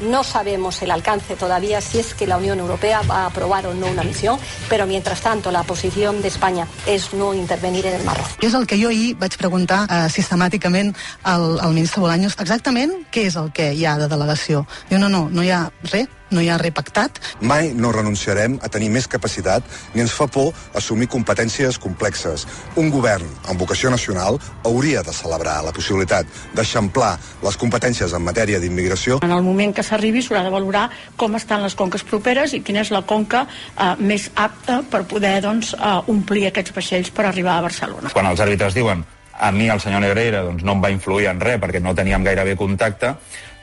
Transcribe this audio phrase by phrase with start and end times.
[0.00, 3.72] No sabemos el alcance todavía si es que la Unión Europea va a aprobar o
[3.72, 4.38] no una misión,
[4.68, 8.36] pero mientras tanto la posición de España es no intervenir en el Mar Rojo.
[8.42, 13.24] És el que jo ahir vaig preguntar eh, sistemàticament al, al ministre Bolaños exactament què
[13.30, 14.66] és el que hi ha de delegació.
[14.90, 17.20] Diu, no, no, no hi ha res, no hi ha res pactat.
[17.40, 22.46] Mai no renunciarem a tenir més capacitat ni ens fa por assumir competències complexes.
[22.76, 28.60] Un govern amb vocació nacional hauria de celebrar la possibilitat d'eixamplar les competències en matèria
[28.60, 32.62] d'immigració En el moment que s'arribi s'haurà de valorar com estan les conques properes i
[32.64, 37.28] quina és la conca eh, més apta per poder doncs, eh, omplir aquests vaixells per
[37.28, 38.12] arribar a Barcelona.
[38.14, 39.04] Quan els àrbitres diuen
[39.38, 42.24] a mi el senyor Negreira doncs, no em va influir en res perquè no teníem
[42.26, 43.14] gairebé contacte,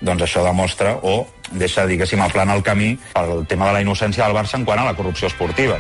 [0.06, 4.38] doncs això demostra o deixa, diguéssim, aplana el camí pel tema de la innocència del
[4.38, 5.80] Barça en quant a la corrupció esportiva.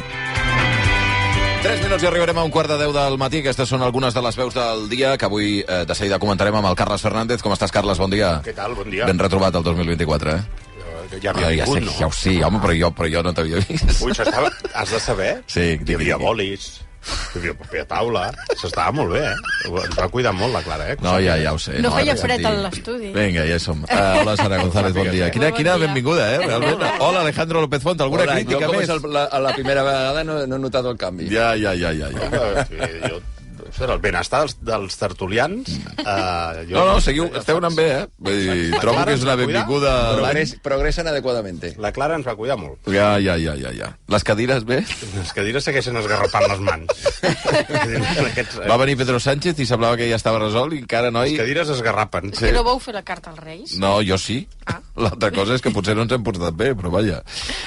[1.65, 3.39] 3 minuts i arribarem a un quart de 10 del matí.
[3.41, 6.69] Aquestes són algunes de les veus del dia que avui eh, de seguida comentarem amb
[6.69, 7.41] el Carles Fernández.
[7.41, 7.97] Com estàs, Carles?
[7.97, 8.35] Bon dia.
[8.45, 8.75] Què tal?
[8.77, 9.07] Bon dia.
[9.09, 10.65] Ben retrobat el 2024, eh?
[11.09, 11.95] Que ja havia ja, ja, vingut, sé, no?
[11.99, 13.91] ja ho sí, home, però jo, però jo no t'havia vist.
[14.01, 14.49] Ui, això estava...
[14.73, 15.31] Has de saber.
[15.49, 16.25] Sí, Hi digui, havia digui.
[16.25, 16.69] bolis,
[17.05, 18.23] hi havia paper a taula.
[18.59, 19.35] S'estava molt bé, eh?
[19.69, 20.97] Ens va cuidar molt la Clara, eh?
[21.03, 21.77] No, ja, ja ho sé.
[21.83, 23.11] No feia ara fred a l'estudi.
[23.15, 23.83] Vinga, ja som.
[23.85, 25.29] Uh, hola, Sara González, bon dia.
[25.33, 26.41] Quina, quina benvinguda, eh?
[26.45, 26.83] Realment.
[26.99, 28.01] Hola, Alejandro López Font.
[28.01, 28.89] Alguna Hola, crítica jo com més?
[28.89, 31.29] és el, la, la primera vegada no, no he notat el canvi.
[31.33, 32.11] Ja, ja, ja, ja.
[32.15, 32.65] ja.
[32.69, 32.79] Sí,
[33.09, 33.21] jo,
[33.69, 35.69] ostres, el benestar dels, dels tertulians...
[35.99, 38.05] Eh, jo, No, no, seguiu, esteu anant bé, eh?
[38.19, 39.63] Vull dir, La trobo Clara que és ens una va cuidar?
[39.65, 39.93] benvinguda...
[40.19, 41.73] Progres, progresan adequadamente.
[41.81, 42.79] La Clara ens va cuidar molt.
[42.91, 43.91] Ja, ja, ja, ja, ja.
[44.11, 44.81] Les cadires bé?
[45.15, 47.05] Les cadires segueixen esgarrapant les mans.
[47.25, 51.33] Aquests, eh, Va venir Pedro Sánchez i semblava que ja estava resolt i encara, noi...
[51.33, 52.31] Les cadires esgarrapen.
[52.35, 52.47] Sí.
[52.49, 53.77] Que no vau fer la carta als Reis?
[53.81, 54.41] No, jo sí.
[54.65, 54.79] Ah.
[55.05, 57.21] L'altra cosa és que potser no ens hem portat bé, però vaja.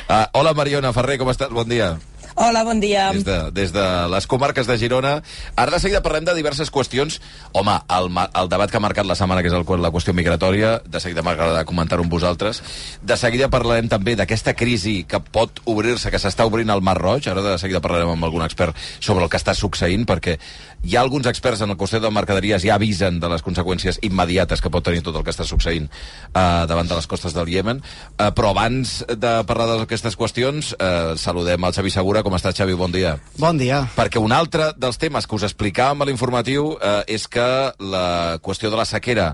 [0.09, 1.53] Uh, hola, Mariona Ferrer, com estàs?
[1.55, 1.93] Bon dia.
[2.39, 3.09] Hola, bon dia.
[3.11, 5.17] Des de, des de les comarques de Girona.
[5.59, 7.17] Ara de seguida parlem de diverses qüestions.
[7.51, 10.77] Home, el, el debat que ha marcat la setmana, que és el, la qüestió migratòria,
[10.87, 12.63] de seguida m'agrada comentar-ho amb vosaltres.
[13.03, 17.27] De seguida parlarem també d'aquesta crisi que pot obrir-se, que s'està obrint al Mar Roig.
[17.27, 20.39] Ara de seguida parlarem amb algun expert sobre el que està succeint, perquè
[20.87, 24.63] hi ha alguns experts en el qüestió de mercaderies ja avisen de les conseqüències immediates
[24.63, 27.83] que pot tenir tot el que està succeint eh, davant de les costes del Iemen.
[28.15, 32.23] Eh, però abans de parlar d'aquestes qüestions, eh, saludem al Xavi Segura.
[32.29, 32.75] Com estàs, Xavi?
[32.77, 33.15] Bon dia.
[33.41, 33.79] Bon dia.
[33.97, 37.47] Perquè un altre dels temes que us explicàvem a l'informatiu eh, és que
[37.81, 39.31] la qüestió de la sequera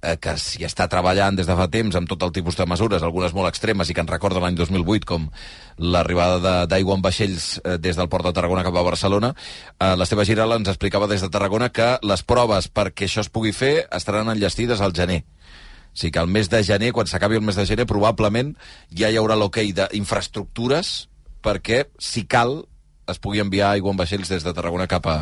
[0.00, 3.04] eh, que s'hi està treballant des de fa temps amb tot el tipus de mesures,
[3.04, 5.26] algunes molt extremes i que ens recorda l'any 2008 com
[5.76, 9.34] l'arribada d'aigua en vaixells eh, des del port de Tarragona cap a Barcelona.
[9.76, 13.52] Eh, L'Esteve Giral ens explicava des de Tarragona que les proves perquè això es pugui
[13.52, 15.26] fer estaran enllestides al gener.
[15.92, 18.56] O sigui que el mes de gener, quan s'acabi el mes de gener, probablement
[18.96, 21.09] ja hi haurà l'hoquei d'infraestructures
[21.44, 22.64] perquè, si cal,
[23.10, 25.16] es pugui enviar aigua en vaixells des de Tarragona cap a,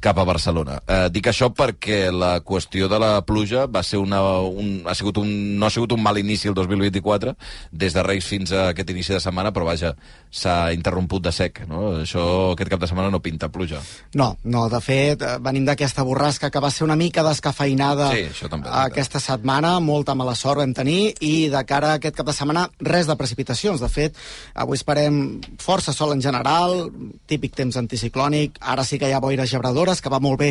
[0.00, 0.80] cap a Barcelona.
[0.86, 5.18] Eh, dic això perquè la qüestió de la pluja va ser una, un, ha sigut
[5.22, 7.34] un, no ha sigut un mal inici el 2024,
[7.72, 9.94] des de Reis fins a aquest inici de setmana, però vaja,
[10.30, 11.62] s'ha interromput de sec.
[11.68, 12.02] No?
[12.02, 13.80] Això aquest cap de setmana no pinta pluja.
[14.14, 18.24] No, no, de fet, eh, venim d'aquesta borrasca que va ser una mica descafeinada Sí,
[18.30, 18.68] això també.
[18.72, 22.68] aquesta setmana, molta mala sort vam tenir, i de cara a aquest cap de setmana,
[22.80, 23.80] res de precipitacions.
[23.80, 24.16] De fet,
[24.54, 26.90] avui esperem força sol en general,
[27.28, 30.50] típic temps anticiclònic, ara sí que hi ha boires gebradores, que va molt bé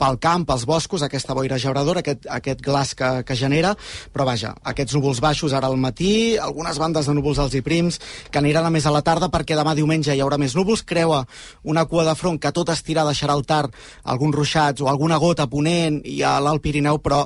[0.00, 3.74] pel camp, pels boscos, aquesta boira gebradora, aquest, aquest glaç que, que genera,
[4.12, 8.00] però vaja, aquests núvols baixos ara al matí, algunes bandes de núvols alts i prims,
[8.30, 11.24] que aniran a més a la tarda perquè demà diumenge hi haurà més núvols, creua
[11.62, 15.48] una cua de front que tot estirà deixarà al tard alguns ruixats o alguna gota
[15.50, 17.24] ponent i a l'Alt Pirineu, però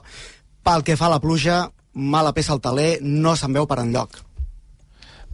[0.65, 4.19] pel que fa a la pluja, mala peça al taler, no se'n veu per enlloc.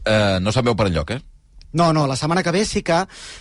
[0.05, 1.23] Eh, no se'n veu per enlloc, eh?
[1.75, 3.01] No, no, la setmana que ve sí que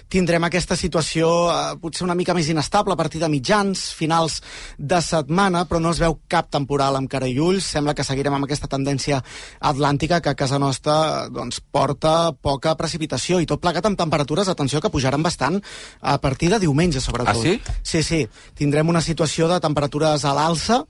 [0.10, 4.40] tindrem aquesta situació eh, potser una mica més inestable a partir de mitjans, finals
[4.78, 7.68] de setmana, però no es veu cap temporal amb cara i ulls.
[7.76, 9.22] Sembla que seguirem amb aquesta tendència
[9.62, 14.82] atlàntica que a casa nostra doncs, porta poca precipitació i tot plegat amb temperatures, atenció,
[14.82, 15.62] que pujaran bastant
[16.02, 17.38] a partir de diumenge, sobretot.
[17.38, 17.62] Ah, sí?
[17.84, 18.24] Sí, sí.
[18.58, 20.82] Tindrem una situació de temperatures a l'alça,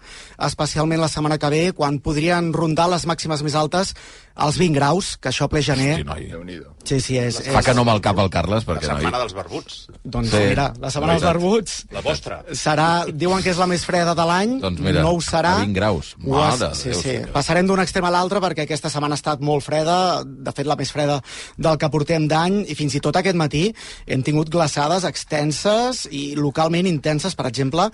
[0.48, 3.94] especialment la setmana que ve, quan podrien rondar les màximes més altes
[4.34, 6.00] als 20 graus, que això ple gener...
[6.00, 6.58] Hosti, noi.
[6.88, 7.33] Sí, sí, és...
[7.42, 7.66] Fa és...
[7.66, 9.20] que no amb el cap al Carles, La perquè, setmana noi...
[9.22, 9.88] dels barbuts.
[10.04, 10.38] Doncs Sí.
[10.50, 12.44] mira, la setmana dels barbuts La vostra.
[12.52, 15.56] serà, diuen que és la més freda de l'any, Doncs mira, no ho serà.
[15.58, 16.16] a 20 graus.
[16.26, 17.10] Ho has- Mare sí, Déu, sí.
[17.10, 17.32] senyor.
[17.32, 20.76] Passarem d'un extrem a l'altre perquè aquesta setmana ha estat molt freda, de fet la
[20.76, 21.22] més freda
[21.58, 23.74] del que portem d'any, i fins i tot aquest matí
[24.06, 27.90] hem tingut glaçades extenses i localment intenses, per exemple,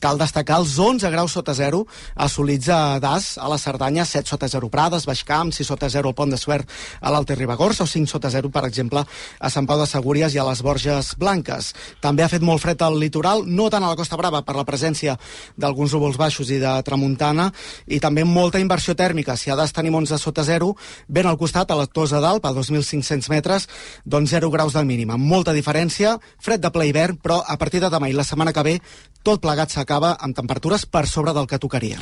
[0.00, 4.48] cal destacar els 11 graus sota zero assolits a Das, a la Cerdanya, 7 sota
[4.48, 6.68] zero Prades, Baixcamp, 6 sota zero al Pont de Suert
[7.00, 10.40] a l'Alta Ribagorça, o 5 sota zero, per exemple, a Sant Pau de Segúries i
[10.40, 11.72] a les Borges Blanques.
[12.04, 14.66] També ha fet molt fred al litoral, no tant a la Costa Brava per la
[14.68, 15.16] presència
[15.56, 17.50] d'alguns núvols baixos i de tramuntana,
[17.86, 19.36] i també molta inversió tèrmica.
[19.36, 20.74] Si a Das tenim 11 sota zero,
[21.08, 23.68] ben al costat, a la Tosa d'Alp, a 2.500 metres,
[24.04, 25.16] doncs 0 graus de mínima.
[25.16, 28.66] Molta diferència, fred de ple hivern, però a partir de demà i la setmana que
[28.66, 28.78] ve,
[29.22, 32.00] tot plegat s'acaba amb temperatures per sobre del que tocaria.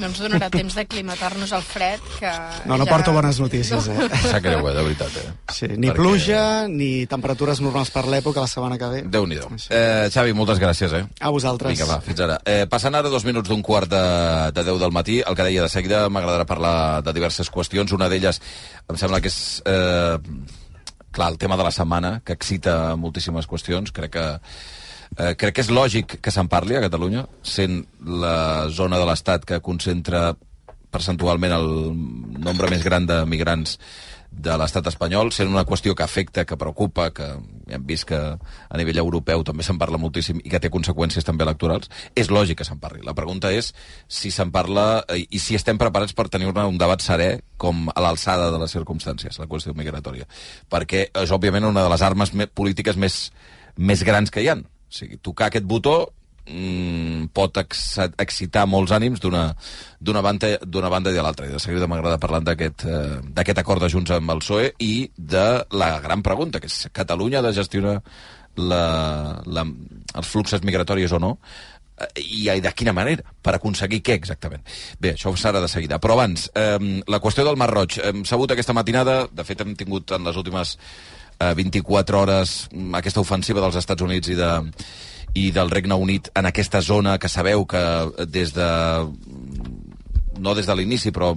[0.00, 2.30] No ens donarà temps d'aclimatar-nos al fred, que...
[2.64, 2.90] No, no ja...
[2.94, 4.08] porto bones notícies, eh?
[4.24, 5.26] Sap greu, eh, de veritat, eh?
[5.52, 6.42] Sí, ni Perquè- pluja,
[6.72, 9.02] ni temperatures normals per l'època la setmana que ve.
[9.12, 11.04] déu nhi eh, Xavi, moltes gràcies, eh?
[11.20, 11.74] A vosaltres.
[11.76, 12.40] Vinga, va, fins ara.
[12.48, 14.02] Eh, passant ara dos minuts d'un quart de,
[14.56, 16.74] de 10 del matí, el que deia de seguida m'agradarà parlar
[17.04, 17.92] de diverses qüestions.
[17.96, 18.40] Una d'elles
[18.88, 19.38] em sembla que és...
[19.68, 20.18] Eh,
[21.10, 23.90] clar, el tema de la setmana, que excita moltíssimes qüestions.
[23.92, 24.26] Crec que
[25.18, 29.44] Eh, crec que és lògic que se'n parli a Catalunya, sent la zona de l'Estat
[29.44, 30.36] que concentra
[30.90, 31.66] percentualment el
[32.42, 33.76] nombre més gran de migrants
[34.30, 37.26] de l'estat espanyol, sent una qüestió que afecta, que preocupa, que
[37.74, 41.42] hem vist que a nivell europeu també se'n parla moltíssim i que té conseqüències també
[41.42, 43.02] electorals, és lògic que se'n parli.
[43.06, 43.72] La pregunta és
[44.06, 48.00] si se'n parla eh, i si estem preparats per tenir un debat serè com a
[48.00, 50.30] l'alçada de les circumstàncies, la qüestió migratòria.
[50.70, 53.32] Perquè és, òbviament, una de les armes me- polítiques més,
[53.76, 54.62] més grans que hi han.
[54.90, 55.94] O sigui, tocar aquest botó
[56.50, 57.84] mm, pot ex
[58.18, 61.46] excitar molts ànims d'una banda, d'una banda i de l'altra.
[61.46, 65.48] I de seguida m'agrada parlar d'aquest eh, acord de Junts amb el PSOE i de
[65.70, 68.00] la gran pregunta, que és Catalunya ha de gestionar
[68.56, 69.66] la, la,
[70.14, 71.36] els fluxos migratoris o no?
[72.00, 72.10] Eh,
[72.50, 73.22] i de quina manera?
[73.42, 74.66] Per aconseguir què exactament?
[74.98, 76.00] Bé, això serà de seguida.
[76.02, 78.00] Però abans, eh, la qüestió del Mar Roig.
[78.02, 80.76] Hem sabut aquesta matinada, de fet hem tingut en les últimes
[81.40, 84.52] eh, 24 hores mm, aquesta ofensiva dels Estats Units i de
[85.38, 87.80] i del Regne Unit en aquesta zona que sabeu que
[88.26, 88.70] des de
[90.40, 91.34] no des de l'inici, però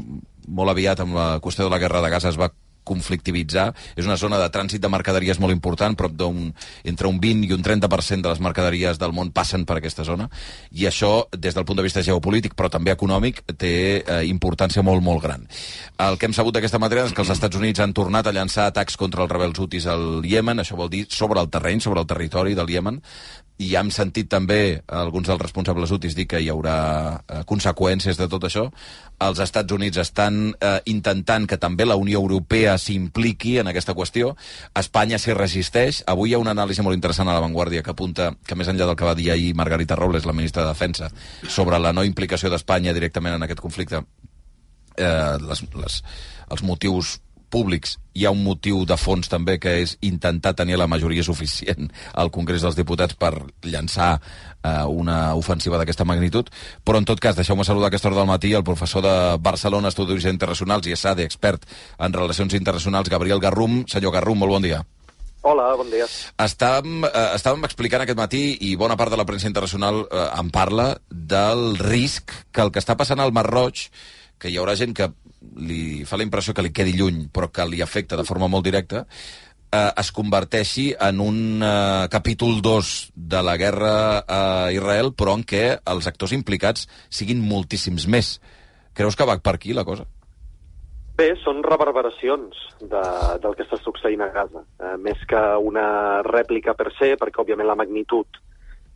[0.48, 2.50] molt aviat amb la qüestió de la guerra de Gaza es va
[2.84, 3.72] conflictivitzar.
[3.96, 6.52] És una zona de trànsit de mercaderies molt important, prop d'un
[6.84, 10.30] entre un 20 i un 30% de les mercaderies del món passen per aquesta zona,
[10.72, 15.04] i això, des del punt de vista geopolític, però també econòmic, té eh, importància molt,
[15.04, 15.48] molt gran.
[16.02, 18.68] El que hem sabut d'aquesta matèria és que els Estats Units han tornat a llançar
[18.70, 22.10] atacs contra els rebels hutis al Iemen, això vol dir sobre el terreny, sobre el
[22.10, 23.02] territori del Iemen,
[23.62, 26.78] i hem sentit també alguns dels responsables útils dir que hi haurà
[27.22, 28.66] eh, conseqüències de tot això.
[29.24, 34.34] Els Estats Units estan eh, intentant que també la Unió Europea s'impliqui en aquesta qüestió.
[34.80, 36.02] Espanya s'hi resisteix.
[36.10, 38.90] Avui hi ha una anàlisi molt interessant a La Vanguardia que apunta que més enllà
[38.90, 41.12] del que va dir ahir Margarita Robles, la ministra de Defensa,
[41.48, 44.02] sobre la no implicació d'Espanya directament en aquest conflicte,
[44.98, 46.02] eh, les, les,
[46.50, 47.20] els motius
[47.54, 51.92] públics, hi ha un motiu de fons també que és intentar tenir la majoria suficient
[52.14, 53.34] al Congrés dels Diputats per
[53.66, 56.50] llançar eh, una ofensiva d'aquesta magnitud,
[56.86, 59.94] però en tot cas deixeu-me saludar a aquesta hora del matí el professor de Barcelona
[59.94, 61.70] Estudis Internacionals i ESADE, expert
[62.00, 63.84] en relacions internacionals, Gabriel Garrum.
[63.88, 64.84] Senyor Garrum, molt bon dia.
[65.44, 66.06] Hola, bon dia.
[66.40, 70.52] Estàvem, eh, estàvem explicant aquest matí, i bona part de la premsa internacional eh, en
[70.56, 73.90] parla, del risc que el que està passant al Mar Roig,
[74.40, 75.10] que hi haurà gent que
[75.68, 78.66] li fa la impressió que li quedi lluny, però que li afecta de forma molt
[78.66, 79.06] directa,
[79.74, 83.94] eh, es converteixi en un eh, capítol 2 de la guerra
[84.28, 88.38] a Israel, però en què els actors implicats siguin moltíssims més.
[88.94, 90.06] Creus que va per aquí la cosa?
[91.18, 93.02] Bé, són reverberacions de,
[93.42, 97.70] del que està succeint a Gaza, eh, més que una rèplica per se, perquè òbviament
[97.70, 98.42] la magnitud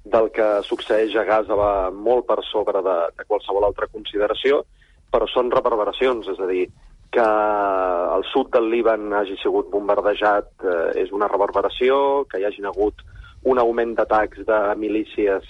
[0.07, 4.63] del que succeeix a Gaza va molt per sobre de, de qualsevol altra consideració,
[5.11, 6.67] però són reverberacions, és a dir,
[7.11, 7.27] que
[8.15, 13.05] el sud del Líban hagi sigut bombardejat eh, és una reverberació, que hi hagin hagut
[13.47, 15.47] un augment d'atacs de milícies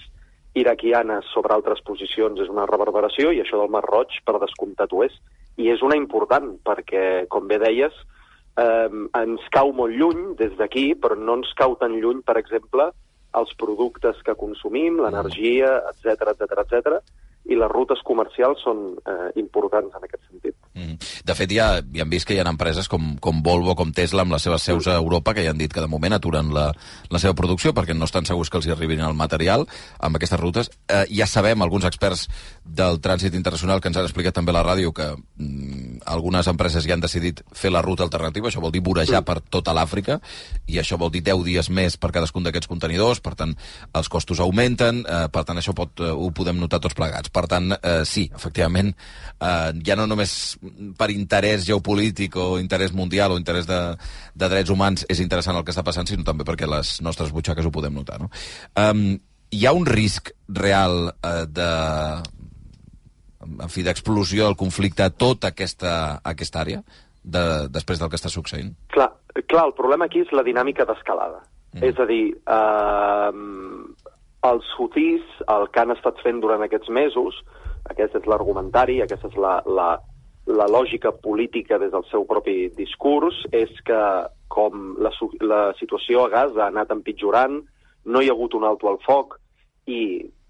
[0.58, 5.04] iraquianes sobre altres posicions és una reverberació i això del Mar Roig, per descomptat, ho
[5.06, 5.18] és.
[5.58, 7.94] I és una important, perquè, com bé deies,
[8.62, 8.90] eh,
[9.22, 12.92] ens cau molt lluny des d'aquí, però no ens cau tan lluny, per exemple,
[13.38, 17.02] els productes que consumim, l'energia, etc etc etc
[17.48, 20.56] i les rutes comercials són eh, importants en aquest sentit.
[20.78, 20.98] Mm.
[21.28, 24.24] De fet, ja, ja hem vist que hi ha empreses com, com Volvo, com Tesla,
[24.24, 26.68] amb les seves seus a Europa, que ja han dit que de moment aturen la,
[27.10, 29.66] la seva producció perquè no estan segurs que els hi arribin el material
[30.00, 30.72] amb aquestes rutes.
[30.88, 32.28] Eh, ja sabem, alguns experts
[32.64, 36.86] del trànsit internacional que ens han explicat també a la ràdio que mm, algunes empreses
[36.86, 40.20] ja han decidit fer la ruta alternativa, això vol dir vorejar per tota l'Àfrica,
[40.68, 43.56] i això vol dir 10 dies més per cadascun d'aquests contenidors, per tant,
[43.98, 47.32] els costos augmenten, eh, per tant, això pot, eh, ho podem notar tots plegats.
[47.38, 48.90] Per tant, eh, sí, efectivament,
[49.38, 50.32] eh, ja no només
[50.98, 53.80] per interès geopolític o interès mundial o interès de,
[54.34, 57.68] de drets humans és interessant el que està passant, sinó també perquè les nostres butxaques
[57.68, 58.18] ho podem notar.
[58.24, 58.32] No?
[58.74, 59.20] Um,
[59.54, 61.70] hi ha un risc real eh, de
[63.48, 65.94] en fi, d'explosió del conflicte a tota aquesta,
[66.26, 66.82] aquesta àrea
[67.24, 68.74] de, després del que està succeint?
[68.96, 69.12] Clar,
[69.46, 71.44] clar, el problema aquí és la dinàmica d'escalada.
[71.76, 71.84] Mm.
[71.86, 73.32] És a dir, eh,
[74.46, 77.40] els hutis, el que han estat fent durant aquests mesos,
[77.90, 79.90] aquest és l'argumentari, aquesta és la, la,
[80.48, 84.02] la lògica política des del seu propi discurs, és que
[84.48, 87.62] com la, la situació a Gaza ha anat empitjorant,
[88.06, 89.40] no hi ha hagut un alto al foc
[89.88, 90.02] i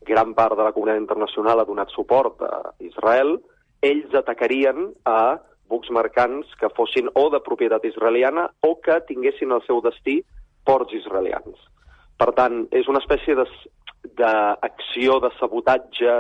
[0.08, 3.38] gran part de la comunitat internacional ha donat suport a Israel,
[3.84, 9.66] ells atacarien a bucs mercants que fossin o de propietat israeliana o que tinguessin el
[9.68, 10.22] seu destí
[10.66, 11.58] ports israelians.
[12.18, 16.16] Per tant, és una espècie d'acció de, de sabotatge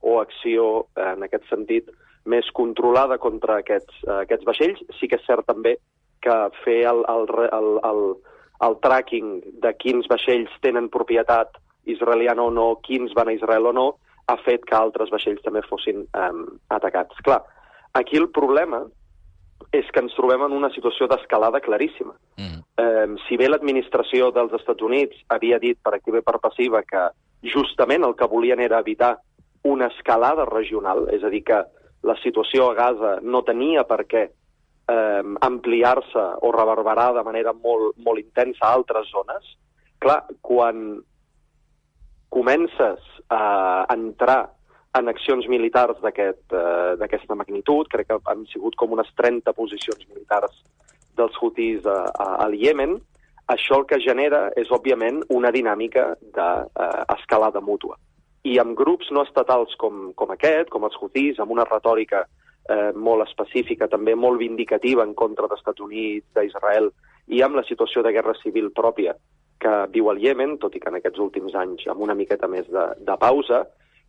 [0.00, 1.90] o acció, en aquest sentit,
[2.30, 4.82] més controlada contra aquests, uh, aquests vaixells.
[4.98, 5.76] Sí que és cert també
[6.24, 8.02] que fer el, el, el, el,
[8.66, 11.56] el tracking de quins vaixells tenen propietat
[11.88, 13.86] israeliana o no, quins van a Israel o no,
[14.28, 16.44] ha fet que altres vaixells també fossin um,
[16.76, 17.16] atacats.
[17.26, 17.40] Clar,
[17.98, 18.84] aquí el problema
[19.72, 22.14] és que ens trobem en una situació d'escalada claríssima.
[22.40, 22.62] Mm.
[22.80, 27.08] Um, si bé l'administració dels Estats Units havia dit per activa i per passiva que
[27.54, 29.18] justament el que volien era evitar
[29.62, 31.60] una escalada regional, és a dir, que
[32.02, 37.96] la situació a Gaza no tenia per què eh, ampliar-se o reverberar de manera molt,
[38.00, 39.54] molt intensa a altres zones,
[40.00, 41.00] clar, quan
[42.30, 44.48] comences a entrar
[44.98, 46.32] en accions militars eh,
[46.98, 50.56] d'aquesta eh, magnitud, crec que han sigut com unes 30 posicions militars
[51.16, 52.98] dels hutis a, a, al Iemen,
[53.50, 57.98] això el que genera és, òbviament, una dinàmica d'escalada eh, mútua.
[58.46, 62.90] I amb grups no estatals com, com aquest, com els hutis, amb una retòrica eh,
[62.94, 66.90] molt específica, també molt vindicativa en contra dels Estats Units, d'Israel,
[67.30, 69.14] i amb la situació de guerra civil pròpia
[69.60, 72.66] que viu al Iemen, tot i que en aquests últims anys amb una miqueta més
[72.72, 73.66] de, de pausa,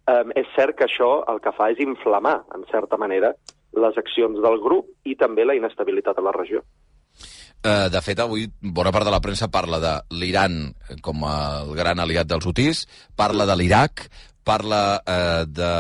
[0.08, 3.34] eh, és cert que això el que fa és inflamar, en certa manera,
[3.72, 6.64] les accions del grup i també la inestabilitat a la regió.
[7.62, 10.72] Uh, de fet, avui bona part de la premsa parla de l'Iran
[11.06, 14.08] com el gran aliat dels hutis, parla de l'Iraq,
[14.44, 15.72] parla eh, de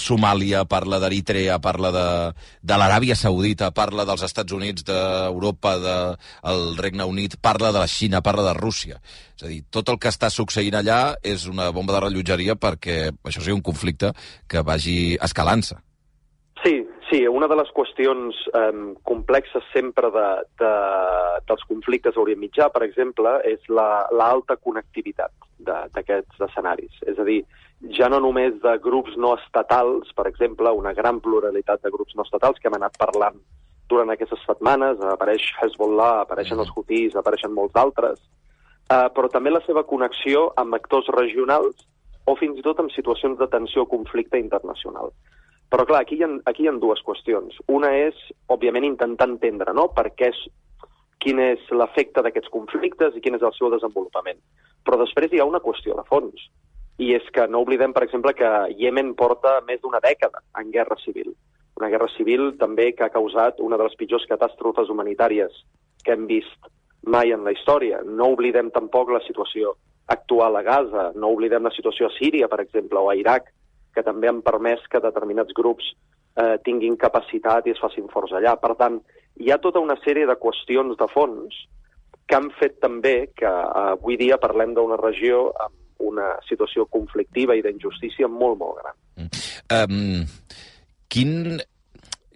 [0.00, 2.06] Somàlia, parla d'Eritrea, parla de,
[2.62, 6.16] de l'Aràbia Saudita, parla dels Estats Units, d'Europa, del
[6.76, 9.00] de, Regne Unit, parla de la Xina, parla de Rússia.
[9.36, 13.06] És a dir, tot el que està succeint allà és una bomba de rellotgeria perquè
[13.24, 14.12] això sigui un conflicte
[14.48, 15.80] que vagi escalant-se.
[16.62, 16.74] Sí,
[17.08, 20.26] sí, una de les qüestions eh, complexes sempre de,
[20.60, 20.72] de,
[21.48, 25.32] dels conflictes a Orient Mitjà, per exemple, és l'alta la, connectivitat
[25.64, 27.00] d'aquests escenaris.
[27.08, 27.40] És a dir,
[27.80, 32.26] ja no només de grups no estatals, per exemple, una gran pluralitat de grups no
[32.26, 33.40] estatals que hem anat parlant
[33.88, 36.66] durant aquestes setmanes, apareix Hezbollah, apareixen mm.
[36.66, 38.20] els Houthis, apareixen molts d'altres,
[38.92, 41.86] uh, però també la seva connexió amb actors regionals
[42.28, 45.10] o fins i tot amb situacions de tensió o conflicte internacional.
[45.70, 47.58] Però clar, aquí hi, ha, aquí hi ha dues qüestions.
[47.70, 48.16] Una és,
[48.50, 49.88] òbviament, intentar entendre no?
[49.94, 50.40] per què és,
[51.22, 54.38] quin és l'efecte d'aquests conflictes i quin és el seu desenvolupament.
[54.86, 56.50] Però després hi ha una qüestió de fons
[57.00, 60.98] i és que no oblidem, per exemple, que Yemen porta més d'una dècada en guerra
[61.00, 61.32] civil.
[61.80, 65.62] Una guerra civil també que ha causat una de les pitjors catàstrofes humanitàries
[66.04, 66.68] que hem vist
[67.08, 68.02] mai en la història.
[68.04, 69.72] No oblidem tampoc la situació
[70.12, 73.48] actual a Gaza, no oblidem la situació a Síria, per exemple, o a Iraq,
[73.94, 75.88] que també han permès que determinats grups
[76.36, 78.56] eh, tinguin capacitat i es facin forts allà.
[78.60, 79.00] Per tant,
[79.40, 81.64] hi ha tota una sèrie de qüestions de fons
[82.28, 85.79] que han fet també que eh, avui dia parlem d'una regió amb
[86.10, 89.00] una situació conflictiva i d'injustícia molt, molt gran.
[89.20, 89.44] Mm.
[89.70, 90.24] Um,
[91.10, 91.60] quin,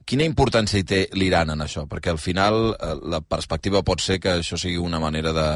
[0.06, 1.86] quina importància hi té l'Iran en això?
[1.90, 5.48] Perquè al final eh, la perspectiva pot ser que això sigui una manera de,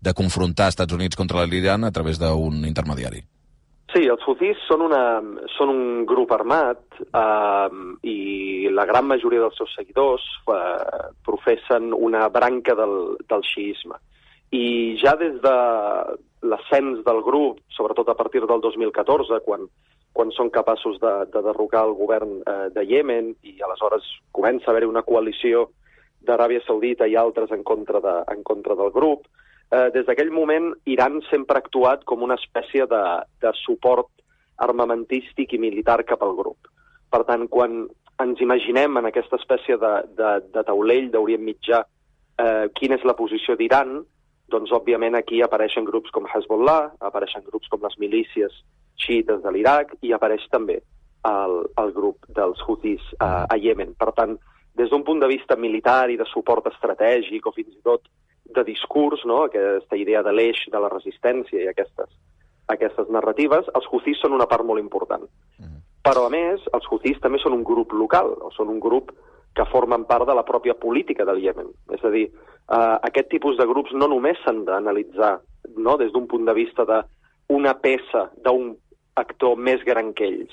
[0.00, 3.22] de confrontar Estats Units contra l'Iran a través d'un intermediari.
[3.94, 5.22] Sí, els Houthis són, una,
[5.54, 7.68] són un grup armat eh,
[8.04, 13.96] i la gran majoria dels seus seguidors eh, professen una branca del, del xiisme.
[14.54, 15.56] I ja des de
[16.46, 19.66] l'ascens del grup, sobretot a partir del 2014, quan,
[20.12, 24.74] quan són capaços de, de derrocar el govern eh, de Yemen i aleshores comença a
[24.74, 25.70] haver una coalició
[26.26, 29.26] d'Aràbia Saudita i altres en contra, de, en contra del grup,
[29.70, 33.04] eh, des d'aquell moment Iran sempre ha actuat com una espècie de,
[33.42, 34.10] de suport
[34.62, 36.70] armamentístic i militar cap al grup.
[37.12, 37.84] Per tant, quan
[38.22, 43.16] ens imaginem en aquesta espècie de, de, de taulell d'Orient Mitjà eh, quina és la
[43.18, 43.98] posició d'Iran,
[44.52, 48.52] doncs òbviament aquí apareixen grups com Hezbollah, apareixen grups com les milícies
[49.02, 50.78] xiites de l'Iraq i apareix també
[51.26, 53.96] el, el grup dels Houthis a, a Yemen.
[53.98, 54.36] Per tant,
[54.78, 58.06] des d'un punt de vista militar i de suport estratègic o fins i tot
[58.54, 59.42] de discurs, no?
[59.48, 62.10] aquesta idea de l'eix de la resistència i aquestes,
[62.72, 65.26] aquestes narratives, els Houthis són una part molt important.
[66.06, 69.10] Però, a més, els Houthis també són un grup local, o són un grup
[69.56, 71.72] que formen part de la pròpia política del Iemen.
[71.96, 75.38] És a dir, eh, aquest tipus de grups no només s'han d'analitzar
[75.76, 78.74] no, des d'un punt de vista d'una peça d'un
[79.16, 80.52] actor més gran que ells,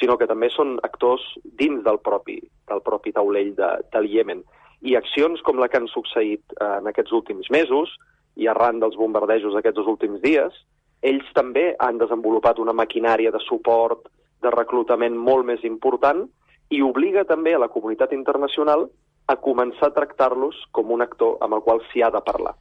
[0.00, 1.22] sinó que també són actors
[1.60, 4.42] dins del propi, del propi taulell de, del Iemen.
[4.80, 7.92] I accions com la que han succeït eh, en aquests últims mesos
[8.36, 10.54] i arran dels bombardejos aquests últims dies,
[11.02, 14.08] ells també han desenvolupat una maquinària de suport,
[14.42, 16.24] de reclutament molt més important
[16.70, 18.88] i obliga també a la comunitat internacional
[19.28, 22.54] a començar a tractar-los com un actor amb el qual s'hi ha de parlar.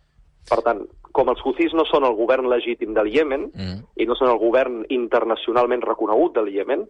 [0.47, 0.83] Per tant,
[1.15, 3.79] com els Houthis no són el govern legítim del Iemen mm.
[3.99, 6.85] i no són el govern internacionalment reconegut del Iemen,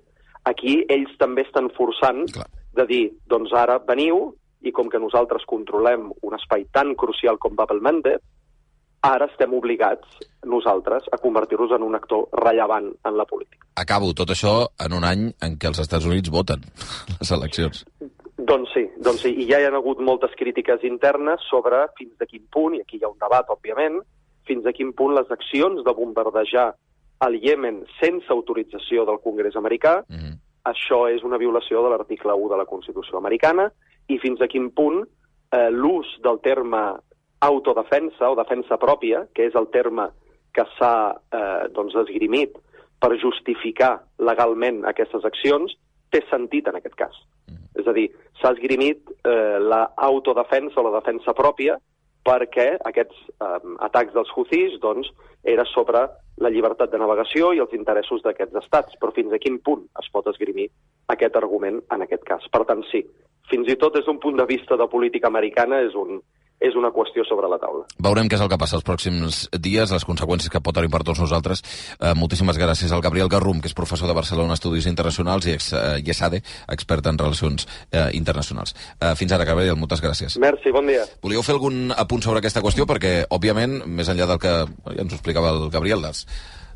[0.50, 2.48] aquí ells també estan forçant Clar.
[2.78, 4.32] de dir, doncs ara veniu
[4.66, 8.22] i com que nosaltres controlem un espai tan crucial com Bab el-Mandeb,
[9.02, 10.08] ara estem obligats,
[10.46, 13.66] nosaltres, a convertir-nos en un actor rellevant en la política.
[13.76, 16.64] Acabo tot això en un any en què els Estats Units voten
[17.20, 17.86] les eleccions.
[18.38, 22.28] Doncs sí, doncs sí, i ja hi ha hagut moltes crítiques internes sobre fins de
[22.30, 24.00] quin punt, i aquí hi ha un debat, òbviament,
[24.48, 26.70] fins a quin punt les accions de bombardejar
[27.26, 30.36] el Iemen sense autorització del Congrés americà, mm -hmm.
[30.64, 33.72] això és una violació de l'article 1 de la Constitució americana,
[34.08, 35.04] i fins a quin punt
[35.52, 36.94] eh, l'ús del terme
[37.40, 40.10] autodefensa o defensa pròpia, que és el terme
[40.56, 42.56] que s'ha eh, doncs, esgrimit
[43.02, 45.76] per justificar legalment aquestes accions,
[46.10, 47.14] té sentit en aquest cas.
[47.52, 47.68] Mm.
[47.82, 48.08] És a dir,
[48.42, 51.78] s'ha esgrimit eh, l'autodefensa o la defensa pròpia
[52.28, 55.12] perquè aquests eh, atacs dels Houthis doncs,
[55.48, 56.02] era sobre
[56.44, 60.10] la llibertat de navegació i els interessos d'aquests estats, però fins a quin punt es
[60.12, 60.68] pot esgrimir
[61.14, 62.44] aquest argument en aquest cas.
[62.52, 63.06] Per tant, sí,
[63.52, 66.20] fins i tot des d'un punt de vista de política americana és un,
[66.60, 67.86] és una qüestió sobre la taula.
[68.02, 71.04] Veurem què és el que passa els pròxims dies, les conseqüències que pot tenir per
[71.06, 71.62] tots nosaltres.
[72.00, 75.72] Eh, moltíssimes gràcies al Gabriel Garrum, que és professor de Barcelona Estudis Internacionals i ex,
[75.78, 76.42] eh, IESADE,
[76.74, 78.74] expert en relacions eh, internacionals.
[79.00, 80.40] Eh, fins ara, Gabriel, moltes gràcies.
[80.42, 81.06] Merci, bon dia.
[81.22, 82.88] Volíeu fer algun apunt sobre aquesta qüestió?
[82.90, 86.26] Perquè, òbviament, més enllà del que ja ens ho explicava el Gabriel, les,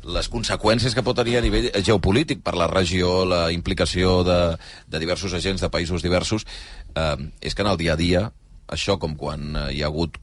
[0.06, 4.38] les conseqüències que pot tenir a nivell geopolític per la regió, la implicació de,
[4.86, 6.46] de diversos agents de països diversos,
[6.94, 8.28] eh, és que en el dia a dia,
[8.74, 10.18] això com quan eh, hi ha hagut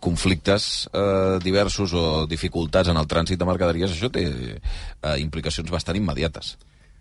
[0.00, 5.98] conflictes eh, diversos o dificultats en el trànsit de mercaderies, això té eh, implicacions bastant
[5.98, 6.56] immediates.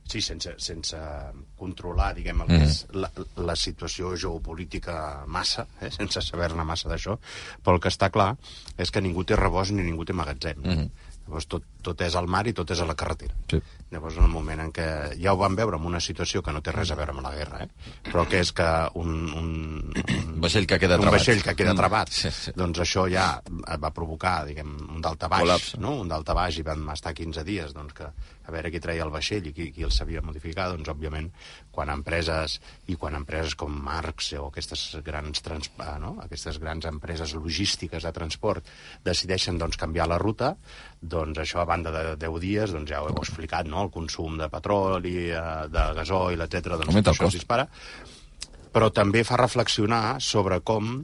[0.07, 0.97] Sí, sense, sense
[1.59, 2.67] controlar, diguem, el que mm.
[2.67, 3.09] és la,
[3.43, 7.17] la situació geopolítica massa, eh, sense saber-ne massa d'això,
[7.63, 8.29] però el que està clar
[8.79, 10.63] és que ningú té rebost ni ningú té magatzem.
[10.63, 10.89] Mm -hmm.
[11.27, 13.35] Llavors tot, tot és al mar i tot és a la carretera.
[13.51, 13.59] Sí.
[13.91, 14.87] Llavors, en el moment en què
[15.19, 17.33] ja ho vam veure en una situació que no té res a veure amb la
[17.35, 17.93] guerra, eh?
[18.07, 18.67] però que és que
[18.99, 19.51] un, un,
[19.91, 21.19] un vaixell que queda un trabat.
[21.19, 22.19] vaixell que queda trabat, mm.
[22.21, 22.55] sí, sí.
[22.55, 23.27] doncs això ja
[23.83, 25.97] va provocar, diguem, un daltabaix, no?
[26.03, 28.11] un daltabaix i vam estar 15 dies, doncs que
[28.47, 31.29] a veure qui treia el vaixell i qui, qui el sabia modificar, doncs òbviament
[31.75, 32.57] quan empreses
[32.87, 36.15] i quan empreses com Marx o aquestes grans, trans, ah, no?
[36.23, 38.71] aquestes grans empreses logístiques de transport
[39.05, 40.53] decideixen doncs, canviar la ruta,
[41.01, 43.83] doncs això a banda de 10 dies, doncs ja ho heu explicat, no?
[43.83, 46.73] el consum de petroli, eh, de gasoil, etc.
[46.77, 47.67] doncs Augmenta això es dispara.
[48.71, 50.99] Però també fa reflexionar sobre com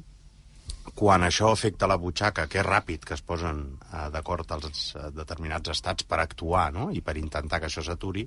[0.92, 5.08] quan això afecta la butxaca, que és ràpid que es posen eh, d'acord els eh,
[5.16, 6.90] determinats estats per actuar no?
[6.92, 8.26] i per intentar que això s'aturi,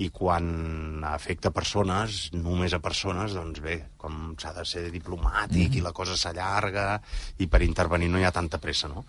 [0.00, 5.78] i quan afecta persones, només a persones, doncs bé, com s'ha de ser diplomàtic mm.
[5.78, 6.90] i la cosa s'allarga
[7.38, 9.04] i per intervenir no hi ha tanta pressa, no?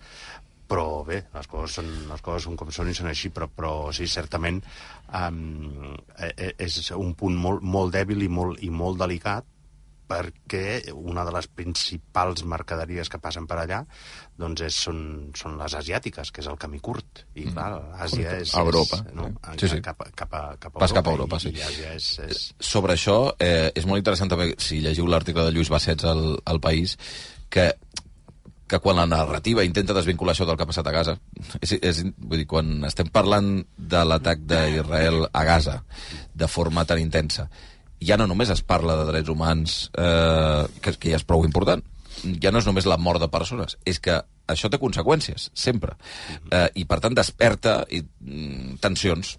[0.72, 3.72] però bé, les coses són, les coses són com són i són així, però, però
[3.92, 4.62] sí, certament
[5.18, 9.51] um, és un punt molt, molt dèbil i molt, i molt delicat
[10.12, 13.82] perquè una de les principals mercaderies que passen per allà
[14.42, 14.98] doncs és, són,
[15.38, 17.24] són les asiàtiques, que és el camí curt.
[17.34, 17.70] I, clar,
[18.04, 18.54] Àsia és...
[18.58, 19.30] A Europa, És, no?
[19.32, 19.56] eh?
[19.60, 19.80] Sí, sí.
[19.84, 20.98] Cap, cap, a, cap a Pas Europa.
[21.00, 21.54] cap a Europa, i, sí.
[21.56, 22.10] I Àsia és...
[22.26, 22.44] és...
[22.72, 26.62] Sobre això, eh, és molt interessant també, si llegiu l'article de Lluís Bassets al, al
[26.64, 26.98] País,
[27.52, 27.72] que
[28.72, 31.12] que quan la narrativa intenta desvincular això del que ha passat a Gaza,
[31.64, 35.82] és, és, vull dir, quan estem parlant de l'atac d'Israel a Gaza
[36.32, 37.50] de forma tan intensa,
[38.06, 41.82] ja no només es parla de drets humans, eh, que, que ja és prou important,
[42.42, 44.18] ja no és només la mort de persones, és que
[44.52, 45.96] això té conseqüències, sempre.
[46.50, 49.36] Eh, I, per tant, desperta i, mm, tensions.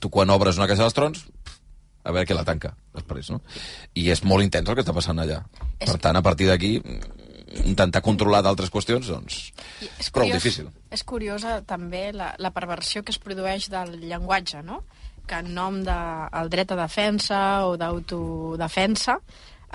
[0.00, 1.24] Tu, quan obres una caixa dels trons,
[2.00, 3.42] a veure què la tanca després, no?
[3.94, 5.42] I és molt intens el que està passant allà.
[5.84, 7.28] Per tant, a partir d'aquí, mm,
[7.66, 9.52] intentar controlar d'altres qüestions, doncs,
[9.98, 10.70] és prou difícil.
[10.90, 14.84] És curiosa també la, la perversió que es produeix del llenguatge, no?
[15.30, 19.20] Que en nom del de, dret a defensa o d'autodefensa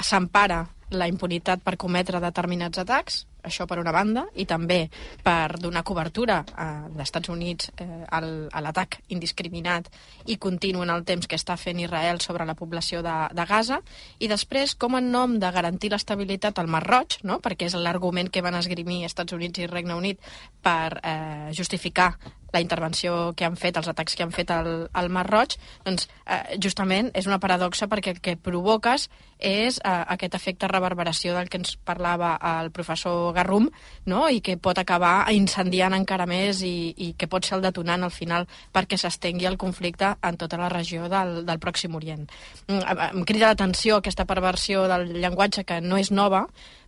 [0.04, 4.86] s'empara la impunitat per cometre determinats atacs, això per una banda, i també
[5.23, 9.89] per donar cobertura a, als Estats Units eh, al, a l'atac indiscriminat
[10.25, 13.81] i continu en el temps que està fent Israel sobre la població de, de Gaza,
[14.19, 17.39] i després, com en nom de garantir l'estabilitat al Mar Roig, no?
[17.43, 20.34] perquè és l'argument que van esgrimir Estats Units i Regne Unit
[20.65, 22.15] per eh, justificar
[22.55, 26.08] la intervenció que han fet, els atacs que han fet al, al Mar Roig, doncs
[26.23, 31.51] eh, justament és una paradoxa perquè el que provoques és eh, aquest efecte reverberació del
[31.51, 33.69] que ens parlava el professor Garrum,
[34.10, 34.26] no?
[34.30, 38.13] i que pot acabar incendiant encara més i, i que pot ser el detonant al
[38.13, 42.26] final perquè s'estengui el conflicte en tota la regió del, del Pròxim Orient.
[42.67, 46.45] Mm, Em crida l'atenció aquesta perversió del llenguatge que no és nova,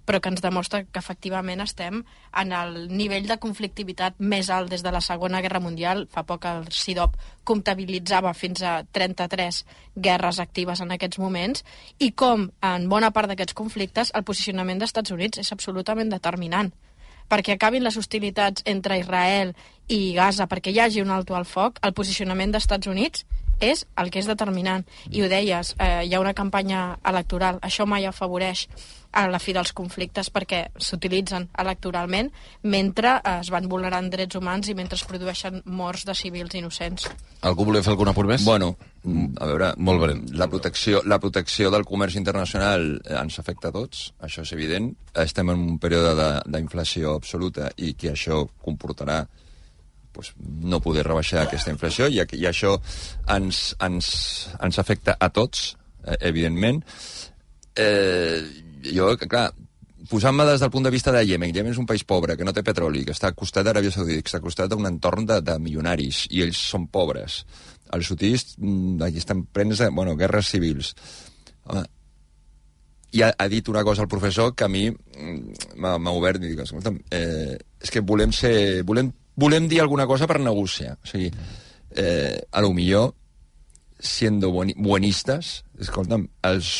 [0.07, 1.99] però que ens demostra que efectivament estem
[2.41, 6.05] en el nivell de conflictivitat més alt des de la Segona Guerra Mundial.
[6.13, 9.63] Fa poc el CIDOP comptabilitzava fins a 33
[10.07, 11.65] guerres actives en aquests moments
[11.99, 16.71] i com en bona part d'aquests conflictes el posicionament dels Estats Units és absolutament determinant
[17.27, 19.51] perquè acabin les hostilitats entre Israel
[19.91, 23.25] i Gaza, perquè hi hagi un alto al foc, el posicionament dels Estats Units
[23.59, 24.85] és el que és determinant.
[25.09, 27.59] I ho deies, eh, hi ha una campanya electoral.
[27.61, 28.67] Això mai afavoreix
[29.17, 32.27] a la fi dels conflictes perquè s'utilitzen electoralment
[32.63, 37.07] mentre eh, es van vulnerant drets humans i mentre es produeixen morts de civils innocents.
[37.41, 38.43] Algú volia fer algun apunt més?
[38.45, 38.75] Bueno,
[39.39, 40.21] a veure, Molt breu.
[40.37, 44.91] la protecció, la protecció del comerç internacional eh, ens afecta a tots, això és evident.
[45.15, 49.25] Estem en un període de- d'inflació absoluta i que això comportarà
[50.17, 52.73] pues, no poder rebaixar aquesta inflació i, i això
[53.35, 54.09] ens, ens,
[54.57, 56.81] ens afecta a tots, eh, evidentment.
[57.77, 58.41] Eh,
[58.89, 59.51] jo, clar,
[60.09, 62.55] posant-me des del punt de vista de Yemen, Yemen és un país pobre, que no
[62.55, 65.37] té petroli, que està al costat d'Aràbia Saudita, que està al costat d'un entorn de,
[65.45, 67.43] de milionaris, i ells són pobres.
[67.93, 70.95] Els hutis, mm, aquí estan plens de, bueno, guerres civils.
[71.69, 71.85] Home,
[73.15, 76.49] i ha, ha dit una cosa al professor que a mi mm, m'ha obert i
[76.49, 78.83] dic, escolta'm, eh, és que volem ser...
[78.87, 80.97] Volem, volem dir alguna cosa per negociar.
[80.97, 81.31] O sigui,
[81.95, 83.13] eh, a lo millor,
[83.99, 86.71] siendo buen, buenistes, escolta'm, els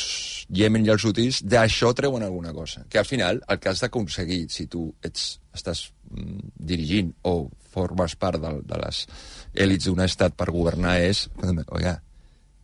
[0.50, 2.86] Yemen i els hutis d'això treuen alguna cosa.
[2.90, 8.16] Que al final el que has d'aconseguir, si tu ets, estàs mm, dirigint o formes
[8.16, 9.04] part de, de les
[9.54, 11.98] èlits d'un estat per governar és, oiga,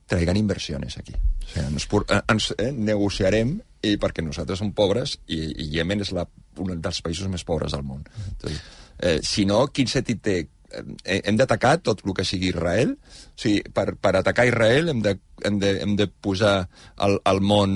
[0.07, 1.13] traigan inversiones aquí.
[1.15, 6.01] O sigui, ens, eh, ens eh, negociarem i perquè nosaltres som pobres i, i Yemen
[6.05, 6.25] és la,
[6.63, 8.03] un dels països més pobres del món.
[8.29, 8.61] Entonces,
[8.99, 10.37] eh, si no, quin sentit té?
[10.73, 12.95] Eh, hem d'atacar tot el que sigui Israel?
[12.97, 16.63] O sigui, per, per atacar Israel hem de, hem de, hem de posar
[17.05, 17.75] el, el món...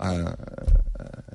[0.00, 0.32] Eh,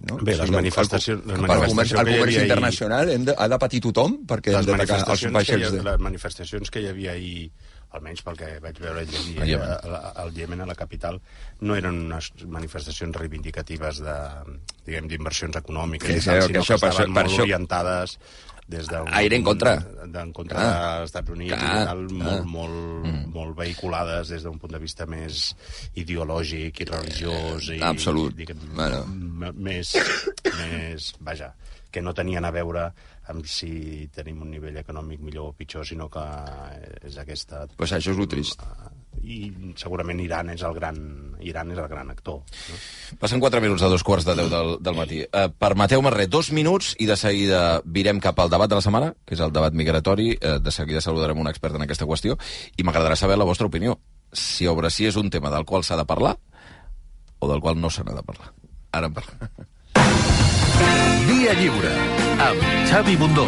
[0.10, 0.18] no?
[0.26, 2.50] Bé, les el- manifestacions- El, les el, comerç, manifestacions el que hi comerç havia ahir-
[2.50, 5.84] internacional hem de, ha de patir tothom perquè hem les d'atacar els vaixells de...
[5.86, 7.52] les manifestacions que hi havia ahir
[7.94, 9.72] almenys pel que vaig veure llegir A Iemen.
[9.84, 11.20] al, al Iemen, a la capital,
[11.62, 14.16] no eren unes manifestacions reivindicatives de,
[14.86, 17.34] diguem, d'inversions econòmiques, Que i tal, sinó que això- que per estaven això- per molt
[17.36, 18.18] això- orientades
[18.72, 19.08] des d'un...
[19.12, 19.76] A ir en contra.
[20.08, 21.00] d'en contra Clar.
[21.00, 22.22] dels Estats Units Clar, i tal, clar.
[22.24, 23.34] molt, molt, mm.
[23.34, 25.56] molt vehiculades des d'un punt de vista més
[26.00, 28.34] ideològic i religiós i, Absolut.
[28.36, 29.04] diguem, Bueno.
[29.54, 29.92] més,
[30.46, 31.54] més, vaja,
[31.92, 32.94] que no tenien a veure
[33.30, 36.24] amb si tenim un nivell econòmic millor o pitjor, sinó que
[37.06, 37.66] és aquesta...
[37.78, 38.64] Pues això és lo trist.
[39.22, 40.98] I segurament Iran és el gran,
[41.46, 42.40] Iran és el gran actor.
[42.42, 42.80] No?
[43.22, 45.22] Passen 4 minuts a dos quarts de 10 del, del matí.
[45.28, 49.12] Uh, permeteu-me res, dos minuts i de seguida virem cap al debat de la setmana,
[49.26, 50.32] que és el debat migratori.
[50.40, 52.40] Uh, de seguida saludarem un expert en aquesta qüestió
[52.78, 54.00] i m'agradarà saber la vostra opinió.
[54.34, 56.38] Si obre si és un tema del qual s'ha de parlar
[57.42, 58.54] o del qual no se n'ha de parlar.
[58.92, 59.70] Ara en parlem.
[61.30, 61.96] Via Lliure,
[62.50, 63.48] amb Xavi Bundó.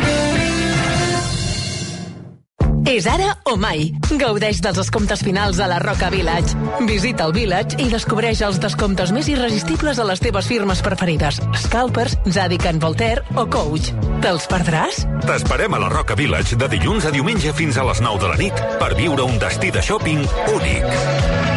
[2.84, 3.88] És ara o mai.
[4.20, 6.58] Gaudeix dels descomptes finals a la Roca Village.
[6.86, 11.40] Visita el Village i descobreix els descomptes més irresistibles a les teves firmes preferides.
[11.64, 13.94] Scalpers, Zadig Voltaire o Coach.
[14.22, 15.04] Te'ls perdràs?
[15.24, 18.38] T'esperem a la Roca Village de dilluns a diumenge fins a les 9 de la
[18.38, 21.53] nit per viure un destí de shopping únic.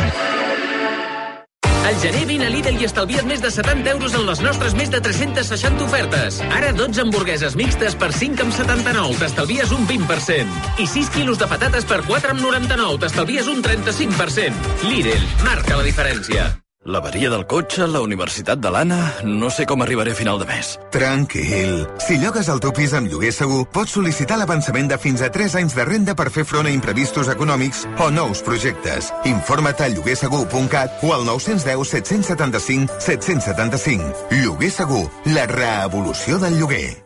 [1.87, 4.91] Al gener vine a Lidl i estalvia't més de 70 euros en les nostres més
[4.91, 6.41] de 360 ofertes.
[6.51, 10.61] Ara 12 hamburgueses mixtes per 5,79, t'estalvies un 20%.
[10.83, 14.79] I 6 quilos de patates per 4,99, t'estalvies un 35%.
[14.91, 16.51] Lidl, marca la diferència.
[16.87, 18.99] L'averia del cotxe, la universitat de l'Anna...
[19.27, 20.77] No sé com arribaré a final de mes.
[20.95, 21.81] Tranquil.
[21.99, 25.57] Si llogues el teu pis amb lloguer segur, pots sol·licitar l'avançament de fins a 3
[25.59, 29.11] anys de renda per fer front a imprevistos econòmics o nous projectes.
[29.27, 34.31] Informa't a lloguersegur.cat o al 910 775 775.
[34.45, 35.03] Lloguer segur,
[35.35, 37.03] la reevolució del lloguer.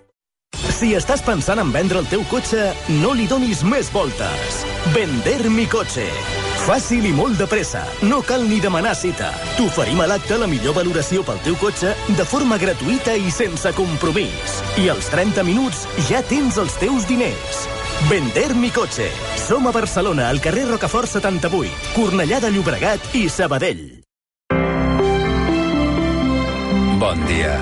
[0.77, 2.69] Si estàs pensant en vendre el teu cotxe,
[3.01, 4.62] no li donis més voltes.
[4.93, 6.05] Vender mi cotxe.
[6.61, 7.81] Fàcil i molt de pressa.
[8.05, 9.31] No cal ni demanar cita.
[9.57, 14.59] T'oferim a l'acte la millor valoració pel teu cotxe de forma gratuïta i sense compromís.
[14.81, 17.64] I als 30 minuts ja tens els teus diners.
[18.11, 19.09] Vender mi cotxe.
[19.40, 24.05] Som a Barcelona, al carrer Rocafort 78, Cornellà de Llobregat i Sabadell.
[27.01, 27.57] Bon dia.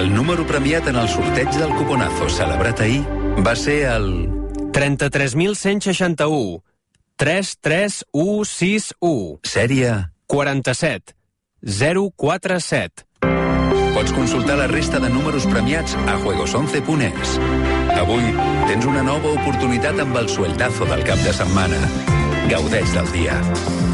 [0.00, 3.04] El número premiat en el sorteig del cuponazo celebrat ahir
[3.44, 4.10] va ser el...
[4.72, 6.69] 33.161
[7.20, 9.44] 33161.
[9.44, 11.12] Sèrie 47
[11.60, 13.04] 047.
[13.92, 17.34] Pots consultar la resta de números premiats a juegos11.es.
[18.00, 18.24] Avui
[18.70, 21.76] tens una nova oportunitat amb el sueldazo del cap de setmana.
[22.48, 23.36] Gaudeix del dia.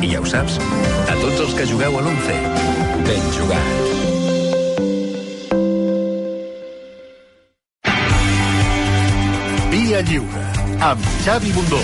[0.07, 0.63] I ja ho saps,
[1.11, 2.31] a tots els que jugueu a l'11,
[3.09, 3.67] ben jugat.
[9.75, 10.47] Via Lliure,
[10.93, 11.83] amb Xavi Bundó.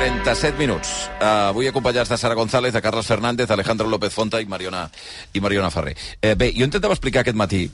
[0.00, 1.10] 9 i 37 minuts.
[1.20, 4.86] Uh, avui acompanyats de Sara González, de Carlos Fernández, Alejandro López Fonta i Mariona,
[5.34, 5.92] i Mariona Ferrer.
[6.22, 7.66] Eh, bé, jo intentava explicar aquest matí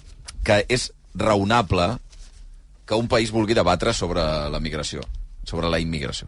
[0.43, 1.87] que és raonable
[2.85, 5.07] que un país vulgui debatre sobre la migració,
[5.47, 6.27] sobre la immigració.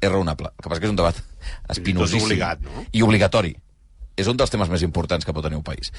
[0.00, 0.50] És raonable.
[0.50, 1.22] El que passa que és un debat
[1.70, 2.26] espinosíssim.
[2.26, 2.88] obligat, no?
[2.90, 3.54] I obligatori.
[4.18, 5.92] És un dels temes més importants que pot tenir un país.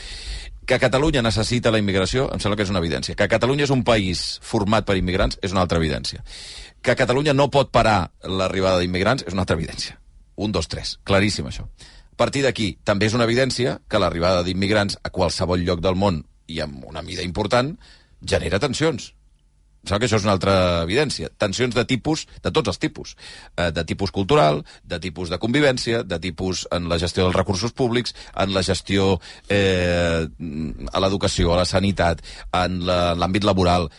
[0.67, 3.15] Que Catalunya necessita la immigració, em sembla que és una evidència.
[3.15, 6.19] Que Catalunya és un país format per immigrants és una altra evidència
[6.81, 9.99] que Catalunya no pot parar l'arribada d'immigrants és una altra evidència.
[10.39, 10.97] Un, dos, tres.
[11.03, 11.67] Claríssim, això.
[11.67, 16.23] A partir d'aquí, també és una evidència que l'arribada d'immigrants a qualsevol lloc del món
[16.47, 17.75] i amb una mida important
[18.21, 19.13] genera tensions.
[19.87, 21.29] Em que això és una altra evidència.
[21.39, 23.15] Tensions de tipus, de tots els tipus.
[23.55, 27.71] Eh, de tipus cultural, de tipus de convivència, de tipus en la gestió dels recursos
[27.71, 33.89] públics, en la gestió eh, a l'educació, a la sanitat, en l'àmbit la, laboral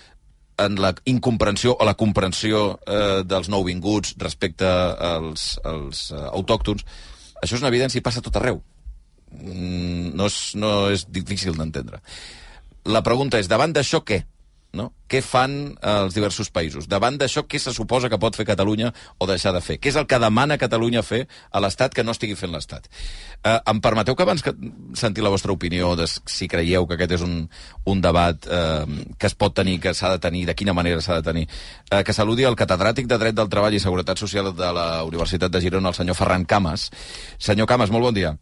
[0.60, 6.84] en la incomprensió o la comprensió eh, dels nouvinguts respecte als, als uh, autòctons,
[7.40, 8.60] això és una evidència i passa tot arreu.
[9.30, 12.02] Mm, no, és, no és difícil d'entendre.
[12.90, 14.22] La pregunta és, davant d'això què?
[14.76, 14.90] No?
[15.10, 16.86] Què fan els diversos països?
[16.90, 19.78] Davant d'això, què se suposa que pot fer Catalunya o deixar de fer?
[19.82, 22.86] Què és el que demana Catalunya fer a l'Estat que no estigui fent l'Estat?
[23.42, 24.54] Eh, em permeteu que abans que
[24.98, 27.40] sentir la vostra opinió de si creieu que aquest és un,
[27.90, 31.18] un debat eh, que es pot tenir, que s'ha de tenir, de quina manera s'ha
[31.18, 31.48] de tenir,
[31.90, 35.50] eh, que saludi el catedràtic de Dret del Treball i Seguretat Social de la Universitat
[35.50, 36.90] de Girona, el senyor Ferran Camas.
[37.38, 38.36] Senyor Camas, molt bon dia.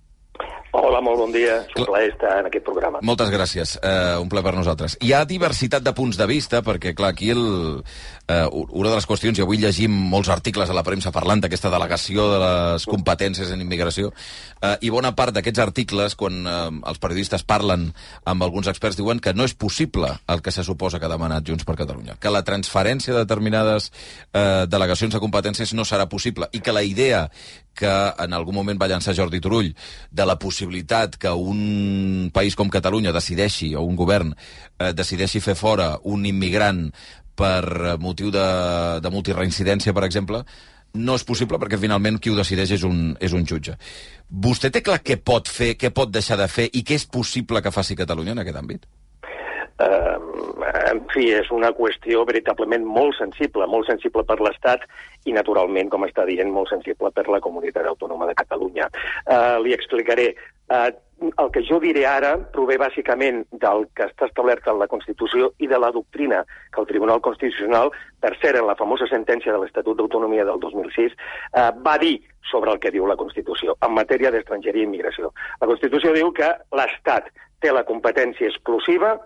[0.76, 1.62] Hola, molt bon dia.
[1.64, 3.00] És un plaer estar en aquest programa.
[3.06, 3.76] Moltes gràcies.
[3.80, 4.98] Uh, un plaer per nosaltres.
[5.04, 7.44] Hi ha diversitat de punts de vista, perquè, clar, aquí el,
[8.28, 11.72] uh, una de les qüestions, i avui llegim molts articles a la premsa parlant d'aquesta
[11.72, 17.02] delegació de les competències en immigració, uh, i bona part d'aquests articles, quan uh, els
[17.02, 17.88] periodistes parlen
[18.28, 21.46] amb alguns experts, diuen que no és possible el que se suposa que ha demanat
[21.48, 23.90] Junts per Catalunya, que la transferència de determinades
[24.32, 27.26] uh, delegacions de competències no serà possible, i que la idea
[27.78, 29.70] que en algun moment va llançar Jordi Turull
[30.10, 34.34] de la possibilitat que un país com Catalunya decideixi, o un govern,
[34.78, 36.88] eh, decideixi fer fora un immigrant
[37.38, 38.48] per motiu de,
[39.02, 40.42] de multireincidència, per exemple,
[40.98, 43.76] no és possible perquè finalment qui ho decideix és un, és un jutge.
[44.28, 47.62] Vostè té clar què pot fer, què pot deixar de fer i què és possible
[47.62, 48.88] que faci Catalunya en aquest àmbit?
[49.78, 50.16] Eh,
[50.90, 54.84] en fi, és una qüestió veritablement molt sensible, molt sensible per l'Estat
[55.24, 58.88] i, naturalment, com està dient, molt sensible per la comunitat autònoma de Catalunya.
[59.26, 60.32] Eh, li explicaré.
[60.68, 60.88] Eh,
[61.18, 65.66] el que jo diré ara prové bàsicament del que està establert en la Constitució i
[65.66, 67.90] de la doctrina que el Tribunal Constitucional,
[68.22, 71.16] per cert, en la famosa sentència de l'Estatut d'Autonomia del 2006,
[71.54, 75.32] eh, va dir sobre el que diu la Constitució en matèria d'estrangeria i immigració.
[75.60, 77.28] La Constitució diu que l'Estat
[77.60, 79.16] té la competència exclusiva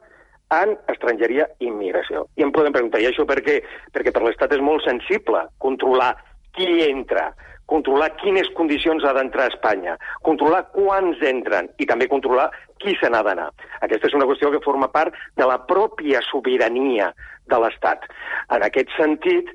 [0.53, 2.27] en estrangeria i immigració.
[2.37, 3.61] I em podem preguntar, i això per què?
[3.95, 6.13] Perquè per l'Estat és molt sensible controlar
[6.57, 7.31] qui entra,
[7.73, 12.51] controlar quines condicions ha d'entrar a Espanya, controlar quants entren i també controlar
[12.83, 13.49] qui se n'ha d'anar.
[13.81, 17.13] Aquesta és una qüestió que forma part de la pròpia sobirania
[17.49, 18.05] de l'Estat.
[18.53, 19.49] En aquest sentit,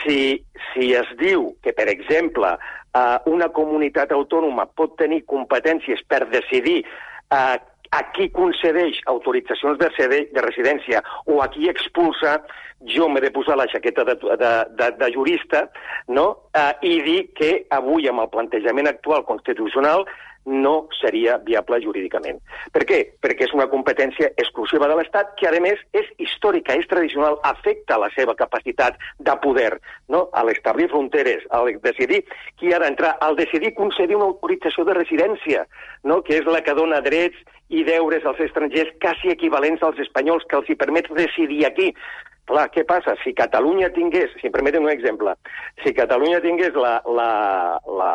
[0.00, 0.38] si,
[0.70, 2.54] si es diu que, per exemple,
[2.94, 7.56] eh, una comunitat autònoma pot tenir competències per decidir eh,
[7.90, 12.38] a qui concedeix autoritzacions de, sede, de residència o a qui expulsa,
[12.88, 15.66] jo m'he de posar la jaqueta de, de, de, de jurista
[16.08, 16.26] no?
[16.56, 20.06] eh, i dir que avui, amb el plantejament actual constitucional,
[20.46, 22.40] no seria viable jurídicament.
[22.72, 23.00] Per què?
[23.20, 27.98] Perquè és una competència exclusiva de l'Estat que, a més, és històrica, és tradicional, afecta
[28.00, 29.74] la seva capacitat de poder,
[30.08, 30.28] no?
[30.32, 32.24] a l'establir fronteres, al decidir
[32.58, 35.66] qui ha d'entrar, al decidir concedir una autorització de residència,
[36.04, 36.22] no?
[36.22, 37.38] que és la que dona drets
[37.70, 41.92] i deures als estrangers quasi equivalents als espanyols, que els hi permet decidir aquí.
[42.50, 43.12] Clar, què passa?
[43.22, 45.36] Si Catalunya tingués, si em permeten un exemple,
[45.84, 47.26] si Catalunya tingués la, la,
[47.86, 48.08] la,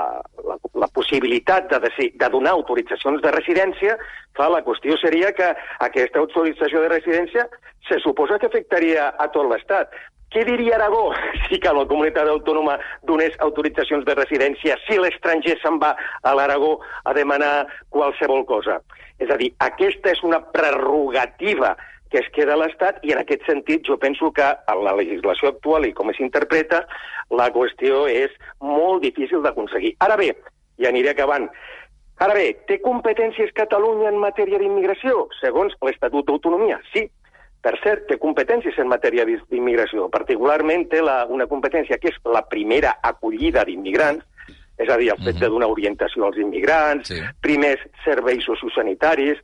[0.44, 3.96] la, la possibilitat de, de donar autoritzacions de residència,
[4.36, 5.54] clar, la qüestió seria que
[5.88, 7.48] aquesta autorització de residència
[7.88, 9.96] se suposa que afectaria a tot l'Estat.
[10.36, 11.14] Què diria Aragó
[11.48, 12.76] si que la comunitat autònoma
[13.08, 16.76] donés autoritzacions de residència si l'estranger se'n va a l'Aragó
[17.08, 18.82] a demanar qualsevol cosa?
[19.16, 21.78] És a dir, aquesta és una prerrogativa
[22.12, 25.50] que es queda a l'Estat i en aquest sentit jo penso que en la legislació
[25.52, 26.86] actual i com es interpreta
[27.34, 29.96] la qüestió és molt difícil d'aconseguir.
[30.06, 30.30] Ara bé,
[30.78, 31.50] i aniré acabant,
[32.22, 35.28] ara bé, té competències Catalunya en matèria d'immigració?
[35.42, 37.08] Segons l'Estatut d'Autonomia, sí.
[37.66, 40.06] Per cert, té competències en matèria d'immigració.
[40.14, 44.22] Particularment té la, una competència que és la primera acollida d'immigrants,
[44.78, 47.18] és a dir, el fet de donar orientació als immigrants, sí.
[47.42, 49.42] primers serveis sociosanitaris,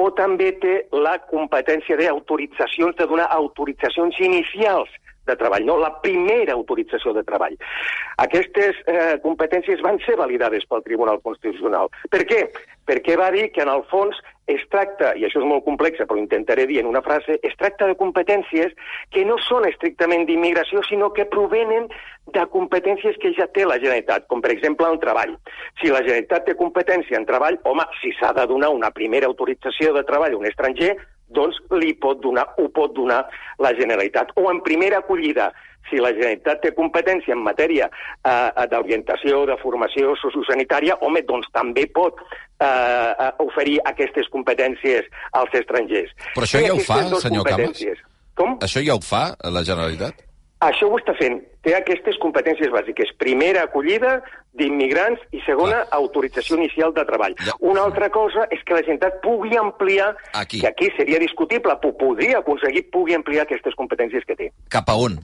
[0.00, 4.90] o també té la competència d'autoritzacions, de donar autoritzacions inicials
[5.28, 7.56] de treball, no la primera autorització de treball.
[8.24, 11.92] Aquestes eh, competències van ser validades pel Tribunal Constitucional.
[12.10, 12.42] Per què?
[12.88, 16.18] Perquè va dir que, en el fons, es tracta, i això és molt complex, però
[16.18, 18.72] intentaré dir en una frase, es tracta de competències
[19.14, 21.88] que no són estrictament d'immigració, sinó que provenen
[22.34, 25.36] de competències que ja té la Generalitat, com per exemple el treball.
[25.80, 29.94] Si la Generalitat té competència en treball, home, si s'ha de donar una primera autorització
[29.94, 30.94] de treball a un estranger,
[31.30, 33.22] doncs li pot donar, ho pot donar
[33.62, 34.32] la Generalitat.
[34.36, 35.52] O en primera acollida,
[35.88, 41.86] si la Generalitat té competència en matèria eh, d'orientació, de formació sociosanitària, home, doncs també
[41.94, 46.12] pot eh, eh oferir aquestes competències als estrangers.
[46.34, 47.84] Però això ja ho fa, senyor Camas?
[48.38, 48.58] Com?
[48.64, 50.26] Això ja ho fa la Generalitat?
[50.60, 51.38] Això ho està fent.
[51.64, 53.14] Té aquestes competències bàsiques.
[53.20, 54.18] Primera, acollida
[54.60, 55.96] d'immigrants i segona, ah.
[55.96, 57.36] autorització inicial de treball.
[57.46, 57.54] Ja.
[57.64, 60.60] Una altra cosa és que la Generalitat pugui ampliar, aquí.
[60.60, 64.50] que aquí seria discutible, podria aconseguir, pugui ampliar aquestes competències que té.
[64.68, 65.16] Cap a on?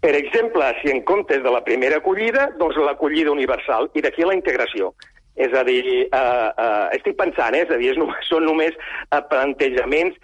[0.00, 4.36] Per exemple, si en comptes de la primera acollida, doncs l'acollida universal, i d'aquí la
[4.38, 4.92] integració.
[5.38, 7.62] És a dir, uh, uh, estic pensant, eh?
[7.66, 10.18] és a dir, és només, són només uh, plantejaments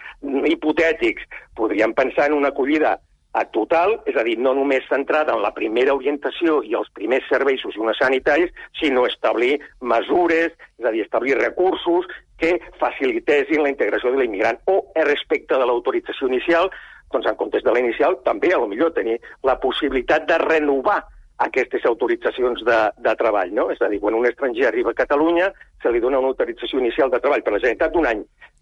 [0.51, 1.27] hipotètics.
[1.59, 2.97] Podríem pensar en una acollida
[3.35, 7.27] a total, és a dir, no només centrada en la primera orientació i els primers
[7.27, 12.07] serveis sociosanitaris, sinó establir mesures, és a dir, establir recursos
[12.39, 16.71] que facilitessin la integració de l'immigrant o respecte de l'autorització inicial,
[17.13, 21.01] doncs en comptes de la inicial també a lo millor tenir la possibilitat de renovar
[21.45, 23.67] aquestes autoritzacions de, de treball, no?
[23.71, 25.49] És a dir, quan un estranger arriba a Catalunya,
[25.83, 28.21] se li dona una autorització inicial de treball per la Generalitat d'un any.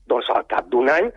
[0.09, 1.11] Doncs al cap d'un any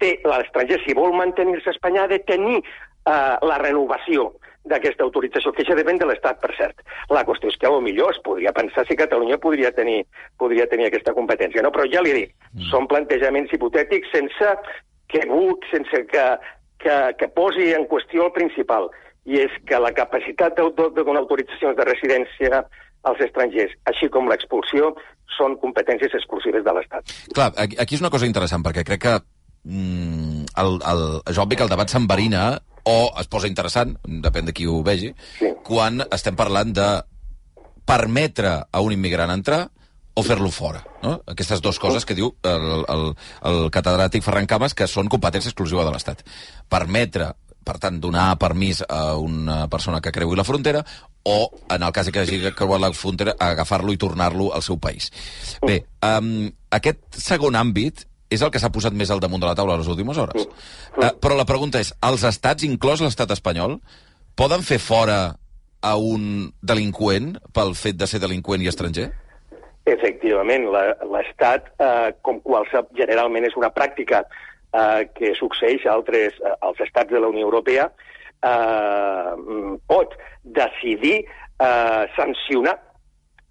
[0.00, 4.30] té l'estranger, si vol mantenir-se a Espanya, ha de tenir eh, la renovació
[4.64, 6.80] d'aquesta autorització, que ja depèn de l'Estat, per cert.
[7.10, 10.04] La qüestió és que a lo millor es podria pensar si Catalunya podria tenir,
[10.38, 11.72] podria tenir aquesta competència, no?
[11.74, 12.68] però ja li dic, mm.
[12.70, 14.52] són plantejaments hipotètics sense
[15.12, 15.24] que,
[15.72, 16.26] sense que,
[16.82, 18.90] que, que posi en qüestió el principal,
[19.28, 22.64] i és que la capacitat de, de, de donar autoritzacions de residència
[23.08, 24.92] als estrangers, així com l'expulsió,
[25.36, 27.14] són competències exclusives de l'Estat.
[27.34, 29.14] Clar, aquí és una cosa interessant, perquè crec que
[29.64, 32.44] mm, el, el, és obvi que el debat s'enverina
[32.88, 35.52] o es posa interessant, depèn de qui ho vegi, sí.
[35.66, 36.88] quan estem parlant de
[37.86, 39.64] permetre a un immigrant entrar
[40.14, 40.82] o fer-lo fora.
[41.02, 41.18] No?
[41.30, 43.06] Aquestes dues coses que diu el, el,
[43.48, 46.20] el catedràtic Ferran Cames que són competència exclusiva de l'Estat.
[46.72, 47.30] Permetre,
[47.64, 50.84] per tant, donar permís a una persona que creui la frontera
[51.24, 55.12] o, en el cas que hagi creuat la frontera, agafar-lo i tornar-lo al seu país.
[55.62, 59.56] Bé, um, aquest segon àmbit és el que s'ha posat més al damunt de la
[59.56, 60.48] taula les últimes hores.
[60.96, 63.78] Uh, però la pregunta és, els estats, inclòs l'estat espanyol,
[64.36, 65.36] poden fer fora
[65.82, 69.10] a un delinqüent pel fet de ser delinqüent i estranger?
[69.84, 70.68] Efectivament,
[71.10, 76.80] l'Estat, eh, com qualsevol, generalment és una pràctica eh, que succeeix a altres, eh, als
[76.86, 77.88] estats de la Unió Europea,
[78.42, 82.78] eh, pot decidir eh, sancionar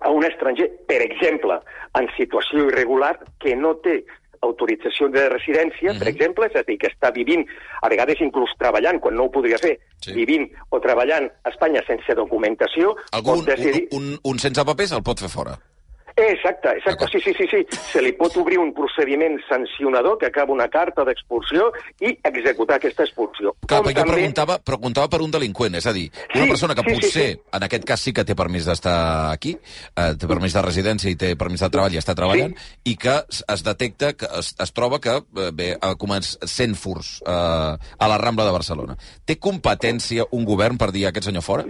[0.01, 1.59] a un estranger, per exemple,
[1.99, 3.99] en situació irregular, que no té
[4.41, 5.99] autorització de residència, mm -hmm.
[5.99, 7.45] per exemple, és a dir, que està vivint,
[7.81, 10.13] a vegades inclús treballant, quan no ho podria fer, sí.
[10.13, 13.87] vivint o treballant a Espanya sense documentació, Algun, pot decidir...
[13.91, 15.70] un, un, un sense papers el pot fer fora.
[16.15, 17.61] Exacte, exacte, sí, sí, sí, sí.
[17.91, 23.03] Se li pot obrir un procediment sancionador que acaba una carta d'expulsió i executar aquesta
[23.03, 23.53] expulsió.
[23.65, 26.75] Clar, Com jo també- preguntava, preguntava per un delinqüent, és a dir, una Sí, persona
[26.75, 27.41] que sí, sí, potser, sí.
[27.53, 29.57] en aquest cas sí que té permís d'estar aquí,
[29.95, 32.53] eh, té permís de residència i té permís de treball i està treballant,
[32.83, 33.15] i que
[33.47, 38.07] es, detecta, que es, es troba que eh, bé, ha començat 100 furs eh, a
[38.07, 38.97] la Rambla de Barcelona.
[39.25, 41.65] Té competència un govern per dir aquest senyor fora?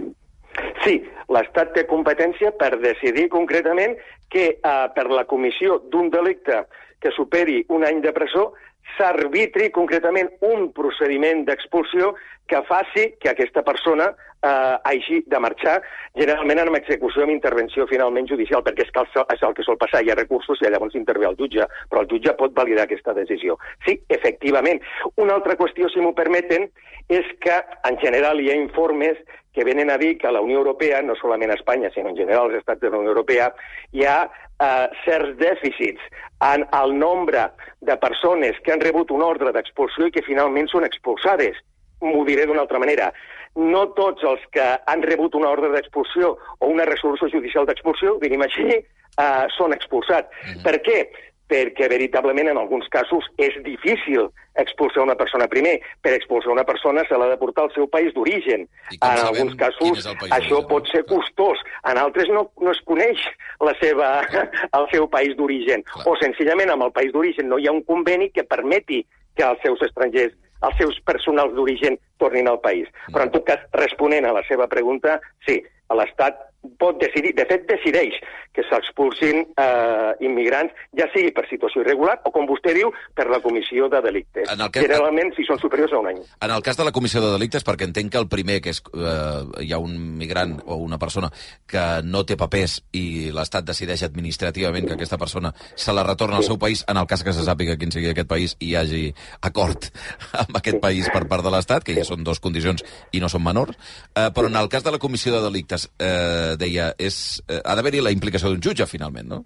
[0.84, 0.96] Sí,
[1.32, 3.94] l'Estat té competència per decidir concretament
[4.32, 6.64] que eh, per la comissió d'un delicte
[7.02, 8.52] que superi un any de presó
[8.96, 12.12] s'arbitri concretament un procediment d'expulsió
[12.48, 14.10] que faci que aquesta persona
[14.42, 15.78] eh, hagi de marxar,
[16.18, 19.78] generalment amb execució amb intervenció finalment judicial, perquè és, que el, és el que sol
[19.80, 23.14] passar, hi ha recursos i llavors intervé el jutge, però el jutge pot validar aquesta
[23.16, 23.58] decisió.
[23.86, 24.82] Sí, efectivament.
[25.16, 26.68] Una altra qüestió, si m'ho permeten,
[27.12, 29.20] és que en general hi ha informes
[29.52, 32.16] que venen a dir que a la Unió Europea, no solament a Espanya, sinó en
[32.16, 33.50] general als estats de la Unió Europea,
[33.92, 36.00] hi ha eh, certs dèficits
[36.48, 37.50] en el nombre
[37.80, 41.60] de persones que han rebut un ordre d'expulsió i que finalment són expulsades.
[42.02, 43.12] M'ho diré d'una altra manera.
[43.54, 48.42] No tots els que han rebut una ordre d'expulsió o una resolució judicial d'expulsió, diguem
[48.48, 50.32] així, eh, són expulsats.
[50.64, 51.04] Per què?
[51.52, 55.78] Perquè veritablement en alguns casos és difícil expulsar una persona primer.
[56.04, 58.64] Per expulsar una persona se l'ha de portar al seu país d'origen.
[58.98, 61.60] En alguns casos això pot ser costós.
[61.88, 63.20] En altres no, no es coneix
[63.60, 64.12] la seva,
[64.78, 65.84] el seu país d'origen.
[66.08, 69.02] O senzillament amb el país d'origen no hi ha un conveni que permeti
[69.36, 72.86] que els seus estrangers els seus personals d'origen tornin al país.
[73.08, 75.56] Però, en tot cas, responent a la seva pregunta, sí,
[75.90, 76.38] l'Estat
[76.78, 78.14] pot decidir, de fet decideix
[78.54, 83.40] que s'expulsin eh, immigrants, ja sigui per situació irregular o, com vostè diu, per la
[83.42, 84.48] comissió de delictes.
[84.52, 86.20] En el cas- Generalment, si són superiors a un any.
[86.40, 88.82] En el cas de la comissió de delictes, perquè entenc que el primer, que és,
[88.92, 91.30] eh, hi ha un migrant o una persona
[91.66, 96.44] que no té papers i l'Estat decideix administrativament que aquesta persona se la retorna al
[96.44, 99.02] seu país, en el cas que se sàpiga quin sigui aquest país i hi hagi
[99.40, 99.88] acord
[100.44, 103.42] amb aquest país per part de l'Estat, que ja són dues condicions i no són
[103.44, 103.76] menors,
[104.14, 107.76] eh, però en el cas de la comissió de delictes, eh, deia, és, eh, ha
[107.76, 109.42] d'haver-hi la implicació d'un jutge, finalment, no?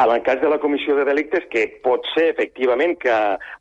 [0.00, 3.16] En el cas de la comissió de delictes, que pot ser efectivament que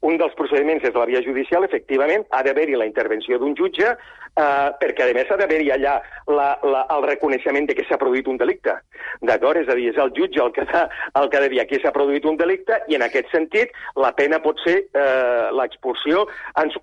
[0.07, 3.91] un dels procediments és la via judicial, efectivament ha d'haver-hi la intervenció d'un jutge,
[4.39, 5.97] eh, perquè a més ha d'haver-hi allà
[6.31, 8.77] la, la, el reconeixement de que s'ha produït un delicte.
[9.25, 9.59] D'acord?
[9.61, 10.85] És a dir, és el jutge el que, ha,
[11.19, 14.11] el que ha de dir aquí s'ha produït un delicte i en aquest sentit la
[14.15, 16.25] pena pot ser eh, l'expulsió,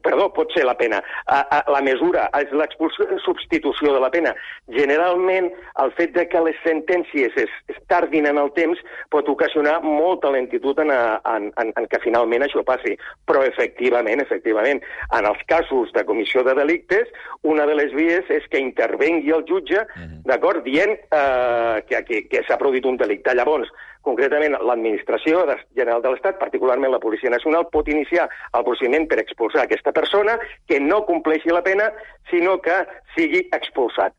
[0.04, 1.00] perdó, pot ser la pena,
[1.30, 4.34] eh, eh, la mesura és l'expulsió en substitució de la pena.
[4.74, 5.48] Generalment,
[5.82, 8.80] el fet de que les sentències es, es tardin en el temps
[9.14, 12.96] pot ocasionar molta lentitud en, a- en, en, en que finalment això passi.
[13.28, 14.82] Però efectivament, efectivament,
[15.16, 17.08] en els casos de comissió de delictes,
[17.46, 19.84] una de les vies és que intervengui el jutge,
[20.26, 23.34] d'acord, dient eh, que, que, que s'ha produït un delicte.
[23.38, 23.70] Llavors,
[24.06, 29.18] concretament, l'administració de- general de l'Estat, particularment la Policia Nacional, pot iniciar el procediment per
[29.22, 30.36] expulsar aquesta persona
[30.66, 31.88] que no compleixi la pena,
[32.30, 32.82] sinó que
[33.16, 34.14] sigui expulsat.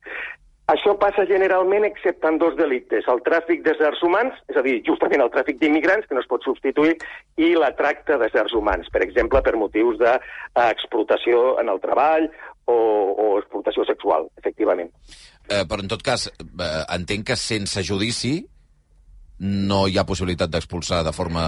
[0.67, 5.21] Això passa generalment excepte en dos delictes, el tràfic d'éssers humans, és a dir, justament
[5.23, 6.97] el tràfic d'immigrants, que no es pot substituir,
[7.39, 12.27] i la tracta d'éssers humans, per exemple, per motius d'explotació en el treball
[12.67, 12.75] o,
[13.17, 14.91] o explotació sexual, efectivament.
[15.49, 18.35] Eh, però, en tot cas, eh, entenc que sense judici
[19.39, 21.43] no hi ha possibilitat d'expulsar de forma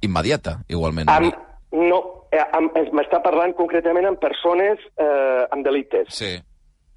[0.00, 1.10] immediata, igualment.
[1.12, 1.34] Amb,
[1.72, 1.98] no,
[2.32, 6.08] eh, amb, es- m'està parlant concretament amb persones eh, amb delictes.
[6.14, 6.34] Sí.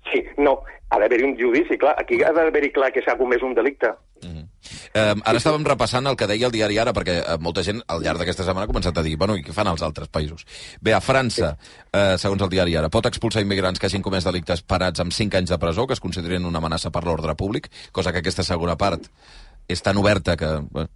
[0.10, 0.62] Sí, no.
[0.92, 1.94] Ha d'haver-hi un judici, clar.
[2.02, 3.94] Aquí ha d'haver-hi clar que s'ha comès un delicte.
[4.94, 8.04] Eh, ara estàvem repassant el que deia el diari Ara, perquè eh, molta gent al
[8.04, 10.44] llarg d'aquesta setmana ha començat a dir, bueno, i què fan els altres països?
[10.84, 11.54] Bé, a França,
[11.90, 15.40] eh, segons el diari Ara, pot expulsar immigrants que hagin comès delictes parats amb 5
[15.40, 18.78] anys de presó, que es considerin una amenaça per l'ordre públic, cosa que aquesta segona
[18.78, 19.10] part
[19.76, 20.58] és tan oberta que...
[20.72, 20.88] Bé,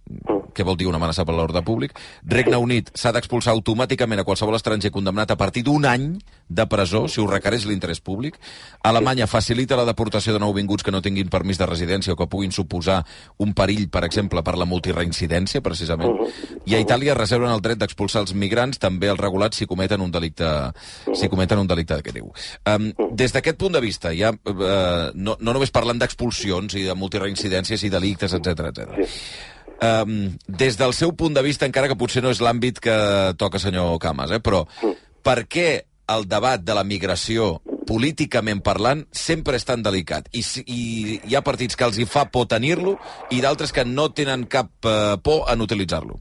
[0.56, 1.92] què vol dir una amenaça per l'ordre públic?
[2.24, 6.14] Regne Unit s'ha d'expulsar automàticament a qualsevol estranger condemnat a partir d'un any
[6.48, 8.38] de presó, si ho requereix l'interès públic.
[8.86, 12.54] Alemanya facilita la deportació de nouvinguts que no tinguin permís de residència o que puguin
[12.56, 13.02] suposar
[13.42, 16.14] un perill, per exemple, per la multireincidència, precisament.
[16.64, 20.14] I a Itàlia reserven el dret d'expulsar els migrants, també els regulats, si cometen un
[20.14, 20.48] delicte,
[21.12, 22.48] si cometen un delicte d'aquest tipus.
[22.64, 26.96] Um, des d'aquest punt de vista, ja, uh, no, no només parlant d'expulsions i de
[26.96, 29.06] multireincidències i delictes, etc etc.
[29.76, 32.96] Um, des del seu punt de vista, encara que potser no és l'àmbit que
[33.36, 34.64] toca senyor Camas, eh, però
[35.26, 35.68] per què
[36.08, 37.56] el debat de la migració
[37.86, 40.28] políticament parlant, sempre és tan delicat.
[40.34, 42.96] I, i hi ha partits que els hi fa por tenir-lo
[43.30, 46.18] i d'altres que no tenen cap eh, por en utilitzar-lo.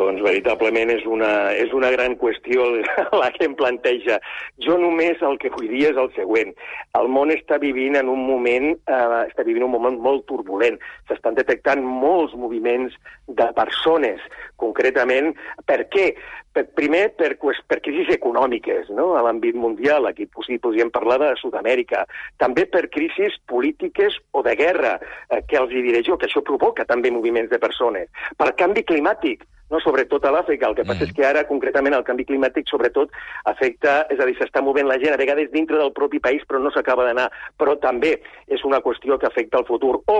[0.00, 2.64] Doncs veritablement és una, és una gran qüestió
[3.20, 4.16] la que em planteja.
[4.64, 6.54] Jo només el que vull dir és el següent.
[6.96, 10.80] El món està vivint en un moment, eh, està vivint un moment molt turbulent.
[11.10, 12.96] S'estan detectant molts moviments
[13.28, 14.24] de persones,
[14.62, 15.34] concretament.
[15.68, 16.14] Per què?
[16.56, 19.12] Per, primer, per, per crisis econòmiques no?
[19.20, 20.08] a l'àmbit mundial.
[20.08, 22.06] Aquí podríem parlar de Sud-amèrica.
[22.40, 24.96] També per crisis polítiques o de guerra,
[25.28, 28.08] eh, que els hi diré jo, que això provoca també moviments de persones.
[28.40, 29.80] Per canvi climàtic, no?
[29.80, 30.68] sobretot a l'Àfrica.
[30.68, 33.14] El que passa és que ara, concretament, el canvi climàtic, sobretot,
[33.50, 36.60] afecta, és a dir, s'està movent la gent, a vegades dintre del propi país, però
[36.62, 37.28] no s'acaba d'anar.
[37.60, 38.16] Però també
[38.50, 40.00] és una qüestió que afecta el futur.
[40.10, 40.18] O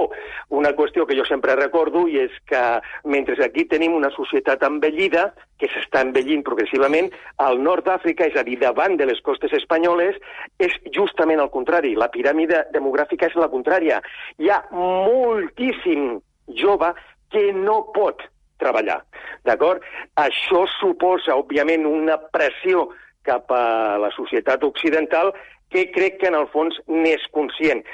[0.56, 2.62] una qüestió que jo sempre recordo, i és que
[3.04, 5.30] mentre aquí tenim una societat envellida,
[5.60, 7.10] que s'està envellint progressivament,
[7.44, 10.16] al nord d'Àfrica, és a dir, davant de les costes espanyoles,
[10.58, 11.94] és justament el contrari.
[11.98, 14.00] La piràmide demogràfica és la contrària.
[14.40, 16.20] Hi ha moltíssim
[16.56, 16.94] jove
[17.30, 18.24] que no pot
[18.60, 19.00] treballar.
[19.48, 19.84] D'acord?
[20.20, 22.88] Això suposa, òbviament, una pressió
[23.26, 25.34] cap a la societat occidental
[25.70, 27.84] que crec que en el fons n'és conscient.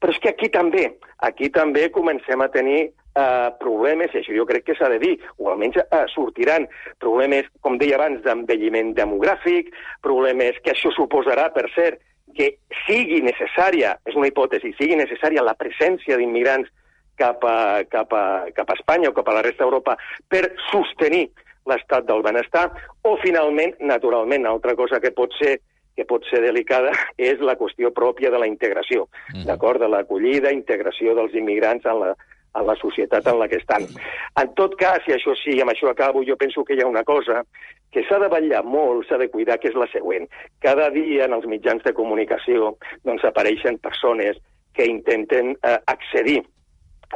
[0.00, 0.88] Però és que aquí també,
[1.28, 5.14] aquí també comencem a tenir eh, problemes, i això jo crec que s'ha de dir,
[5.36, 6.66] o almenys eh, sortiran
[7.02, 9.72] problemes, com deia abans, d'envelliment demogràfic,
[10.04, 12.00] problemes que això suposarà, per cert,
[12.36, 12.52] que
[12.84, 16.72] sigui necessària, és una hipòtesi, sigui necessària la presència d'immigrants
[17.18, 18.24] cap a, cap, a,
[18.56, 19.96] cap a Espanya o cap a la resta d'Europa
[20.28, 21.26] per sostenir
[21.66, 22.68] l'estat del benestar,
[23.02, 25.58] o finalment, naturalment, altra cosa que pot ser
[25.96, 26.92] que pot ser delicada
[27.30, 29.08] és la qüestió pròpia de la integració,
[29.48, 29.80] d'acord?
[29.80, 32.10] De l'acollida, integració dels immigrants en la,
[32.56, 33.86] en la societat en la que estan.
[34.40, 37.04] En tot cas, i això sí, amb això acabo, jo penso que hi ha una
[37.04, 37.42] cosa
[37.92, 40.28] que s'ha de vetllar molt, s'ha de cuidar, que és la següent.
[40.60, 42.74] Cada dia en els mitjans de comunicació
[43.08, 44.36] doncs, apareixen persones
[44.76, 46.42] que intenten eh, accedir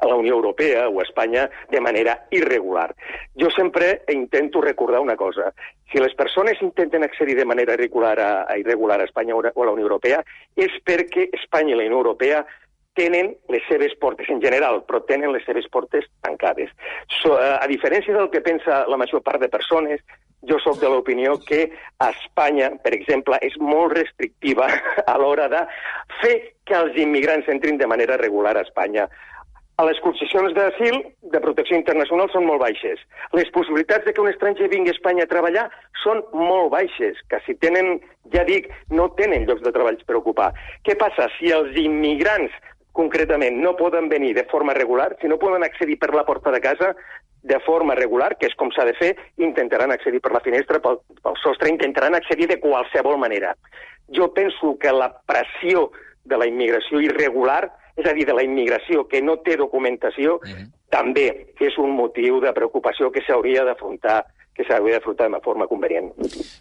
[0.01, 2.95] a la Unió Europea o a Espanya de manera irregular.
[3.35, 5.53] Jo sempre intento recordar una cosa.
[5.91, 9.67] Si les persones intenten accedir de manera irregular a, a irregular a Espanya o a
[9.67, 10.23] la Unió Europea
[10.57, 12.45] és perquè Espanya i la Unió Europea
[12.95, 16.73] tenen les seves portes, en general, però tenen les seves portes tancades.
[17.21, 20.03] So, eh, a diferència del que pensa la major part de persones,
[20.49, 21.71] jo sóc de l'opinió que
[22.01, 24.69] Espanya, per exemple, és molt restrictiva
[25.13, 25.65] a l'hora de
[26.21, 29.09] fer que els immigrants entrin de manera regular a Espanya.
[29.87, 30.97] Les concessions d'asil
[31.33, 33.01] de protecció internacional són molt baixes.
[33.33, 35.69] Les possibilitats de que un estranger vingui a Espanya a treballar
[36.03, 37.97] són molt baixes, que si tenen,
[38.35, 40.51] ja dic, no tenen llocs de treball per ocupar.
[40.85, 41.31] Què passa?
[41.39, 42.53] Si els immigrants
[42.93, 46.61] concretament no poden venir de forma regular, si no poden accedir per la porta de
[46.61, 46.93] casa
[47.43, 51.01] de forma regular, que és com s'ha de fer, intentaran accedir per la finestra, pel,
[51.25, 53.55] pel sostre, intentaran accedir de qualsevol manera.
[54.13, 55.89] Jo penso que la pressió
[56.29, 57.71] de la immigració irregular,
[58.01, 60.39] és a dir, de la immigració que no té documentació,
[60.91, 61.29] també
[61.61, 64.23] és un motiu de preocupació que s'hauria d'afrontar
[64.61, 66.11] que s'hauria d'afrontar de forma convenient.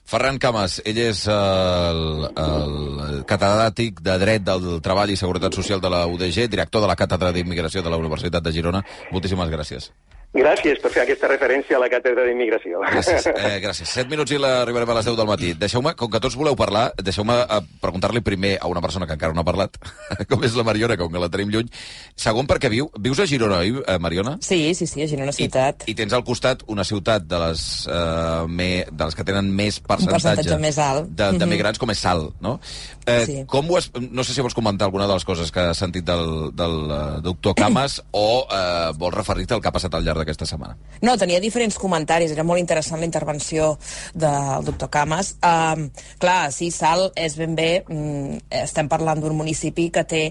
[0.08, 5.92] Ferran Camas, ell és el, el catedràtic de Dret del Treball i Seguretat Social de
[5.92, 8.86] la UDG, director de la Càtedra d'Immigració de la Universitat de Girona.
[9.12, 9.92] Moltíssimes gràcies.
[10.30, 12.84] Gràcies per fer aquesta referència a la càtedra d'immigració.
[12.86, 13.26] Gràcies.
[13.50, 13.90] Eh, gràcies.
[13.90, 15.54] 7 minuts i la arribarem a les 10 del matí.
[15.58, 19.34] Deixeu-me, com que tots voleu parlar, deixeu-me eh, preguntar-li primer a una persona que encara
[19.34, 19.80] no ha parlat,
[20.30, 21.72] com és la Mariona, com que la tenim lluny.
[22.20, 24.36] Segon, perquè viu, vius a Girona, oi, eh, Mariona?
[24.46, 25.88] Sí, sí, sí, a Girona ciutat.
[25.90, 29.80] I tens al costat una ciutat de les, eh, me, de les que tenen més
[29.82, 31.10] percentatge, percentatge més alt.
[31.10, 31.50] de, de Mhm.
[31.56, 32.60] migrants, com és Sal, no?
[33.08, 33.40] Eh, Sí.
[33.50, 36.06] com ho has, no sé si vols comentar alguna de les coses que has sentit
[36.06, 40.19] del, del eh, doctor Camas o eh, vols referir-te al que ha passat al llarg
[40.20, 40.78] d'aquesta setmana.
[41.02, 43.74] No, tenia diferents comentaris, era molt interessant la intervenció
[44.14, 45.36] del doctor Camas.
[45.40, 45.90] Um,
[46.22, 50.24] clar, sí, Sal és ben bé, mm, estem parlant d'un municipi que té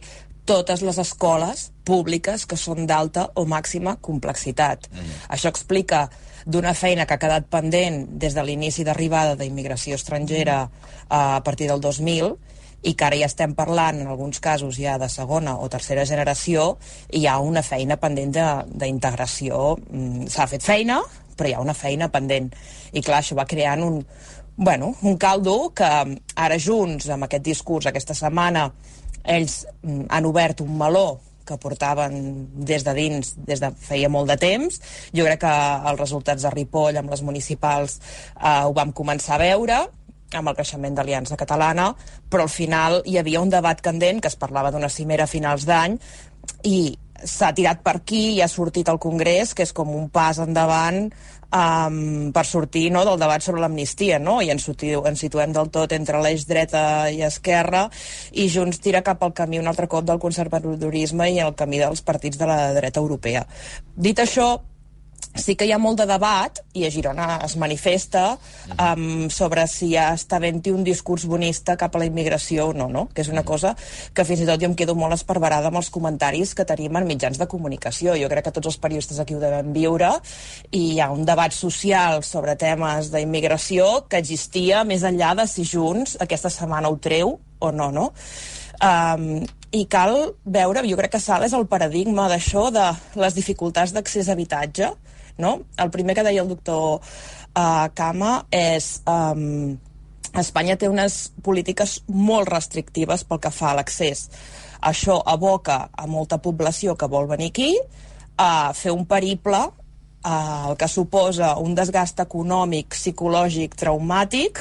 [0.48, 4.88] totes les escoles públiques que són d'alta o màxima complexitat.
[4.88, 5.20] Mm.
[5.36, 6.06] Això explica
[6.48, 11.68] d'una feina que ha quedat pendent des de l'inici d'arribada d'immigració estrangera uh, a partir
[11.68, 12.32] del 2000
[12.82, 16.78] i que ara ja estem parlant, en alguns casos ja de segona o tercera generació,
[17.10, 19.76] hi ha una feina pendent de- d'integració.
[19.90, 21.00] Mm, S'ha fet feina,
[21.36, 22.52] però hi ha una feina pendent.
[22.92, 24.06] I clar, això va creant un,
[24.56, 28.72] bueno, un caldo que ara junts, amb aquest discurs aquesta setmana,
[29.24, 34.28] ells mm, han obert un meló que portaven des de dins des de feia molt
[34.28, 34.80] de temps.
[35.16, 35.52] Jo crec que
[35.90, 37.98] els resultats de Ripoll amb les municipals
[38.36, 39.78] eh, ho vam començar a veure
[40.36, 41.92] amb el creixement d'Aliança Catalana,
[42.28, 45.64] però al final hi havia un debat candent que es parlava d'una cimera a finals
[45.68, 45.98] d'any
[46.68, 46.80] i
[47.18, 51.08] s'ha tirat per aquí i ha sortit al Congrés, que és com un pas endavant
[51.08, 54.38] um, per sortir no, del debat sobre l'amnistia, no?
[54.42, 57.88] i ens, ens situem del tot entre l'eix dreta i esquerra,
[58.32, 62.04] i Junts tira cap al camí un altre cop del conservadorisme i el camí dels
[62.06, 63.46] partits de la dreta europea.
[63.96, 64.54] Dit això,
[65.38, 68.24] sí que hi ha molt de debat, i a Girona es manifesta,
[68.74, 72.88] um, sobre si ja està havent-hi un discurs bonista cap a la immigració o no,
[72.92, 73.06] no?
[73.14, 73.74] que és una cosa
[74.14, 77.08] que fins i tot jo em quedo molt esperberada amb els comentaris que tenim en
[77.08, 78.16] mitjans de comunicació.
[78.18, 80.12] Jo crec que tots els periodistes aquí ho devem viure,
[80.70, 85.66] i hi ha un debat social sobre temes d'immigració que existia més enllà de si
[85.68, 88.12] Junts aquesta setmana ho treu o no, no?
[88.78, 89.42] Um,
[89.74, 90.14] i cal
[90.46, 92.84] veure, jo crec que Sal és el paradigma d'això, de
[93.20, 94.92] les dificultats d'accés a habitatge,
[95.38, 95.60] no?
[95.78, 98.98] El primer que deia el doctor uh, Kama és...
[99.06, 99.78] Um,
[100.36, 104.26] Espanya té unes polítiques molt restrictives pel que fa a l'accés.
[104.84, 107.70] Això aboca a molta població que vol venir aquí
[108.36, 114.60] a fer un periple uh, que suposa un desgast econòmic, psicològic, traumàtic,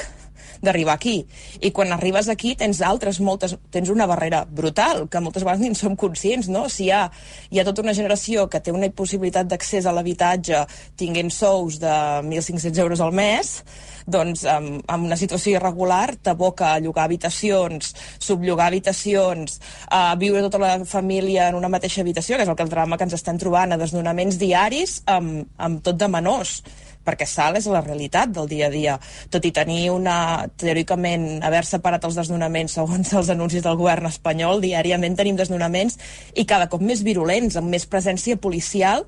[0.62, 1.20] d'arribar aquí.
[1.60, 5.72] I quan arribes aquí tens altres moltes, tens una barrera brutal, que moltes vegades ni
[5.72, 6.68] en som conscients, no?
[6.68, 7.04] Si hi ha,
[7.50, 10.64] hi ha tota una generació que té una possibilitat d'accés a l'habitatge
[10.98, 11.94] tinguent sous de
[12.24, 13.62] 1.500 euros al mes,
[14.08, 20.60] doncs amb, amb una situació irregular t'aboca a llogar habitacions, subllogar habitacions, a viure tota
[20.62, 23.38] la família en una mateixa habitació, que és el que el drama que ens estem
[23.40, 26.62] trobant, a desnonaments diaris amb, amb tot de menors
[27.08, 28.98] perquè Sal és la realitat del dia a dia.
[29.32, 34.62] Tot i tenir una, teòricament, haver separat els desnonaments segons els anuncis del govern espanyol,
[34.64, 35.98] diàriament tenim desnonaments
[36.36, 39.06] i cada cop més virulents, amb més presència policial,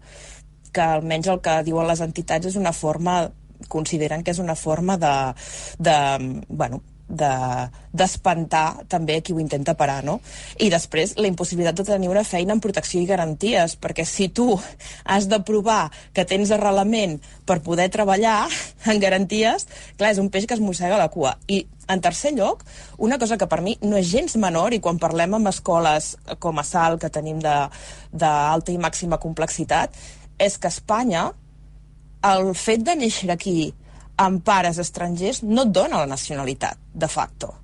[0.72, 3.24] que almenys el que diuen les entitats és una forma
[3.68, 5.12] consideren que és una forma de,
[5.78, 5.96] de
[6.48, 6.80] bueno,
[7.10, 10.20] d'espantar de, també qui ho intenta parar, no?
[10.62, 14.54] I després la impossibilitat de tenir una feina amb protecció i garanties, perquè si tu
[15.04, 18.46] has de provar que tens arrelament per poder treballar
[18.90, 19.66] en garanties,
[19.98, 21.34] clar, és un peix que es mossega la cua.
[21.50, 22.62] I en tercer lloc,
[22.98, 26.62] una cosa que per mi no és gens menor, i quan parlem amb escoles com
[26.62, 29.96] a SAL, que tenim d'alta i màxima complexitat,
[30.38, 31.32] és que Espanya,
[32.30, 33.72] el fet de néixer aquí
[34.20, 37.54] amb pares estrangers no et dona la nacionalitat, de facto.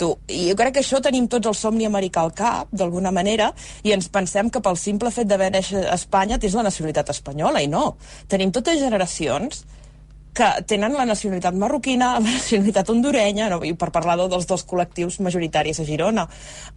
[0.00, 3.50] Tu, I jo crec que això tenim tots el somni americà al cap, d'alguna manera,
[3.84, 7.60] i ens pensem que pel simple fet d'haver néixer a Espanya tens la nacionalitat espanyola,
[7.60, 7.98] i no.
[8.32, 9.64] Tenim totes generacions
[10.34, 13.60] que tenen la nacionalitat marroquina, la nacionalitat hondurenya, no?
[13.66, 16.26] i per parlar dels dos col·lectius majoritaris a Girona.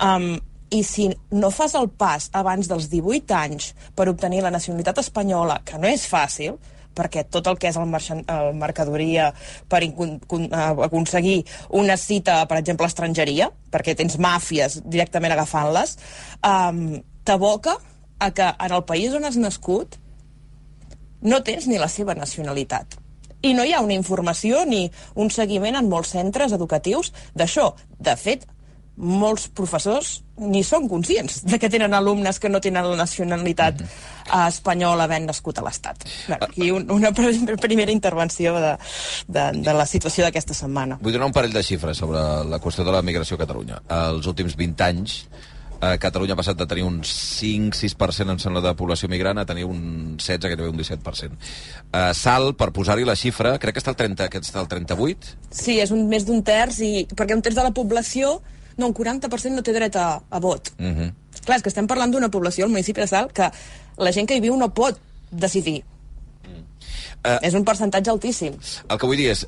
[0.03, 0.33] Um,
[0.73, 5.61] i si no fas el pas abans dels 18 anys per obtenir la nacionalitat espanyola,
[5.63, 6.57] que no és fàcil,
[6.95, 9.31] perquè tot el que és el, el mercadoria
[9.69, 11.39] per aconseguir
[11.69, 15.97] una cita, per exemple, a estrangeria, perquè tens màfies directament agafant-les,
[16.45, 17.77] um, t'aboca
[18.19, 19.97] a que en el país on has nascut
[21.23, 22.99] no tens ni la seva nacionalitat.
[23.43, 24.85] I no hi ha una informació ni
[25.19, 27.73] un seguiment en molts centres educatius d'això.
[27.99, 28.45] De fet,
[28.95, 33.85] molts professors ni són conscients de que tenen alumnes que no tenen la nacionalitat mm
[33.85, 34.47] -hmm.
[34.47, 36.05] espanyola havent nascut a l'Estat.
[36.39, 38.77] Aquí un, una primera intervenció de,
[39.27, 40.97] de, de la situació d'aquesta setmana.
[41.01, 43.81] Vull donar un parell de xifres sobre la qüestió de la migració a Catalunya.
[43.89, 45.27] Els últims 20 anys,
[45.81, 49.65] eh, Catalunya ha passat de tenir un 5-6% em sembla de població migrant a tenir
[49.65, 51.37] un 16, gairebé un 17%.
[51.91, 55.35] Eh, Sal, per posar-hi la xifra, crec que està al 30, que està al 38?
[55.51, 58.41] Sí, és un, més d'un terç, i, perquè un terç de la població
[58.77, 60.73] no, un 40% no té dret a, a vot.
[60.79, 61.13] Uh -huh.
[61.45, 63.51] Clar, és que estem parlant d'una població al municipi de Salt que
[63.97, 64.99] la gent que hi viu no pot
[65.31, 65.83] decidir.
[67.23, 68.53] Uh, és un percentatge altíssim.
[68.89, 69.47] El que vull dir és...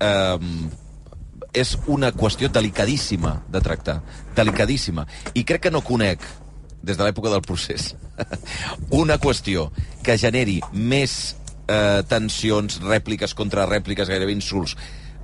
[0.00, 0.70] Um,
[1.52, 4.00] és una qüestió delicadíssima de tractar.
[4.36, 5.06] Delicadíssima.
[5.34, 6.22] I crec que no conec,
[6.82, 7.94] des de l'època del procés,
[9.02, 9.70] una qüestió
[10.06, 11.34] que generi més
[11.66, 14.76] eh, tensions, rèpliques, contrarèpliques, gairebé insults,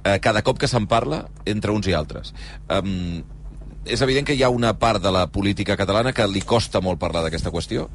[0.07, 2.33] eh, cada cop que se'n parla entre uns i altres.
[2.71, 3.25] Um,
[3.87, 6.99] és evident que hi ha una part de la política catalana que li costa molt
[7.03, 7.87] parlar d'aquesta qüestió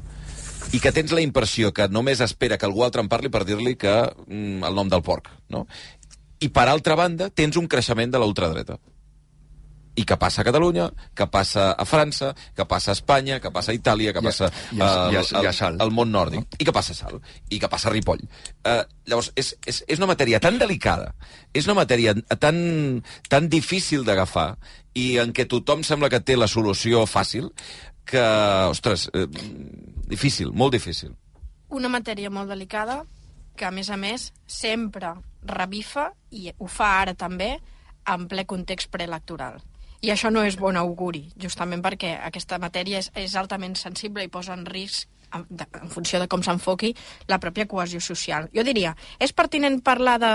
[0.72, 3.74] i que tens la impressió que només espera que algú altre en parli per dir-li
[3.76, 3.92] que
[4.26, 5.66] mm, el nom del porc, no?
[6.42, 8.78] I per altra banda, tens un creixement de la ultradreta
[9.96, 13.72] i que passa a Catalunya, que passa a França, que passa a Espanya, que passa
[13.72, 16.12] a Itàlia, que passa I a, i a, i a, i a al, al món
[16.14, 16.58] nòrdic, no?
[16.58, 17.20] i que passa a Sal,
[17.50, 18.22] i que passa a Ripoll.
[18.64, 18.80] Uh,
[19.10, 21.12] llavors, és, és, és una matèria tan delicada,
[21.52, 24.54] és una matèria tan, tan difícil d'agafar,
[24.96, 27.50] i en què tothom sembla que té la solució fàcil,
[28.08, 28.22] que,
[28.68, 29.26] ostres, eh,
[30.10, 31.14] difícil, molt difícil.
[31.72, 33.02] Una matèria molt delicada,
[33.56, 35.14] que a més a més sempre
[35.48, 37.54] revifa, i ho fa ara també,
[38.08, 39.60] en ple context preelectoral.
[40.02, 44.30] I això no és bon auguri, justament perquè aquesta matèria és, és altament sensible i
[44.32, 46.92] posa en risc en, de, en funció de com s'enfoqui
[47.30, 48.48] la pròpia cohesió social.
[48.54, 50.32] Jo diria, és pertinent parlar de,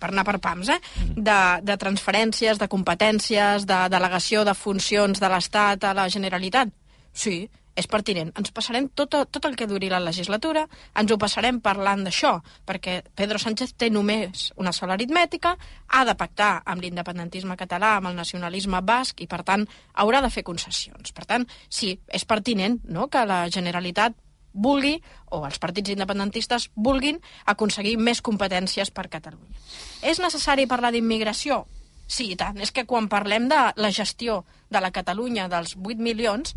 [0.00, 0.80] per anar per pams, eh?
[1.16, 6.72] de, de transferències, de competències, de delegació de funcions de l'Estat a la Generalitat?
[7.16, 7.46] Sí,
[7.76, 8.32] és pertinent.
[8.40, 10.64] Ens passarem tot, tot el que duri la legislatura,
[10.96, 12.32] ens ho passarem parlant d'això,
[12.66, 15.54] perquè Pedro Sánchez té només una sola aritmètica,
[15.88, 20.32] ha de pactar amb l'independentisme català, amb el nacionalisme basc, i per tant haurà de
[20.32, 21.12] fer concessions.
[21.12, 24.16] Per tant, sí, és pertinent no?, que la Generalitat
[24.56, 24.96] vulgui,
[25.36, 29.52] o els partits independentistes vulguin, aconseguir més competències per Catalunya.
[30.00, 31.66] És necessari parlar d'immigració?
[32.06, 32.56] Sí, i tant.
[32.62, 36.54] És que quan parlem de la gestió de la Catalunya dels 8 milions,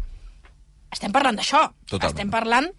[0.91, 1.67] estem parlant d'això.
[1.99, 2.69] Estem parlant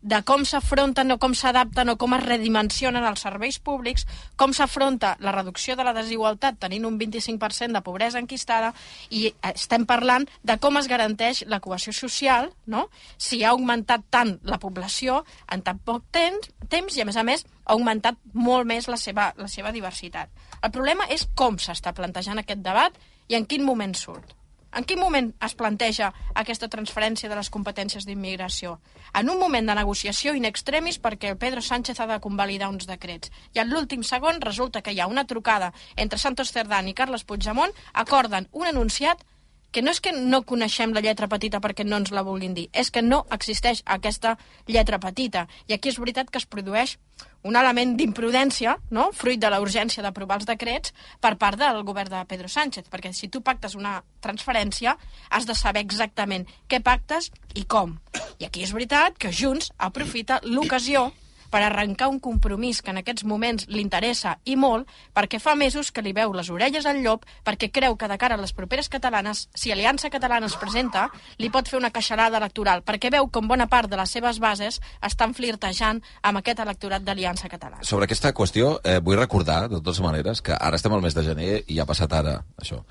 [0.00, 5.16] de com s'afronten o com s'adapten o com es redimensionen els serveis públics, com s'afronta
[5.20, 8.72] la reducció de la desigualtat tenint un 25% de pobresa enquistada
[9.10, 12.88] i estem parlant de com es garanteix la cohesió social, no?
[13.18, 17.26] si ha augmentat tant la població en tan poc temps, temps i, a més a
[17.26, 20.32] més, ha augmentat molt més la seva, la seva diversitat.
[20.62, 22.96] El problema és com s'està plantejant aquest debat
[23.28, 24.39] i en quin moment surt.
[24.70, 28.76] En quin moment es planteja aquesta transferència de les competències d'immigració?
[29.18, 32.86] En un moment de negociació in extremis perquè el Pedro Sánchez ha de convalidar uns
[32.86, 33.32] decrets.
[33.54, 37.26] I en l'últim segon resulta que hi ha una trucada entre Santos Cerdán i Carles
[37.26, 39.26] Puigdemont, acorden un enunciat
[39.70, 42.68] que no és que no coneixem la lletra petita perquè no ens la vulguin dir,
[42.72, 45.46] és que no existeix aquesta lletra petita.
[45.68, 46.96] I aquí és veritat que es produeix
[47.42, 49.10] un element d'imprudència, no?
[49.16, 53.14] fruit de la urgència d'aprovar els decrets per part del govern de Pedro Sánchez, perquè
[53.16, 54.96] si tu pactes una transferència
[55.30, 57.96] has de saber exactament què pactes i com.
[58.38, 61.10] I aquí és veritat que Junts aprofita l'ocasió
[61.50, 65.90] per arrencar un compromís que en aquests moments li interessa i molt, perquè fa mesos
[65.92, 68.88] que li veu les orelles al llop, perquè creu que de cara a les properes
[68.88, 73.48] catalanes, si Aliança Catalana es presenta, li pot fer una queixalada electoral, perquè veu com
[73.50, 77.84] bona part de les seves bases estan flirtejant amb aquest electorat d'Aliança Catalana.
[77.84, 81.24] Sobre aquesta qüestió, eh, vull recordar, de totes maneres, que ara estem al mes de
[81.26, 82.84] gener i ha passat ara, això.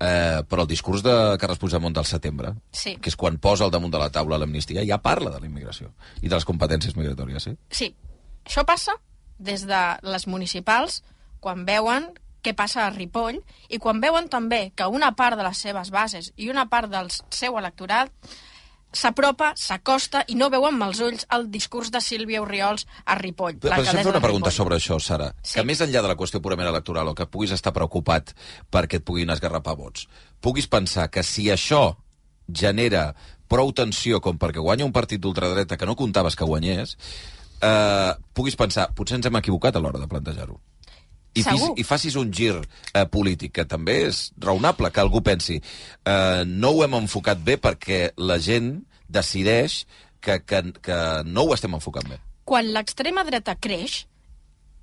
[0.00, 2.96] Eh, però el discurs de Carles Puigdemont del setembre, Sí.
[2.96, 5.92] que és quan posa al damunt de la taula l'amnistia, ja parla de la immigració
[6.22, 7.56] i de les competències migratòries, sí?
[7.70, 7.94] Sí,
[8.46, 8.94] això passa
[9.38, 11.02] des de les municipals,
[11.40, 15.58] quan veuen què passa a Ripoll, i quan veuen també que una part de les
[15.58, 18.10] seves bases i una part del seu electorat
[18.92, 23.58] s'apropa, s'acosta i no veuen amb els ulls el discurs de Sílvia Oriols a Ripoll.
[23.58, 25.30] Però deixa'm l'alcaldessa fer una pregunta sobre això, Sara.
[25.42, 25.58] Sí.
[25.58, 28.34] Que més enllà de la qüestió purament electoral o que puguis estar preocupat
[28.70, 30.08] perquè et puguin esgarrapar vots,
[30.40, 31.96] puguis pensar que si això
[32.50, 33.10] genera
[33.50, 36.96] prou tensió com perquè guanya un partit d'ultradreta que no comptaves que guanyés,
[37.60, 40.60] eh, puguis pensar, potser ens hem equivocat a l'hora de plantejar-ho.
[41.34, 41.72] I, Segur.
[41.78, 46.74] I facis un gir eh, polític, que també és raonable que algú pensi eh, no
[46.74, 49.84] ho hem enfocat bé perquè la gent decideix
[50.20, 52.18] que, que, que no ho estem enfocant bé.
[52.50, 54.04] Quan l'extrema dreta creix,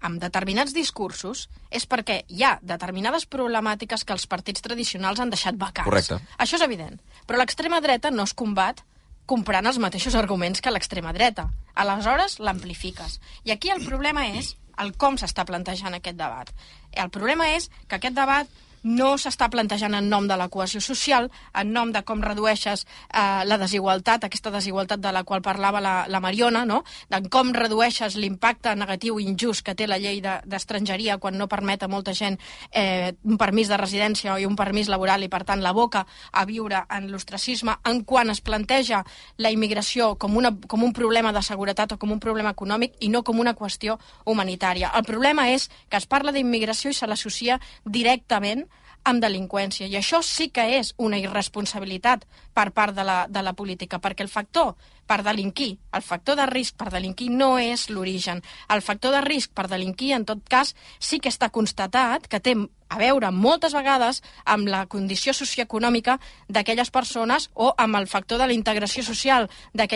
[0.08, 5.58] amb determinats discursos, és perquè hi ha determinades problemàtiques que els partits tradicionals han deixat
[5.60, 5.90] vacants.
[5.90, 6.20] Correcte.
[6.38, 7.00] Això és evident.
[7.28, 8.84] Però l'extrema dreta no es combat
[9.28, 11.50] comprant els mateixos arguments que l'extrema dreta.
[11.76, 13.20] Aleshores, l'amplifiques.
[13.44, 16.52] I aquí el problema és el com s'està plantejant aquest debat.
[16.94, 18.50] El problema és que aquest debat
[18.84, 23.44] no s'està plantejant en nom de la cohesió social, en nom de com redueixes eh,
[23.46, 26.84] la desigualtat, aquesta desigualtat de la qual parlava la, la Mariona, no?
[27.10, 31.48] de com redueixes l'impacte negatiu i injust que té la llei de- d'estrangeria quan no
[31.48, 32.38] permet a molta gent
[32.72, 36.46] eh, un permís de residència i un permís laboral i, per tant, la boca a
[36.46, 39.04] viure en l'ostracisme, en quan es planteja
[39.38, 43.10] la immigració com, una, com un problema de seguretat o com un problema econòmic i
[43.10, 44.92] no com una qüestió humanitària.
[44.96, 48.66] El problema és que es parla d'immigració i se l'associa directament
[49.04, 49.88] amb delinqüència.
[49.88, 54.26] I això sí que és una irresponsabilitat per part de la, de la política, perquè
[54.26, 54.76] el factor
[55.08, 58.44] per delinquir, el factor de risc per delinquir no és l'origen.
[58.74, 62.58] El factor de risc per delinquir, en tot cas, sí que està constatat que té
[62.90, 68.48] a veure moltes vegades amb la condició socioeconòmica d'aquelles persones o amb el factor de
[68.48, 69.88] la integració social, de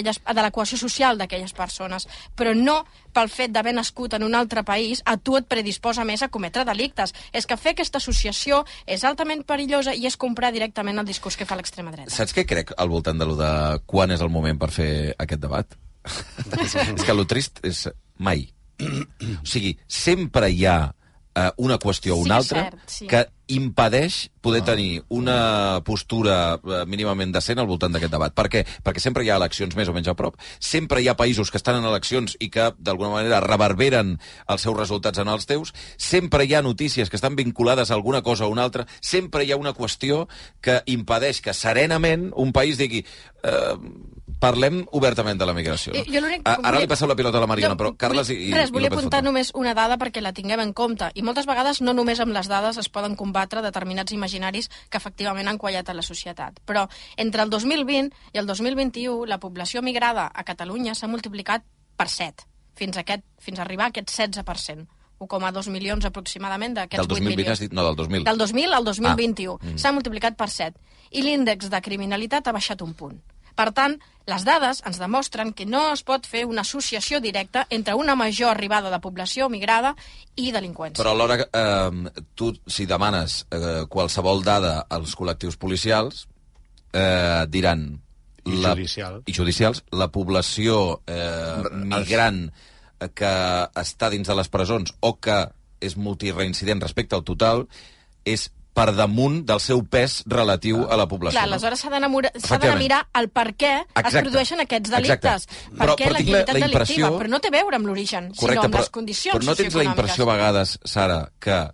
[0.52, 2.82] cohesió social d'aquelles persones, però no
[3.14, 6.66] pel fet d'haver nascut en un altre país a tu et predisposa més a cometre
[6.68, 7.14] delictes.
[7.32, 11.48] És que fer aquesta associació és altament perillosa i és comprar directament el discurs que
[11.48, 12.12] fa l'extrema dreta.
[12.12, 13.52] Saps què crec al voltant de lo de
[13.86, 15.78] quan és el moment per fer aquest debat?
[16.96, 17.86] és que lo trist és
[18.18, 18.48] mai.
[18.82, 20.80] o sigui, sempre hi ha
[21.36, 23.08] eh, una qüestió o Sí, una és altra cert, sí.
[23.08, 28.34] que impedeix poder tenir una postura eh, mínimament decent al voltant d'aquest debat.
[28.34, 28.64] Per què?
[28.84, 31.60] Perquè sempre hi ha eleccions més o menys a prop, sempre hi ha països que
[31.60, 34.16] estan en eleccions i que, d'alguna manera, reverberen
[34.48, 38.22] els seus resultats en els teus, sempre hi ha notícies que estan vinculades a alguna
[38.22, 40.28] cosa o una altra, sempre hi ha una qüestió
[40.62, 43.04] que impedeix que serenament un país digui
[43.44, 43.76] eh,
[44.42, 45.94] parlem obertament de la migració.
[45.94, 48.30] Jo- jo l'únic- A- Ara li passeu la pilota a la Mariana, Jo- però Carles
[48.34, 49.22] i, Res, i volia López apuntar Fontana.
[49.30, 51.12] només una dada perquè la tinguem en compte.
[51.14, 55.48] I moltes vegades no només amb les dades es poden combatre determinats imaginaris que efectivament
[55.48, 56.60] han quallat a la societat.
[56.66, 61.64] Però entre el 2020 i el 2021 la població migrada a Catalunya s'ha multiplicat
[61.96, 64.88] per 7, fins a, aquest, fins a arribar a aquest 16%.
[65.22, 67.52] 1,2 milions aproximadament d'aquests Del 8 2020 milions.
[67.54, 67.74] has dit?
[67.74, 68.24] No, del 2000.
[68.24, 69.60] Del 2000 al 2021.
[69.62, 69.78] Ah, mm.
[69.78, 70.80] S'ha multiplicat per 7.
[71.12, 73.22] I l'índex de criminalitat ha baixat un punt.
[73.56, 73.98] Per tant,
[74.30, 78.52] les dades ens demostren que no es pot fer una associació directa entre una major
[78.54, 79.96] arribada de població migrada
[80.36, 81.02] i delinqüència.
[81.02, 86.28] Però alhora, eh, tu, si demanes eh, qualsevol dada als col·lectius policials,
[86.94, 87.90] eh, diran...
[88.42, 89.20] I judicial.
[89.30, 89.84] I judicials.
[89.94, 92.48] La població eh, migrant
[93.14, 93.34] que
[93.78, 95.44] està dins de les presons o que
[95.82, 97.66] és multireincident respecte al total
[98.26, 101.38] és per damunt del seu pes relatiu a la població.
[101.40, 101.54] Clar, no?
[101.56, 104.22] aleshores s'ha d'anar a mirar el per què es Exacte.
[104.22, 105.44] produeixen aquests delictes.
[105.48, 105.70] Exacte.
[105.76, 106.72] Per Però- què però la- l'activitat la delictiva?
[106.72, 109.76] impressió- Però no té a veure amb l'origen, sinó amb les condicions però no tens
[109.76, 111.70] la impressió a vegades, Sara, que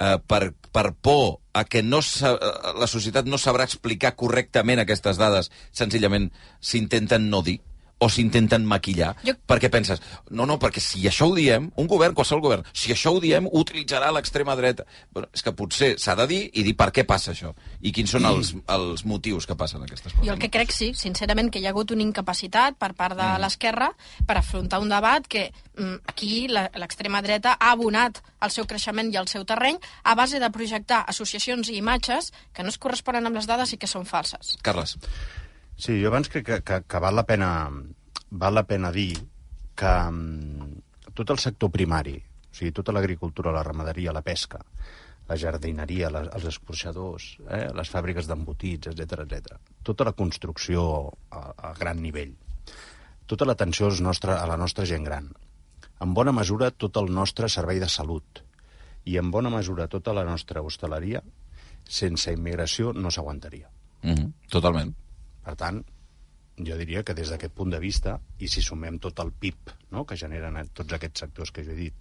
[0.00, 2.38] eh, per, per por a que no eh,
[2.78, 7.60] la societat no sabrà explicar correctament aquestes dades, senzillament s'intenten no dir
[8.00, 9.34] o s'intenten maquillar, jo...
[9.46, 13.12] perquè penses, no, no, perquè si això ho diem, un govern, qualsevol govern, si això
[13.12, 14.86] ho diem, ho utilitzarà l'extrema dreta.
[15.12, 17.52] Bueno, és que potser s'ha de dir i dir per què passa això,
[17.84, 20.26] i quins són els, els motius que passen aquestes coses.
[20.26, 23.28] Jo el que crec, sí, sincerament, que hi ha hagut una incapacitat per part de
[23.30, 23.40] Mm.
[23.44, 23.90] l'esquerra
[24.26, 29.12] per afrontar un debat que mm, aquí la- l'extrema dreta ha abonat el seu creixement
[29.12, 33.26] i el seu terreny a base de projectar associacions i imatges que no es corresponen
[33.28, 34.56] amb les dades i que són falses.
[34.62, 34.96] Carles.
[35.80, 37.50] Sí, jo abans crec que, que, que val, la pena,
[38.30, 39.14] val la pena dir
[39.80, 44.60] que mm, tot el sector primari, o sigui, tota l'agricultura, la ramaderia, la pesca,
[45.30, 49.56] la jardineria, les, els escorxadors, eh, les fàbriques d'embotits, etc etc.
[49.86, 50.84] tota la construcció
[51.30, 52.34] a, a gran nivell,
[53.30, 55.32] tota l'atenció a la nostra gent gran,
[56.00, 58.44] en bona mesura tot el nostre servei de salut
[59.08, 61.22] i en bona mesura tota la nostra hostaleria,
[61.88, 63.68] sense immigració no s'aguantaria.
[64.02, 64.32] Mm -hmm.
[64.50, 64.94] Totalment.
[65.44, 65.80] Per tant,
[66.60, 70.04] jo diria que des d'aquest punt de vista, i si sumem tot el PIB no?,
[70.04, 71.94] que generen tots aquests sectors que jo he dit,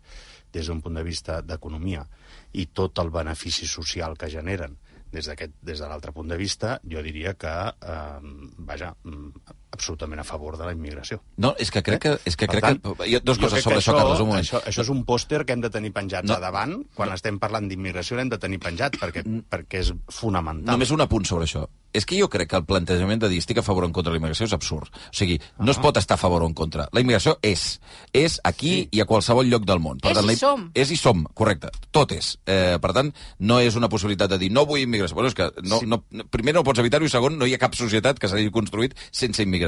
[0.51, 2.05] des d'un punt de vista d'economia,
[2.53, 4.77] i tot el benefici social que generen
[5.11, 8.19] des des de l'altre punt de vista, jo diria que, eh,
[8.59, 11.19] vaja, mm, absolutament a favor de la immigració.
[11.37, 12.13] No, és que crec que...
[12.25, 14.31] És que Per crec que jo, dos jo coses crec sobre que això, Carles, un
[14.31, 14.45] moment.
[14.45, 16.33] Això, això és un pòster que hem de tenir penjat No.
[16.33, 16.39] no.
[16.39, 16.77] a davant.
[16.95, 17.17] Quan no.
[17.19, 20.73] estem parlant d'immigració l'hem de tenir penjat, perquè, perquè és fonamental.
[20.73, 21.67] Només un apunt sobre això.
[21.93, 24.11] És que jo crec que el plantejament de dir estic a favor o en contra
[24.11, 24.91] de la immigració és absurd.
[24.93, 26.85] O sigui, no es pot estar a favor o en contra.
[26.93, 27.79] La immigració és.
[28.13, 28.89] És aquí sí.
[28.93, 29.97] i a qualsevol lloc del món.
[30.05, 30.67] És i la, som.
[30.77, 31.71] És i som, correcte.
[31.95, 32.35] Tot és.
[32.45, 33.09] Eh, per tant,
[33.39, 35.17] no és una possibilitat de dir no vull immigració.
[35.17, 35.89] Bueno, és que no, sí.
[35.89, 38.93] no, primer no pots evitar-ho i segon, no hi ha cap societat que s'hagi construït
[39.09, 39.58] sense immigració.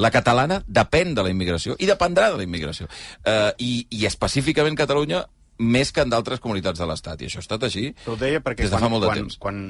[0.00, 2.88] La catalana depèn de la immigració i dependrà de la immigració.
[3.24, 5.24] Eh, i, I específicament Catalunya
[5.58, 7.22] més que en d'altres comunitats de l'Estat.
[7.22, 9.22] I això ha estat així Però deia perquè des de quan, fa molt de quan,
[9.22, 9.38] temps.
[9.38, 9.60] quan,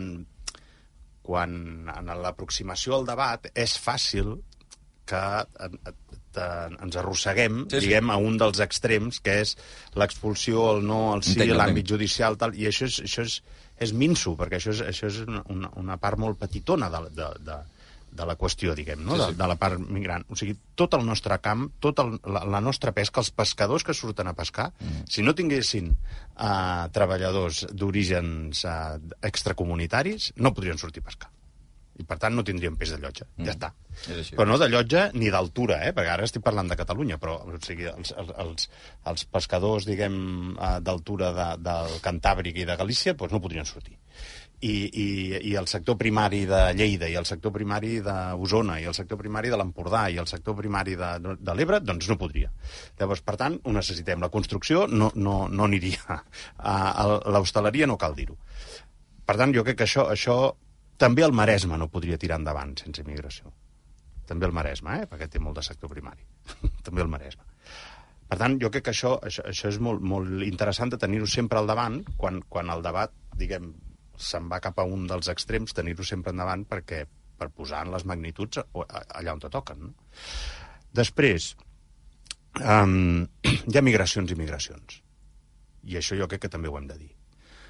[1.24, 1.58] quan
[1.92, 4.38] en l'aproximació al debat és fàcil
[5.04, 5.68] que eh,
[6.40, 9.54] eh, ens arrosseguem, Sí, sí, diguem, a un dels extrems, que és
[10.00, 13.38] l'expulsió, el no, el sí, l'àmbit judicial, tal, i això és, això és,
[13.84, 17.60] és minso, perquè això és, això és una, una part molt petitona de, de, de,
[18.14, 19.16] de la qüestió, diguem, no?
[19.18, 19.32] Sí, Sí.
[19.32, 20.24] De, de la part migrant.
[20.28, 24.28] O sigui, tot el nostre camp, tota la, la nostra pesca, els pescadors que surten
[24.30, 25.06] a pescar, mm.
[25.10, 31.32] si no tinguessin uh, treballadors d'orígens uh, extracomunitaris, no podrien sortir a pescar.
[31.94, 33.26] I, per tant, no tindríem pes de llotja.
[33.36, 33.46] Mm.
[33.46, 33.70] Ja està.
[34.34, 35.92] Però no de llotja ni d'altura, eh?
[35.94, 38.70] perquè ara estic parlant de Catalunya, però o sigui, els, els, els,
[39.12, 40.16] els pescadors, diguem,
[40.58, 43.94] eh, d'altura de, del Cantàbric i de Galícia, doncs no podrien sortir.
[44.64, 45.06] I, i,
[45.50, 49.52] I el sector primari de Lleida, i el sector primari d'Osona, i el sector primari
[49.52, 52.48] de l'Empordà, i el sector primari de, de l'Ebre, doncs no podria.
[53.00, 54.22] Llavors, per tant, ho necessitem.
[54.24, 56.20] La construcció no, no, no aniria.
[57.36, 58.38] L'hostaleria no cal dir-ho.
[59.24, 60.38] Per tant, jo crec que això, això
[61.00, 63.52] també el Maresme no podria tirar endavant sense immigració.
[64.28, 65.08] També el Maresme, eh?
[65.10, 66.24] perquè té molt de sector primari.
[66.86, 67.44] també el Maresme.
[68.28, 71.60] Per tant, jo crec que això, això, això és molt, molt interessant de tenir-ho sempre
[71.60, 73.68] al davant, quan, quan el debat, diguem,
[74.16, 77.04] se'n va cap a un dels extrems, tenir-ho sempre endavant perquè
[77.38, 79.88] per posar en les magnituds allà on te toquen.
[79.88, 79.94] No?
[80.94, 81.50] Després,
[82.62, 83.24] um,
[83.70, 85.00] hi ha migracions i migracions.
[85.84, 87.10] I això jo crec que també ho hem de dir.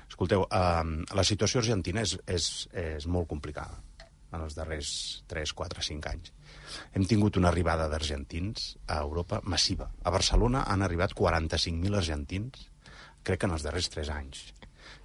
[0.04, 3.80] Escolteu, um, la situació argentina és, és, és molt complicada
[4.34, 4.90] en els darrers
[5.30, 6.32] 3, 4, 5 anys.
[6.94, 9.88] Hem tingut una arribada d'argentins a Europa massiva.
[10.02, 12.68] A Barcelona han arribat 45.000 argentins,
[13.24, 14.44] crec que en els darrers 3 anys.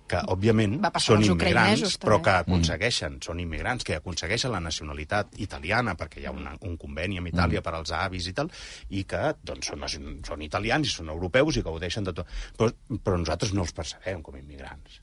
[0.09, 6.23] Que, òbviament, són immigrants, però que aconsegueixen, són immigrants que aconsegueixen la nacionalitat italiana, perquè
[6.23, 7.65] hi ha una, un conveni amb Itàlia Mm.
[7.67, 8.49] per als avis i tal,
[8.89, 9.85] i que doncs, són,
[10.25, 12.27] són italians i són europeus i gaudeixen de tot.
[12.57, 12.71] Però,
[13.03, 15.01] però nosaltres no els percebem com a immigrants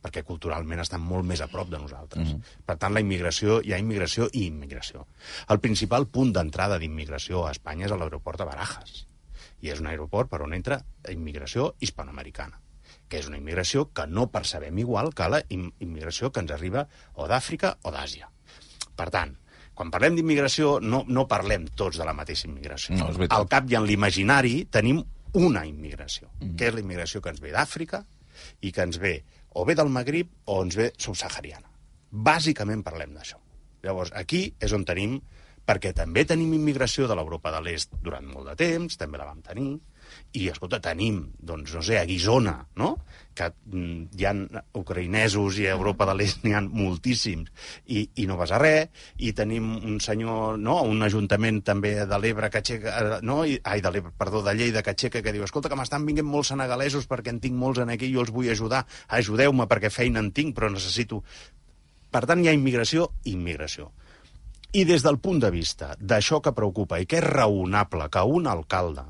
[0.00, 2.24] perquè culturalment estan molt més a prop de nosaltres.
[2.24, 2.64] Mm -hmm.
[2.64, 5.06] Per tant, la immigració, hi ha immigració i immigració.
[5.48, 9.06] El principal punt d'entrada d'immigració a Espanya és a l'aeroport de Barajas.
[9.60, 12.60] I és un aeroport per on entra immigració hispanoamericana
[13.10, 16.86] que és una immigració que no percebem igual que la im immigració que ens arriba
[17.14, 18.30] o d'Àfrica o d'Àsia.
[18.96, 19.34] Per tant,
[19.74, 22.96] quan parlem d'immigració, no, no parlem tots de la mateixa immigració.
[23.00, 23.10] No.
[23.32, 25.02] Al cap i en l'imaginari tenim
[25.40, 26.56] una immigració, mm.
[26.58, 28.04] que és la immigració que ens ve d'Àfrica
[28.66, 29.14] i que ens ve
[29.56, 31.70] o bé del Magrib o ens ve subsahariana.
[32.10, 33.38] Bàsicament parlem d'això.
[33.84, 35.16] Llavors, aquí és on tenim,
[35.66, 39.40] perquè també tenim immigració de l'Europa de l'Est durant molt de temps, també la vam
[39.46, 39.78] tenir,
[40.32, 42.94] i, escolta, tenim, doncs, no sé, a Guisona, no?,
[43.34, 44.32] que mm, hi ha
[44.76, 47.50] ucraïnesos i a Europa de l'Est n'hi ha moltíssims,
[47.90, 52.20] i, i no vas a res, i tenim un senyor, no?, un ajuntament també de
[52.22, 55.34] l'Ebre que aixeca, eh, no?, i, ai, de l'Ebre, perdó, de Lleida que aixeca, que
[55.34, 58.22] diu, escolta, que m'estan vinguent molts senegalesos perquè en tinc molts en aquí i jo
[58.26, 58.84] els vull ajudar,
[59.20, 61.24] ajudeu-me perquè feina en tinc, però necessito...
[62.10, 63.92] Per tant, hi ha immigració immigració.
[64.74, 68.48] I des del punt de vista d'això que preocupa i que és raonable que un
[68.50, 69.04] alcalde,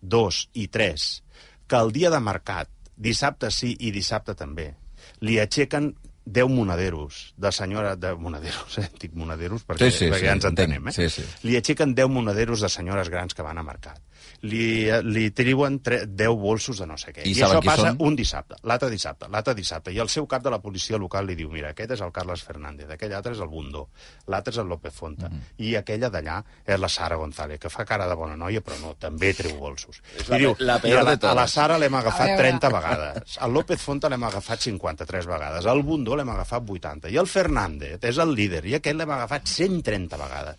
[0.00, 1.22] dos i tres,
[1.68, 4.72] que el dia de mercat, dissabte sí i dissabte també,
[5.20, 5.92] li aixequen
[6.28, 7.96] 10 monaderos de senyora...
[7.96, 8.88] de monaderos, eh?
[9.00, 10.92] Dic monaderos perquè, Sí, sí, perquè sí, ja ens entenem, eh?
[10.92, 11.24] Sí, sí.
[11.48, 14.02] Li aixequen 10 monaderos de senyores grans que van a mercat.
[14.42, 17.24] Li, li triuen tre- 10 bolsos de no sé què.
[17.26, 17.96] I I, això passa són?
[18.06, 19.90] un dissabte, l'altre dissabte, l'altre dissabte.
[19.90, 22.44] I el seu cap de la policia local li diu, mira, aquest és el Carles
[22.46, 23.88] Fernández, aquell altre és el Bundó,
[24.28, 25.40] l'altre és el López Fonta, Mhm.
[25.58, 28.94] i aquella d'allà és la Sara González, que fa cara de bona noia, però no,
[28.94, 30.00] també treu bolsos.
[30.16, 31.94] És la I diu, la i peor a la, de totes." a la Sara l'hem
[31.94, 32.42] agafat veure.
[32.42, 37.16] 30 vegades, al López Fonta l'hem agafat 53 vegades, al Bundó l'hem agafat 80, i
[37.16, 40.56] el Fernández és el líder, i aquest l'hem agafat 130 vegades.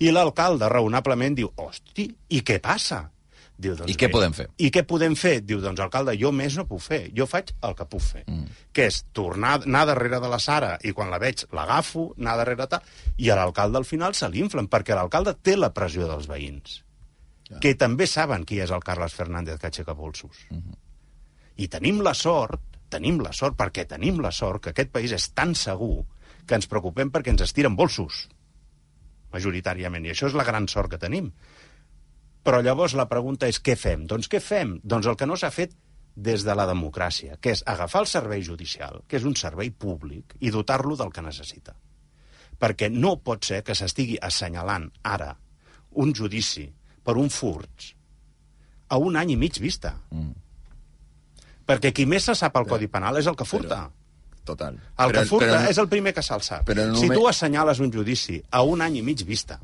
[0.00, 3.08] I l'alcalde, raonablement, diu, hosti, i què passa?
[3.60, 4.46] Diu, doncs I què bé, podem fer?
[4.56, 5.34] I què podem fer?
[5.44, 7.00] Diu, doncs, alcalde, jo més no puc fer.
[7.16, 8.22] Jo faig el que puc fer.
[8.24, 8.60] Mm.
[8.76, 12.68] Que és tornar, anar darrere de la Sara i quan la veig l'agafo, anar darrere
[12.72, 12.86] tal,
[13.20, 16.80] i a l'alcalde al final se l'inflen, perquè l'alcalde té la pressió dels veïns,
[17.50, 17.60] ja.
[17.60, 20.46] que també saben qui és el Carles Fernández que aixeca bolsos.
[20.48, 20.80] Mm -hmm.
[21.60, 25.30] I tenim la sort, tenim la sort, perquè tenim la sort que aquest país és
[25.34, 26.06] tan segur
[26.46, 28.28] que ens preocupem perquè ens estiren bolsos,
[29.32, 31.30] majoritàriament, i això és la gran sort que tenim.
[32.42, 34.06] Però llavors la pregunta és què fem?
[34.08, 34.78] Doncs què fem?
[34.82, 35.74] Doncs el que no s'ha fet
[36.16, 40.34] des de la democràcia, que és agafar el servei judicial, que és un servei públic,
[40.40, 41.76] i dotar-lo del que necessita.
[42.60, 45.34] Perquè no pot ser que s'estigui assenyalant ara
[46.02, 46.66] un judici
[47.04, 47.94] per un furt
[48.90, 49.94] a un any i mig vista.
[50.10, 50.34] Mm.
[51.70, 53.84] Perquè qui més se sap el Codi Penal és el que furta.
[54.44, 54.74] Total.
[54.74, 56.66] El Però- que furta però és el primer que se'l sap.
[56.66, 59.60] Però Si tu assenyales un judici a un any i mig vista,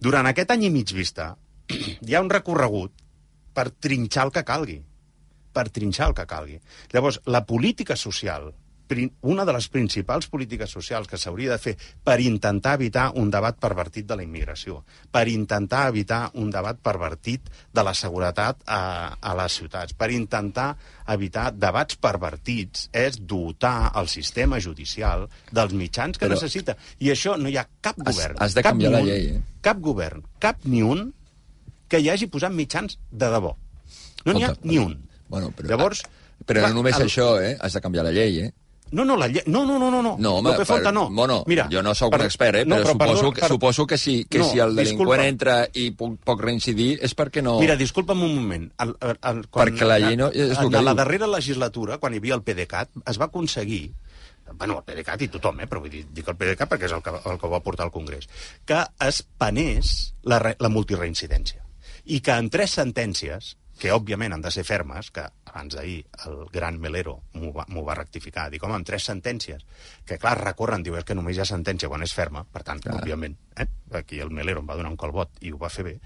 [0.00, 1.34] durant aquest any i mig vista
[2.06, 2.92] hi ha un recorregut
[3.54, 4.80] per trinxar el que calgui.
[5.54, 6.58] Per trinxar el que calgui.
[6.92, 8.50] Llavors, la política social,
[9.24, 11.72] una de les principals polítiques socials que s'hauria de fer
[12.04, 17.48] per intentar evitar un debat pervertit de la immigració, per intentar evitar un debat pervertit
[17.72, 20.74] de la seguretat a, a les ciutats, per intentar
[21.08, 26.76] evitar debats pervertits, és dotar el sistema judicial dels mitjans que Però- necessita.
[27.00, 28.36] I això no hi ha cap Has- govern.
[28.38, 29.42] has de cap canviar ni la un, llei, eh?
[29.64, 31.08] Cap govern, cap ni un,
[31.88, 33.54] que hi hagi posat mitjans de debò.
[34.26, 34.98] No n'hi ha ni un.
[35.28, 36.02] Bueno, però, Llavors...
[36.44, 37.54] Però clar, no només el- això, eh?
[37.60, 38.52] Has de canviar la llei, eh?
[38.94, 39.42] No, no, la llei...
[39.46, 40.00] No, no, no, no.
[40.02, 40.14] no.
[40.18, 41.08] No, home, López Fonta no.
[41.10, 42.64] Bueno, Mira, jo no sóc per- un expert, eh?
[42.64, 45.10] no, però, però suposo, perdó, que, per- suposo que, si, que No, si el delinqüent
[45.10, 45.26] disculpa.
[45.26, 47.58] entra i pot, pot reincidir és perquè no...
[47.60, 48.70] Mira, disculpa'm un moment.
[48.78, 52.14] El, el, el, Perquè la llei no- és el que en la darrera legislatura, quan
[52.14, 53.84] hi havia el PDeCAT, es va aconseguir
[54.54, 57.00] bueno, el PDeCAT i tothom, eh, però vull dir, dic el PDeCAT perquè és el
[57.02, 58.28] que, el que ho va portar al Congrés,
[58.68, 58.76] que
[59.08, 61.62] es penés la, la multireincidència.
[62.04, 65.98] I que en tres sentències, que òbviament han de ser fermes, que abans d'ahir
[66.28, 69.64] el gran Melero m'ho va, va rectificar, dic, home, en tres sentències,
[70.06, 72.82] que clar, recorren, diu, és que només hi ha sentència quan és ferma, per tant,
[72.84, 73.00] clar.
[73.02, 73.68] òbviament, eh,
[73.98, 75.96] aquí el Melero em va donar un colbot i ho va fer bé,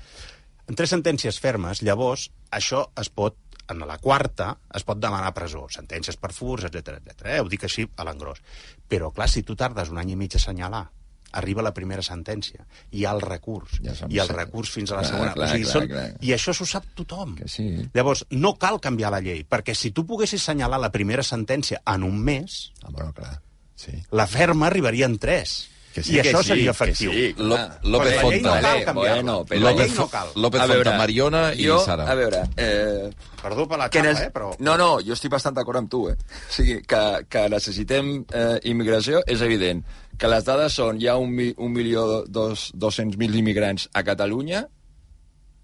[0.68, 3.38] en tres sentències fermes, llavors, això es pot,
[3.72, 7.24] en la quarta, es pot demanar presó, sentències per furs, etc etc.
[7.34, 7.40] Eh?
[7.40, 8.40] Ho dic així a l'engròs.
[8.88, 10.86] Però, clar, si tu tardes un any i mig a assenyalar,
[11.32, 15.02] arriba la primera sentència, hi ha el recurs, ja i el recurs fins a la
[15.02, 15.32] Clar, segona.
[15.34, 15.88] clar, o sigui, clar, són...
[15.88, 16.06] clar.
[16.24, 17.34] I això s'ho sap tothom.
[17.36, 17.68] Que sí.
[17.94, 22.04] Llavors, no cal canviar la llei, perquè si tu poguessis assenyalar la primera sentència en
[22.08, 23.40] un mes, Ah, bueno, clar.
[23.76, 23.92] Sí.
[24.10, 25.68] la ferma arribaria en tres.
[25.94, 27.10] Que sí, I això que seria efectiu.
[27.10, 28.50] Sí, López López Fonta.
[28.60, 30.28] Vale, bueno, però López, no cal.
[30.36, 32.04] López A Fonta, veure, Mariona i jo, Sara.
[32.06, 32.42] A veure...
[32.56, 33.08] Eh,
[33.42, 34.50] Perdó per la que xapa, nes- eh, però...
[34.60, 36.14] No, no, jo estic bastant d'acord amb tu, eh?
[36.18, 37.00] O sigui, que,
[37.30, 39.82] que necessitem eh, immigració és evident.
[40.18, 44.64] Que les dades són, hi ha un, mi, un milió dos, 200.000 immigrants a Catalunya,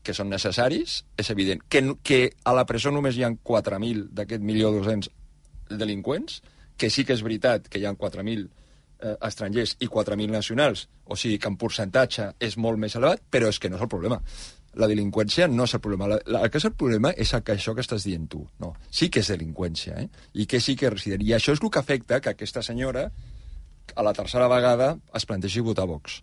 [0.04, 1.64] que són necessaris, és evident.
[1.68, 5.10] Que, que a la presó només hi ha 4.000 d'aquest milió 200
[5.80, 6.42] delinqüents,
[6.76, 11.16] que sí que és veritat que hi ha 4.000 eh, estrangers i 4.000 nacionals, o
[11.16, 14.20] sigui que en percentatge és molt més elevat, però és que no és el problema.
[14.74, 16.08] La delinqüència no és el problema.
[16.10, 18.42] La, la, el que és el problema és el que això que estàs dient tu.
[18.60, 20.08] No, sí que és delinqüència, eh?
[20.34, 21.22] I que sí que és resident.
[21.22, 23.08] I això és el que afecta que aquesta senyora,
[23.96, 26.22] a la tercera vegada, es plantegi votar Vox.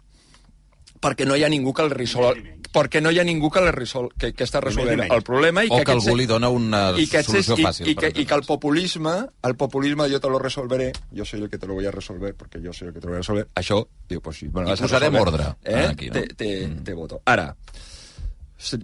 [1.01, 2.37] Perquè no hi ha ningú que el resol...
[2.71, 4.09] Perquè no hi ha ningú que, el resol...
[4.17, 5.63] que, que està resolent el problema...
[5.65, 7.95] I O que, que algú li dona una i que solució és- i- fàcil, I,
[7.97, 9.15] per que, I que el populisme,
[9.49, 12.35] el populisme yo te lo resolveré, yo soy el que te lo voy a resolver,
[12.35, 14.69] porque yo soy el que te lo voy a resolver, això, diu, pues sí, bueno,
[14.71, 15.87] I posarem resolver, ordre, Eh?
[15.89, 16.13] aquí, no?
[16.13, 17.19] te, te, te voto.
[17.25, 17.49] Ara,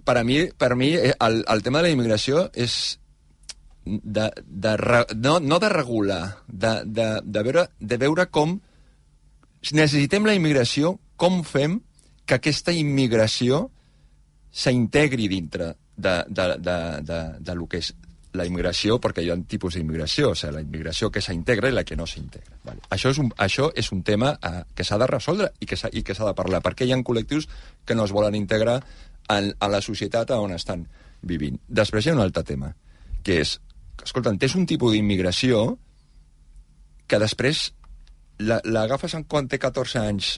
[0.04, 2.98] per a mi, per a mi eh, el, el tema de la immigració és
[3.86, 4.76] de, de,
[5.16, 8.58] no, no de regular, de, de, de, veure, de veure com
[9.72, 11.80] necessitem la immigració, com fem
[12.28, 13.66] que aquesta immigració
[14.52, 17.92] s'integri dintre de, de, de, de, de lo que és
[18.38, 21.84] la immigració, perquè hi ha tipus d'immigració, o sigui, la immigració que s'integra i la
[21.88, 22.58] que no s'integra.
[22.64, 22.84] Vale.
[22.94, 26.28] Això, és un, això és un tema eh, que s'ha de resoldre i que s'ha
[26.28, 27.48] de parlar, perquè hi ha col·lectius
[27.88, 28.78] que no es volen integrar
[29.32, 30.84] en, a la societat on estan
[31.22, 31.58] vivint.
[31.66, 32.74] Després hi ha un altre tema,
[33.24, 33.56] que és,
[34.04, 35.78] escolta, és un tipus d'immigració
[37.08, 37.70] que després
[38.38, 40.36] l'agafes la, quan té 14 anys,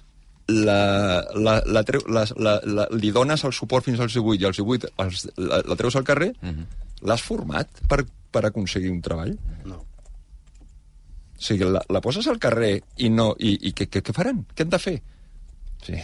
[0.50, 4.48] la, la, la, treu, la, la, la, li dones el suport fins als 18 i
[4.48, 6.66] als 18 els, la, la treus al carrer, mm -hmm.
[7.06, 9.36] l'has format per, per aconseguir un treball?
[9.64, 9.76] No.
[9.76, 14.44] O sigui, la, la poses al carrer i, no, i, i què, què, què faran?
[14.54, 15.02] Què han de fer?
[15.82, 15.96] Sí,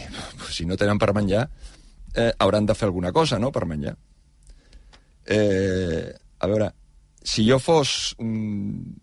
[0.49, 1.49] si no tenen per menjar,
[2.15, 3.95] eh, hauran de fer alguna cosa, no?, per menjar.
[5.25, 6.71] Eh, a veure,
[7.21, 8.95] si jo fos un,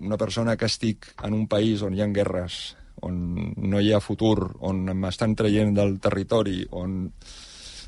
[0.00, 4.00] una persona que estic en un país on hi ha guerres, on no hi ha
[4.00, 7.12] futur, on m'estan traient del territori, on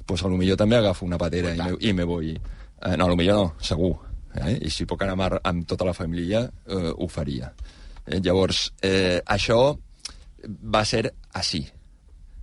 [0.06, 2.32] pues a lo millor també agafo una patera i me, i me voy.
[2.32, 3.92] Eh, no, a lo millor no, segur.
[4.34, 4.56] Eh?
[4.66, 7.52] I si puc anar amb, amb tota la família, eh, ho faria.
[8.06, 9.60] Eh, llavors, eh, això
[10.74, 11.62] va ser així.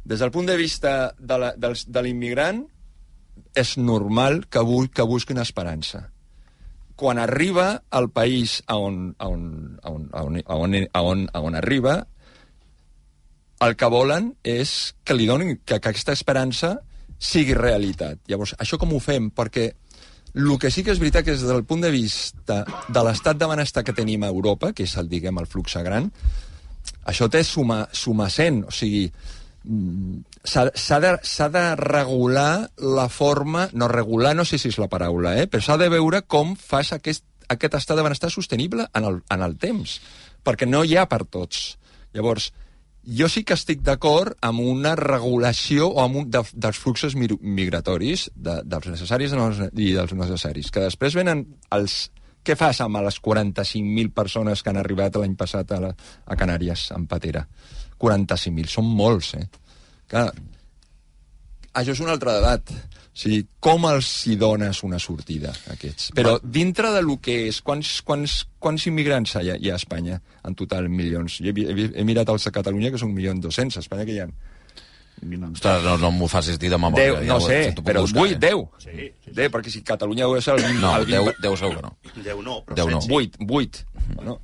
[0.06, 2.64] Des del punt de vista de dels- de l'immigrant,
[3.56, 6.10] és normal que, bu que busqui una esperança.
[7.00, 11.02] Quan arriba al país a on, a on, a on, a on, a on, a
[11.02, 11.96] on, a on arriba,
[13.64, 16.78] el que volen és que li donin que, que aquesta esperança
[17.20, 18.20] sigui realitat.
[18.32, 19.30] Llavors, això com ho fem?
[19.36, 19.70] Perquè
[20.36, 23.50] el que sí que és veritat que des del punt de vista de l'estat de
[23.50, 26.12] benestar que tenim a Europa, que és el, diguem, el flux gran,
[27.10, 29.08] això té suma, suma 100, o sigui,
[29.64, 31.12] mm, s'ha de,
[31.54, 35.78] de regular la forma, no regular no sé si és la paraula, eh, però s'ha
[35.82, 40.00] de veure com fas aquest, aquest estat de benestar sostenible en el, en el temps,
[40.46, 41.78] perquè no hi ha per tots.
[42.14, 42.52] Llavors,
[43.06, 47.30] jo sí que estic d'acord amb una regulació o amb un de, dels fluxos mi-
[47.42, 52.10] migratoris, de, dels necessaris i dels- necessaris, que després venen els...
[52.40, 55.90] Què fas amb les 45.000 persones que han arribat l'any passat a, la,
[56.26, 57.42] a Canàries, en patera?
[58.00, 59.44] 45.000, són molts, eh?
[60.10, 60.30] Clar,
[61.80, 62.72] això és un altre debat.
[63.10, 66.12] O sigui, com els hi dones una sortida, aquests?
[66.16, 69.82] Però dintre de lo que és, quants, quants, quants immigrants hi ha, hi ha a
[69.82, 70.22] Espanya?
[70.48, 71.40] En total, milions.
[71.44, 73.76] Jo he, he, he mirat els de Catalunya, que són 1.200.000.
[73.76, 74.30] A Espanya que hi ha...
[75.20, 77.18] Ostres, no, no m'ho facis dir de memòria.
[77.18, 78.40] 10, ja no ho- sé, però buscar, 8, eh?
[78.40, 78.62] 10.
[78.86, 80.80] Sí, sí, 10, perquè si Catalunya deu ser el 20...
[80.80, 81.92] No, el 20 10, 10 segur que no.
[82.30, 83.02] 10 no, però 10 no.
[83.18, 83.84] 8, 8.
[84.16, 84.38] Bueno,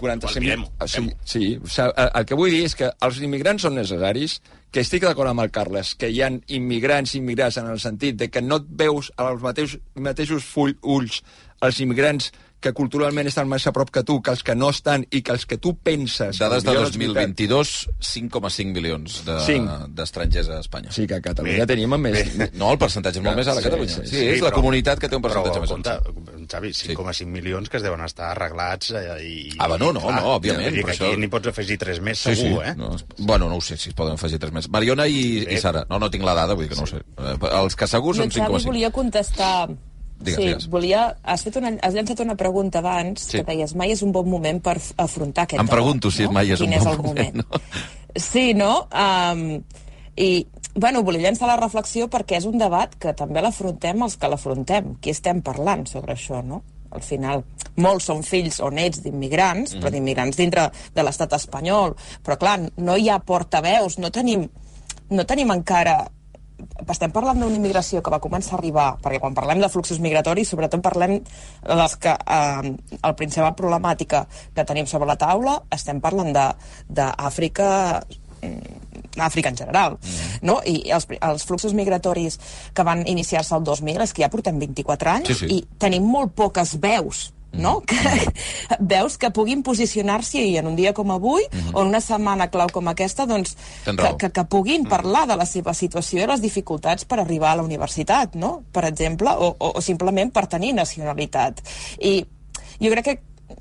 [0.00, 3.66] 45 mirem-ho, o sigui, sí, o sigui, el, que vull dir és que els immigrants
[3.66, 4.40] són necessaris,
[4.74, 8.28] que estic d'acord amb el Carles, que hi ha immigrants immigrants en el sentit de
[8.32, 11.22] que no et veus als mateixos, mateixos full, ulls
[11.64, 12.32] els immigrants
[12.64, 15.34] que culturalment estan més a prop que tu, que els que no estan i que
[15.36, 16.38] els que tu penses...
[16.40, 17.34] Dades de potser no és veritat.
[17.36, 17.74] 2022,
[18.14, 19.60] 5,5 milions de-
[19.98, 20.92] d'estrangers a Espanya.
[20.96, 22.32] Sí, que a Catalunya tenim més...
[22.60, 23.94] No, el percentatge és molt més a Sí, Catalunya.
[24.00, 26.48] sí, Sí, sí, és la però- comunitat que té un percentatge però, més alt.
[26.54, 29.34] Xavi, 5,5 milions que es deuen estar arreglats eh, i...
[29.58, 31.78] Ah, va, no, no, no, òbviament, Vull dir que però aquí això- n'hi pots afegir
[31.80, 32.74] 3 més, segur, eh?
[32.76, 34.68] No, es- bueno, no ho sé si es poden afegir tres més.
[34.72, 35.84] Mariona i, i Sara.
[35.90, 37.00] No, no tinc la dada, vull dir que no ho sé.
[37.00, 38.68] Eh, Els que segur són Xavi 5,5.
[38.72, 39.68] volia contestar...
[40.24, 40.68] Digues, sí, digues.
[40.72, 41.04] volia...
[41.22, 43.38] Has, fet una, has llançat una pregunta abans Sí.
[43.38, 46.32] que deies mai és un bon moment per afrontar aquest Em debat, pregunto si no?
[46.32, 47.40] mai és Quin un és bon el moment.
[47.42, 47.62] No?
[48.16, 48.88] Sí, no?
[48.94, 49.62] Um,
[50.16, 54.30] I, bueno, volia llançar la reflexió perquè és un debat que també l'afrontem els que
[54.30, 56.62] l'afrontem, qui estem parlant sobre això, no?
[56.94, 57.42] Al final,
[57.82, 59.80] molts són fills o nets d'immigrants, mm.
[59.82, 61.96] però d'immigrants dintre de l'estat espanyol.
[62.22, 64.46] Però, clar, no hi ha portaveus, no tenim,
[65.10, 66.04] no tenim encara
[66.88, 70.50] estem parlant d'una immigració que va començar a arribar, perquè quan parlem de fluxos migratoris,
[70.52, 76.00] sobretot parlem de les que, eh, el principal problemàtica que tenim sobre la taula, estem
[76.00, 77.70] parlant d'Àfrica
[79.16, 80.40] Àfrica en general, mm.
[80.42, 80.58] no?
[80.66, 82.38] I els, els fluxos migratoris
[82.74, 85.50] que van iniciar-se el 2000 és que ja portem 24 anys Sí, sí.
[85.54, 87.28] i tenim molt poques veus
[87.58, 87.80] no?
[87.86, 87.96] Que,
[88.94, 91.74] veus que puguin posicionar-s'hi en un dia com avui Mhm.
[91.74, 95.46] o en una setmana clau com aquesta doncs, que, que, que puguin parlar de la
[95.46, 98.62] seva situació i les dificultats per arribar a la universitat, no?
[98.72, 101.62] per exemple, o, o, o simplement per tenir nacionalitat.
[102.00, 102.24] I
[102.80, 103.20] jo crec que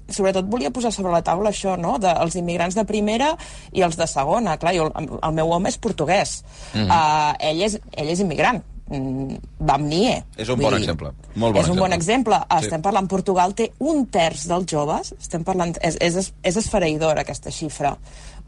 [0.10, 3.34] sobretot volia posar sobre la taula això, no?, dels immigrants de primera
[3.72, 4.58] i els de segona.
[4.58, 6.44] Clar, jo, el, el meu home és portuguès.
[6.74, 6.90] Mhm.
[6.90, 8.64] uh, ell, és, ell és immigrant.
[8.92, 10.16] Mm, va amb NIE.
[10.36, 11.14] És un Vull bon dir, exemple.
[11.36, 12.40] Molt bon és un bon exemple.
[12.44, 12.66] Sí.
[12.66, 17.54] Estem parlant, Portugal té un terç dels joves, estem parlant, és, és, és esfereïdora aquesta
[17.54, 17.96] xifra,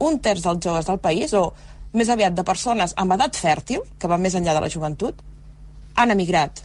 [0.03, 1.53] un terç dels joves del país, o
[1.95, 5.23] més aviat de persones amb edat fèrtil, que va més enllà de la joventut,
[5.95, 6.61] han emigrat.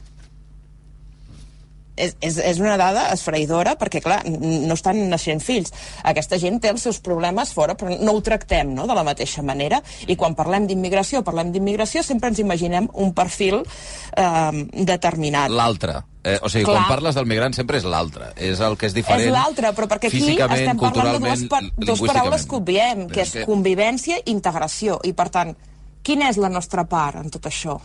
[2.00, 5.72] És, és, és una dada esfereïdora perquè, clar, no estan naixent fills.
[6.08, 9.44] Aquesta gent té els seus problemes fora, però no ho tractem no, de la mateixa
[9.46, 9.82] manera.
[10.08, 15.52] I quan parlem d'immigració, parlem d'immigració, sempre ens imaginem un perfil eh, determinat.
[15.52, 16.00] L'altre.
[16.22, 16.82] Eh, o sigui, Clar.
[16.82, 18.32] quan parles del migrant sempre és l'altre.
[18.36, 19.24] És el que és diferent.
[19.24, 23.24] És l'altre, però perquè aquí estem parlant de dues, pa dues paraules que obviem, que
[23.24, 24.98] és convivència i integració.
[25.08, 25.54] I, per tant,
[26.04, 27.78] quina és la nostra part en tot això?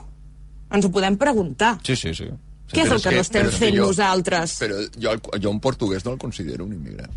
[0.75, 1.77] Ens ho podem preguntar.
[1.87, 2.27] Sí, sí, sí.
[2.75, 4.57] Què és el que no estem fent nosaltres?
[4.61, 7.11] Però jo, jo un portuguès no el considero un immigrant.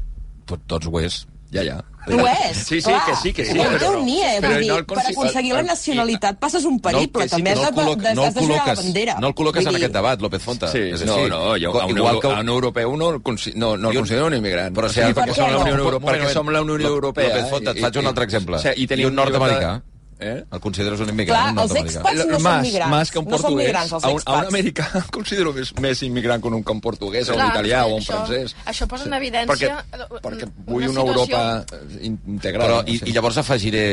[0.49, 1.27] Tot, tots ho és.
[1.51, 1.79] Ja, ja.
[2.09, 3.07] Ho és, Sí, sí, clar.
[3.07, 3.55] que sí, que sí.
[3.59, 7.23] Ell té un NIE, però vull dir, no per aconseguir la nacionalitat passes un periple,
[7.23, 9.15] que sí, també que has no col·loc- de, no has de jugar la bandera.
[9.19, 10.69] no el col·loques en aquest debat, López Fonta.
[10.69, 12.27] Sí, és no, no, jo a un, Igual que...
[12.35, 14.77] a un europeu no el, consi no, no el Jo- considero un immigrant.
[14.77, 15.61] Però O si sigui, el- perquè, som la no?
[15.63, 15.97] Unió Euro...
[15.97, 16.89] Un moment, perquè som la Unió.
[16.89, 17.29] Europea.
[17.29, 18.59] López Fonta, et faig un altre exemple.
[18.59, 19.83] Sí, i un nord-americà.
[20.21, 20.45] Eh?
[20.51, 22.01] El consideres un immigrant, Clar, un els nord-americà.
[22.01, 22.91] expats no són Mas, migrants.
[22.91, 23.67] Mas que un no són portuguès.
[23.69, 24.49] migrants, els a, un, a un expats.
[24.49, 27.85] americà el considero més, més immigrant que un, que un portuguès, o un Clar, italià
[27.87, 28.57] o un això- francès.
[28.67, 32.67] això posa en evidència Perquè, perquè una vull una situació- Europa in- integrada.
[32.83, 33.85] Però, i, i llavors afegiré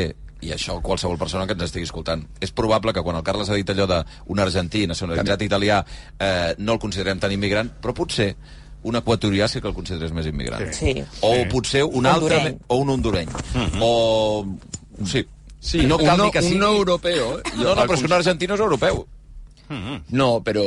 [0.42, 3.54] i això qualsevol persona que ens estigui escoltant és probable que quan el Carles ha
[3.54, 5.78] dit allò d'un argentí nacionalitzat italià
[6.18, 8.34] eh, no el considerem tan immigrant, però potser
[8.82, 10.68] un equatorià sí que el consideres més immigrant.
[10.74, 10.92] Sí.
[11.22, 11.46] O Sí.
[11.50, 12.58] potser un Un altre...
[12.68, 13.28] O un hondureny.
[13.80, 14.44] O...
[15.04, 15.24] Sí.
[15.60, 16.58] Sí, no cal un no- ni que un sigui...
[16.58, 17.40] no europeu.
[17.56, 19.06] No, no, però és que un argentí no és europeu.
[20.10, 20.62] No, però...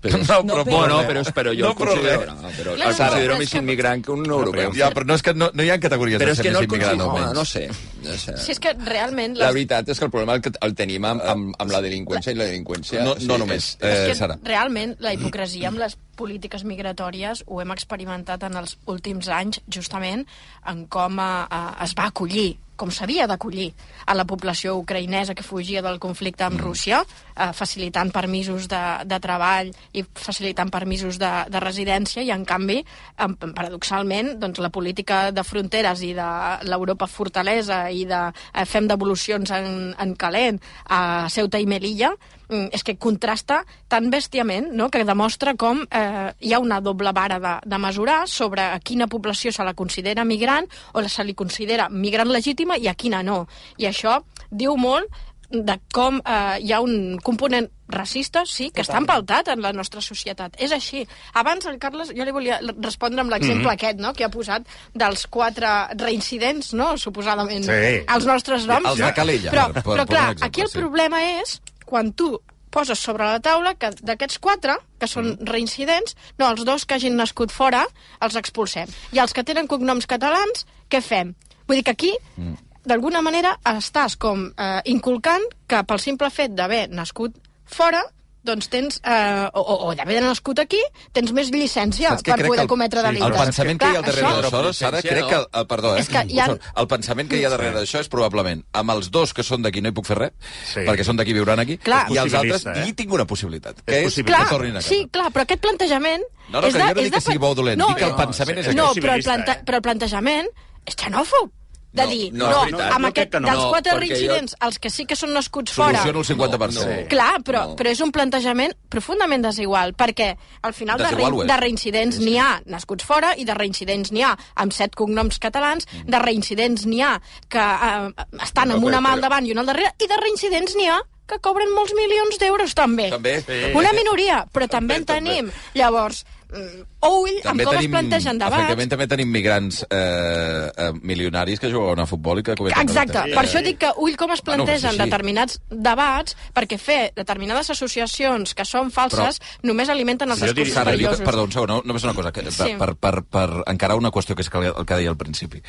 [0.00, 1.26] però No, però bueno, res.
[1.26, 4.12] però, però jo No, el però considero, no, però Clar, el considero més immigrant que
[4.14, 4.70] un no europeu.
[4.76, 6.60] Ja, però no és que no, no hi ha categories Però de ser que no
[6.60, 7.32] més el immigrant o menys.
[7.34, 7.64] no sé.
[8.04, 8.36] No sé.
[8.38, 9.34] Si és que realment...
[9.40, 12.36] La veritat és que el problema el, que el tenim amb, amb, amb la delinqüència
[12.36, 13.02] i la delinqüència...
[13.02, 13.72] No- no només.
[13.72, 14.38] és- Eh, és que Sara.
[14.46, 20.22] realment la hipocresia amb les polítiques migratòries ho hem experimentat en els últims anys justament
[20.70, 23.72] en com eh, eh, es va acollir com s'havia d'acollir
[24.06, 27.02] a la població ucraïnesa que fugia del conflicte amb Rússia,
[27.36, 32.80] eh, facilitant permisos de, de treball i facilitant permisos de, de residència, i en canvi,
[33.22, 36.28] em, paradoxalment, doncs, la política de fronteres i de
[36.68, 42.12] l'Europa fortalesa i de eh, fem devolucions en, en calent a Ceuta i Melilla,
[42.48, 44.88] mm, és que contrasta tan bèstiament no?
[44.90, 49.10] que demostra com eh, hi ha una doble vara de, de mesurar sobre a quina
[49.10, 53.44] població se la considera migrant o se li considera migrant legítima i a quina no.
[53.78, 55.10] I això diu molt
[55.50, 60.00] de com eh, hi ha un component racista, sí, que està empaltat en la nostra
[60.00, 60.56] societat.
[60.58, 61.06] És així.
[61.34, 63.72] Abans, el Carles, jo li volia respondre amb l'exemple Mhm.
[63.74, 68.02] aquest, no?, que ha posat dels quatre reincidents, no?, suposadament, Sí.
[68.08, 68.86] als nostres noms.
[68.90, 70.78] Els de Calella, Però, per- per però clar, exemple, aquí el sí.
[70.78, 72.40] problema és quan tu
[72.70, 75.46] poses sobre la taula que d'aquests quatre, que són Mm.
[75.48, 77.86] reincidents, no, els dos que hagin nascut fora,
[78.20, 78.88] els expulsem.
[79.12, 81.34] I els que tenen cognoms catalans, què fem?
[81.66, 82.54] Vull dir que aquí, Mm.
[82.86, 87.34] D'alguna manera, estàs com eh, inculcant que pel simple fet d'haver nascut
[87.66, 88.04] fora,
[88.46, 90.78] doncs tens, eh, o, o, o d'haver nascut aquí,
[91.10, 93.32] tens més llicència per poder el- cometre sí, delictes.
[93.32, 95.34] El pensament que hi ha al Clar, darrere això- d'això, Sara, crec que...
[95.40, 96.04] El, el, perdó, eh?
[96.04, 96.46] És que ha-
[96.78, 99.82] El pensament que hi ha darrere d'això és probablement amb els dos que són d'aquí
[99.82, 100.32] no hi puc fer res,
[100.70, 100.86] Sí.
[100.86, 102.04] perquè són d'aquí viuran aquí, Clar.
[102.14, 102.84] i els altres eh?
[102.86, 104.44] hi tinc una possibilitat, que és, possibilista.
[104.44, 104.88] que tornin a casa.
[104.94, 106.22] Sí, clar, però aquest plantejament...
[106.46, 107.82] No, no, és que de, jo no és dic de que sigui bo o dolent,
[107.82, 109.02] dic que el pensament és no, aquest.
[109.02, 109.64] però el, planta, eh?
[109.66, 110.54] però el plantejament
[110.86, 111.50] és xenòfob.
[111.96, 112.92] De No, dir, no, no, veritat.
[112.92, 113.46] amb Jo aquest, no.
[113.48, 116.02] dels No, quatre perquè reincidents, els que sí que són nascuts fora...
[116.04, 116.76] Soluciono el 50%.
[116.76, 117.08] No, no.
[117.08, 117.76] Clar, però, No.
[117.80, 120.28] però és un plantejament profundament desigual, perquè
[120.62, 121.48] al final de, Desigual és.
[121.48, 125.88] de reincidents n'hi ha nascuts fora i de reincidents n'hi ha amb set cognoms catalans,
[126.04, 127.14] de reincidents n'hi ha
[127.48, 130.16] que eh, estan No, amb una mà al davant i una al darrere, i de
[130.20, 133.08] reincidents n'hi ha que cobren molts milions d'euros també.
[133.10, 133.40] També.
[133.42, 133.72] Sí.
[133.74, 135.30] Una minoria, però també en També, també.
[135.40, 135.50] tenim.
[135.74, 136.20] Llavors,
[136.50, 138.56] mm, o ull amb com es plantegen debats.
[138.56, 143.18] Efectivament, també tenim migrants eh, eh, milionaris que juguen a futbol i que cometen Exacte,
[143.18, 143.36] delictes.
[143.38, 145.02] per això dic que ull com es Bueno, plantegen sí, sí.
[145.04, 151.12] determinats debats, perquè fer determinades associacions que són falses només alimenten els discursos Sara, jo,
[151.24, 152.74] perdó, un segon, no, només una cosa, que, Sí.
[152.78, 155.60] per, per, per, per encarar una qüestió que és el que deia al principi.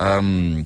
[0.00, 0.64] Um,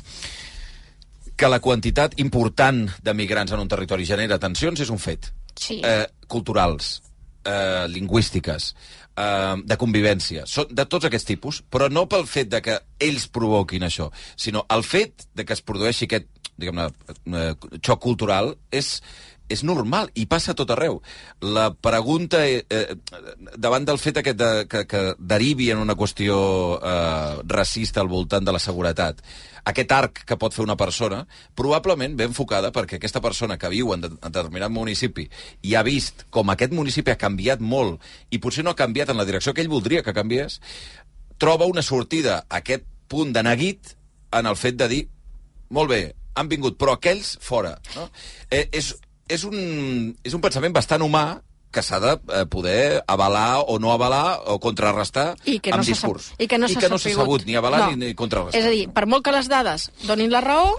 [1.37, 5.31] que la quantitat important de migrants en un territori genera tensions és un fet.
[5.57, 5.81] Sí.
[5.85, 7.03] Eh, culturals,
[7.45, 8.75] eh, lingüístiques,
[9.21, 13.29] eh, de convivència, són de tots aquests tipus, però no pel fet de que ells
[13.33, 16.31] provoquin això, sinó el fet de que es produeixi aquest
[16.61, 16.89] diguem-ne,
[17.33, 18.93] eh, xoc cultural és,
[19.51, 21.01] és normal i passa a tot arreu.
[21.43, 22.97] La pregunta, eh,
[23.57, 26.41] davant del fet aquest de, que, que derivi en una qüestió
[26.79, 29.25] eh, racista al voltant de la seguretat,
[29.65, 31.25] aquest arc que pot fer una persona,
[31.59, 35.29] probablement ve enfocada perquè aquesta persona que viu en determinat municipi
[35.63, 38.01] i ha vist com aquest municipi ha canviat molt
[38.31, 40.61] i potser no ha canviat en la direcció que ell voldria que canviés,
[41.39, 43.95] troba una sortida a aquest punt de neguit
[44.37, 45.05] en el fet de dir
[45.71, 46.01] molt bé,
[46.35, 47.77] han vingut, però aquells fora.
[47.95, 48.09] No?
[48.51, 48.91] Eh, és,
[49.31, 51.25] és, un, és un pensament bastant humà
[51.71, 55.87] que s'ha de eh, poder avalar o no avalar o contrarrestar I que no amb
[55.87, 56.33] discurs.
[56.39, 57.17] i que no s'ha no sabut.
[57.17, 57.91] sabut ni avalar No.
[57.97, 58.61] ni, ni contrarrestar.
[58.61, 60.75] És a dir, per molt que les dades donin la raó,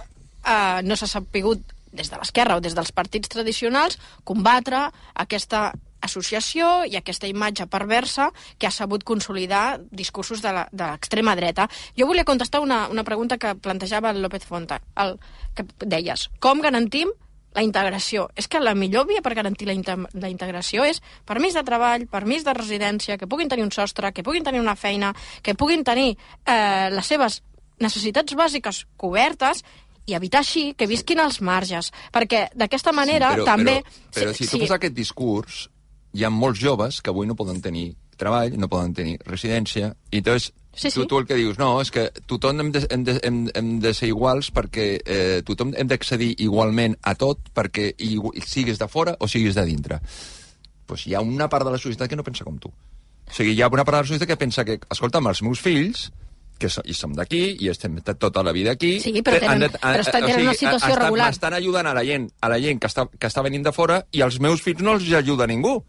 [0.45, 1.61] eh, no s'ha sapigut
[1.91, 8.31] des de l'esquerra o des dels partits tradicionals combatre aquesta associació i aquesta imatge perversa
[8.57, 11.69] que ha sabut consolidar discursos de la- de l'extrema dreta.
[11.97, 15.19] Jo volia contestar una, una pregunta que plantejava el López Fonta, el,
[15.55, 17.07] que deies, com garantim
[17.56, 18.30] la integració.
[18.36, 22.07] És que la millor via per garantir la, inte la integració és permís de treball,
[22.11, 25.14] permís de residència, que puguin tenir un sostre, que puguin tenir una feina,
[25.44, 27.41] que puguin tenir eh, les seves
[27.82, 29.64] necessitats bàsiques cobertes
[30.07, 31.91] i evitar així que visquin als marges.
[32.14, 33.82] Perquè d'aquesta manera però, també...
[33.84, 35.65] Però, però si tu fas aquest discurs,
[36.14, 37.91] hi ha molts joves que avui no poden tenir
[38.22, 41.07] treball, no poden tenir residència, i entonces Sí, tu, sí.
[41.11, 43.91] tu el que dius, no, és que tothom hem de, hem de, hem, hem de
[43.93, 48.14] ser iguals perquè eh, tothom hem d'accedir igualment a tot perquè i,
[48.48, 49.98] siguis de fora o siguis de dintre.
[50.88, 52.72] Pues hi ha una part de la societat que no pensa com tu.
[52.72, 55.60] O sigui, hi ha una part de la societat que pensa que, escolta'm, els meus
[55.60, 56.06] fills,
[56.61, 58.93] que so, i som d'aquí, i estem tota la vida aquí...
[59.03, 61.30] Sí, però tenen- de- però estan- o tenen una sigui, situació estan, regular.
[61.35, 64.06] Estan ajudant a la gent, a la gent que està, que està venint de fora
[64.15, 65.81] i als meus fills no els ajuda ningú.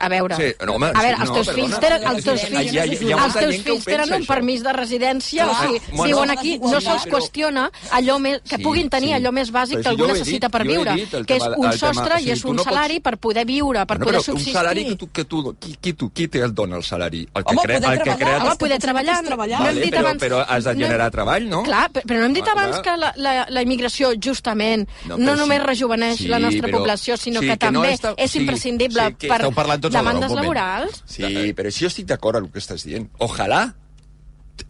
[0.00, 1.66] A veure, Sí, no, home, a veure sí, els no, teus perdona.
[1.68, 4.22] fills tenen, els teus fills, hi ha- hi ha els teus fills tenen pensa, un
[4.22, 4.26] això.
[4.34, 8.40] permís de residència, Clar, o sigui, bueno, viuen aquí, no però- se'ls qüestiona allò més,
[8.48, 9.12] que Sí, puguin tenir sí.
[9.14, 11.70] allò més bàsic Però que algú necessita dit, per viure, dit que és tema- un
[11.70, 14.14] tema- sostre o i és un no pots- salari per poder viure, per Bueno, poder
[14.16, 14.54] però un subsistir.
[14.54, 17.28] salari que tu, que tu, qui, qui, tu, qui té el dona el salari?
[17.34, 18.18] El que Home, crea, poder el que treballar.
[18.38, 18.44] crea...
[18.50, 19.22] Home, poder treballar.
[19.60, 21.62] No hem dit però, abans- però has de no- generar treball, no?
[21.62, 25.62] Clar, pe- però no hem dit Ah, abans que la, immigració, justament, No, no, només
[25.62, 30.34] rejuveneix la nostra població, sinó que, no també és imprescindible per esteu parlant tots demandes
[30.38, 31.02] laborals.
[31.10, 33.10] Sí, però si jo estic d'acord amb el que estàs dient.
[33.26, 33.66] Ojalà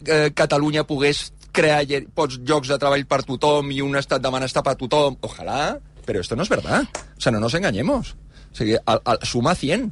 [0.05, 1.83] eh, Catalunya pogués crear
[2.15, 5.17] pots llocs de treball per tothom i un estat de benestar per tothom.
[5.27, 6.87] Ojalà, però esto no es verdad.
[7.17, 8.15] O sea, no nos engañemos.
[8.51, 9.91] O sigui, al, al, suma 100.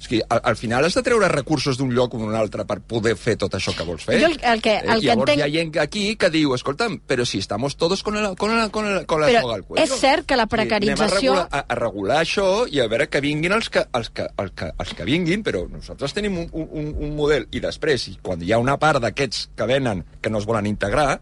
[0.00, 2.78] O sigui, al, al final has de treure recursos d'un lloc o d'un altre per
[2.80, 4.16] poder fer tot això que vols fer.
[4.22, 5.38] Jo el, el que, el Eh, que llavors entenc...
[5.38, 8.70] hi ha gent aquí que diu, escolta'm, però si estamos todos con, el, con, el,
[8.72, 9.84] con, el, con la Però soga al cuello.
[9.84, 11.34] és cert que la Sí, anem precarització...
[11.34, 14.24] A regular, a, a regular això i a veure que vinguin els que, els que,
[14.40, 18.16] els que, els que vinguin, però nosaltres tenim un, un, un model i després, i
[18.22, 21.20] quan hi ha una part d'aquests que venen que no es volen integrar,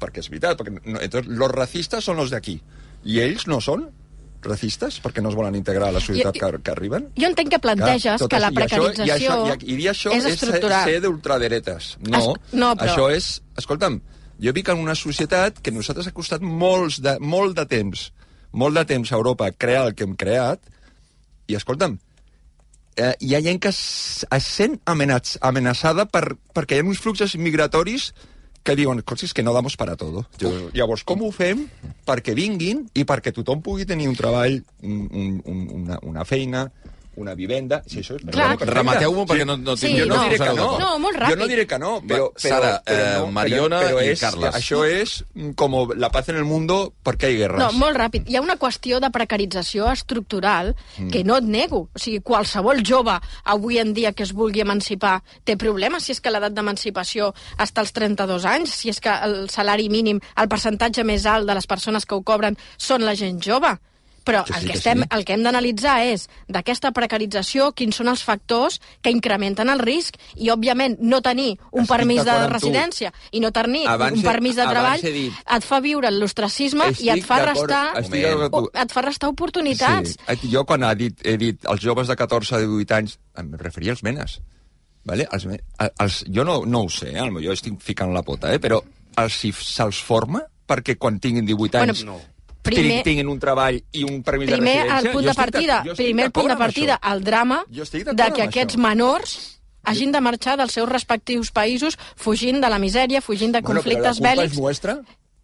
[0.00, 2.56] perquè és veritat, perquè no, entonces, los racistes són els d'aquí,
[3.04, 3.84] i ells no són
[4.44, 7.08] racistes perquè no es volen integrar a la societat Jo- que, que arriben?
[7.16, 9.88] Jo entenc que planteges tot que la això- i això- precarització i, això, i, dir
[9.90, 10.84] això és és, estructural.
[10.88, 11.96] ser d'ultraderetes.
[12.08, 13.42] No, Es- no, però- això és...
[13.56, 14.00] Escolta'm,
[14.40, 18.12] jo vic en una societat que nosaltres ha costat molts de, molt de temps,
[18.52, 20.60] molt de temps a Europa crear el que hem creat,
[21.46, 21.98] i escolta'm,
[22.96, 27.00] eh, hi ha gent que es, es sent amenaç, amenaçada per, perquè hi ha uns
[27.02, 28.12] fluxos migratoris
[28.64, 30.24] que diuen, és que no damos para todo.
[30.72, 31.66] Llavors, com ho fem
[32.08, 36.70] perquè vinguin i perquè tothom pugui tenir un treball, un, un, una, una feina,
[37.16, 37.82] una vivenda...
[37.86, 38.56] Si això és Clar.
[38.60, 40.22] Remateu-m'ho perquè no- no Sí, jo no, no.
[40.24, 40.78] diré que no.
[40.78, 41.38] No, molt Jo ràpid.
[41.38, 42.30] no diré que no, però...
[42.34, 44.54] Però Sara, però eh, no, Mariona però, però i és, Carles.
[44.54, 47.60] Això és mm, com la paz en el mundo perquè hi ha guerres.
[47.62, 48.28] No, molt ràpid.
[48.28, 51.10] Hi ha una qüestió de precarització estructural Mm.
[51.10, 51.88] que no et nego.
[51.94, 56.20] O sigui, qualsevol jove avui en dia que es vulgui emancipar té problemes si és
[56.20, 61.04] que l'edat d'emancipació està als 32 anys, si és que el salari mínim, el percentatge
[61.04, 63.74] més alt de les persones que ho cobren són la gent jove.
[64.24, 65.08] Però Que sí, el, que estem, sí.
[65.12, 70.16] el que hem d'analitzar és d'aquesta precarització quins són els factors que incrementen el risc
[70.36, 74.28] i, òbviament, no tenir un Estic permís de residència i no tenir Abans un he-
[74.30, 79.02] permís de treball he dit- et fa viure l'ostracisme i et fa restar et fa
[79.04, 80.16] restar oportunitats.
[80.40, 80.48] Sí.
[80.50, 83.92] Jo quan ha dit, he dit els joves de 14 a 18 anys, em referia
[83.92, 84.40] als menes.
[85.04, 85.26] Vale?
[85.32, 85.44] Els,
[86.00, 87.28] els, jo no, no ho sé, eh?
[87.44, 88.58] jo estic ficant la pota, eh?
[88.58, 88.80] però
[89.20, 92.20] els, si se'ls forma perquè quan tinguin 18 Bueno, anys no.
[92.64, 95.08] Primer, primer- tinguin un treball i un permís de Primer, residència...
[95.10, 98.82] el punt de partida, primer punt de partida, el drama de que aquests això.
[98.88, 99.34] menors
[99.84, 104.18] hagin de marxar dels seus respectius països fugint de la misèria, fugint de Bueno, conflictes
[104.18, 104.52] la culpa bèl·lics.
[104.56, 104.94] és nostra?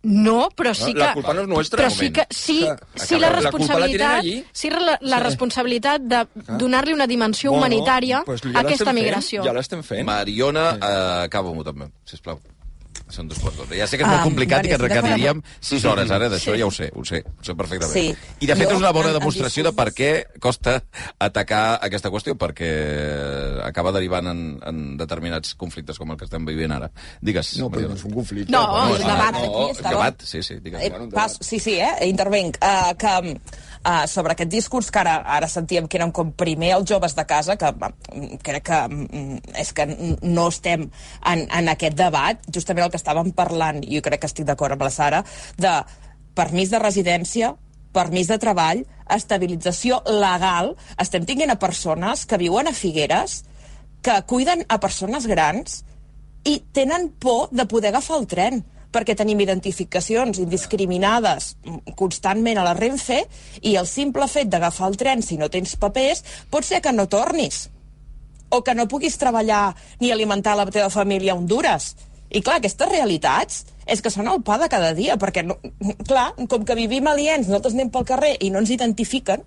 [0.03, 0.99] No, però sí que...
[1.03, 2.25] la culpa no és nostra, Però sí que...
[2.31, 2.65] Sí,
[2.97, 4.21] sí la la la responsabilitat...
[4.23, 4.39] allí.
[4.51, 5.25] Sí, la, la Sí.
[5.25, 6.23] responsabilitat de
[6.57, 9.45] donar-li una dimensió Bueno, humanitària pues ja a aquesta l'estem fent, migració.
[9.45, 10.07] ja l'estem fent.
[10.09, 12.41] Mariona, eh, acaba-m'ho també, sisplau.
[13.11, 13.75] Són dos quarts d'hora.
[13.77, 16.55] Ja sé que és molt Ah, complicat i que d'acord requeriríem 6 hores ara d'això,
[16.55, 16.59] Sí.
[16.61, 17.93] ja ho sé, ho sé, ho sé perfectament.
[17.93, 18.15] Sí.
[18.41, 20.83] I de fet Jo, és una bona demostració de per què costa
[21.19, 22.71] atacar aquesta qüestió, perquè
[23.65, 26.91] acaba derivant en, en determinats conflictes com el que estem vivint ara.
[27.21, 28.53] Digues, No, però no és un conflicte.
[28.53, 30.83] No, no, el debat no, aquí debat, sí, sí, digues.
[30.83, 31.93] Eh, pas, sí, sí, eh?
[32.09, 32.57] intervenc.
[32.63, 33.41] Uh, que
[33.85, 37.25] uh, sobre aquest discurs que ara, ara sentíem que eren com primer els joves de
[37.29, 37.73] casa, que
[38.45, 39.87] crec que mm, és que
[40.23, 44.31] no estem en, en aquest debat, justament el que estàvem parlant, i jo crec que
[44.31, 45.25] estic d'acord amb la Sara,
[45.59, 45.75] de
[46.37, 47.55] permís de residència,
[47.93, 53.45] permís de treball, estabilització legal, estem tinguent a persones que viuen a Figueres,
[54.01, 55.83] que cuiden a persones grans
[56.49, 61.57] i tenen por de poder agafar el tren perquè tenim identificacions indiscriminades
[61.97, 63.21] constantment a la Renfe
[63.63, 67.07] i el simple fet d'agafar el tren si no tens papers pot ser que no
[67.09, 67.69] tornis
[68.51, 71.93] o que no puguis treballar ni alimentar la teva família a Honduras.
[72.31, 75.57] I clar, aquestes realitats és que són el pa de cada dia, perquè, no,
[76.07, 79.43] clar, com que vivim aliens, nosaltres anem pel carrer i no ens identifiquen,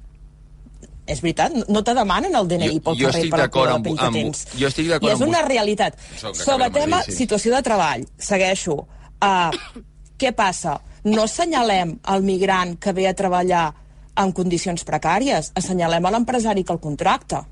[1.05, 3.39] és veritat, no- te demanen el DNI Jo- pel jo carrer per
[3.75, 4.47] amb- de pell que amb- tens.
[4.59, 5.97] jo estic d'acord I és amb una realitat.
[6.33, 8.87] Sobre tema situació de treball, segueixo.
[9.23, 9.81] Uh,
[10.19, 10.77] què passa?
[11.03, 13.73] No assenyalem el migrant que ve a treballar
[14.19, 17.45] en condicions precàries, assenyalem a l'empresari que el contracta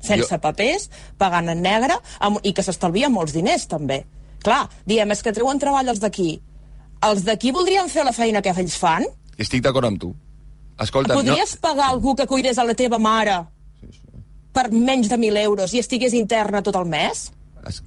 [0.00, 0.88] sense Jo- papers,
[1.18, 4.04] pagant en negre, amb, i que s'estalvia molts diners, també.
[4.44, 6.40] Clar, diem, és que treuen treball els d'aquí.
[7.02, 9.04] Els d'aquí voldrien fer la feina que ells fan?
[9.38, 10.12] Estic d'acord amb tu.
[10.78, 13.40] Escolta, Podries pagar algú que cuidés a la teva mare
[14.54, 17.32] per menys de 1.000 euros i estigués interna tot el mes?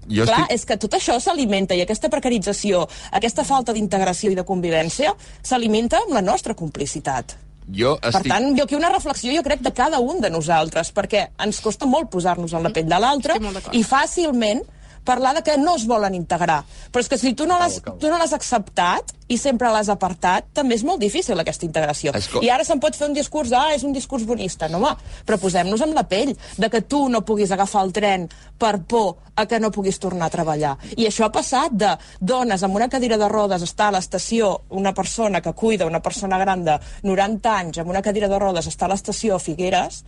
[0.08, 0.56] Jo Clar, estic...
[0.56, 6.02] és que tot això s'alimenta i aquesta precarització, aquesta falta d'integració i de convivència s'alimenta
[6.04, 7.38] amb la nostra complicitat.
[7.72, 8.32] Jo Per estic...
[8.32, 11.88] tant, jo aquí una reflexió jo crec de cada un de nosaltres, perquè ens costa
[11.88, 13.38] molt posar-nos en la pell de l'altre
[13.78, 14.64] i fàcilment
[15.04, 16.64] parlar de que no es volen integrar.
[16.92, 20.46] Però és que si tu no l'has tu no l'has acceptat i sempre l'has apartat,
[20.54, 22.12] també és molt difícil aquesta integració.
[22.14, 24.68] Esco- I ara se'n pot fer un discurs, ah, és un discurs bonista.
[24.70, 24.96] No, home,
[25.26, 29.18] però posem-nos en la pell de que tu no puguis agafar el tren per por
[29.36, 30.78] a que no puguis tornar a treballar.
[30.98, 34.94] I això ha passat de dones amb una cadira de rodes estar a l'estació, una
[34.94, 38.90] persona que cuida una persona gran de 90 anys amb una cadira de rodes estar
[38.90, 40.04] a l'estació Figueres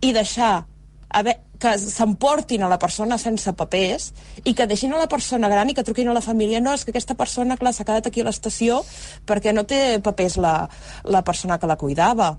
[0.00, 0.64] i deixar
[1.12, 4.10] haver, que s'emportin a la persona sense papers
[4.44, 6.84] i que deixin a la persona gran i que truquin a la família no, és
[6.84, 8.80] que aquesta persona, clar, s'ha quedat aquí a l'estació
[9.28, 10.56] perquè no té papers la,
[11.04, 12.34] la persona que la cuidava.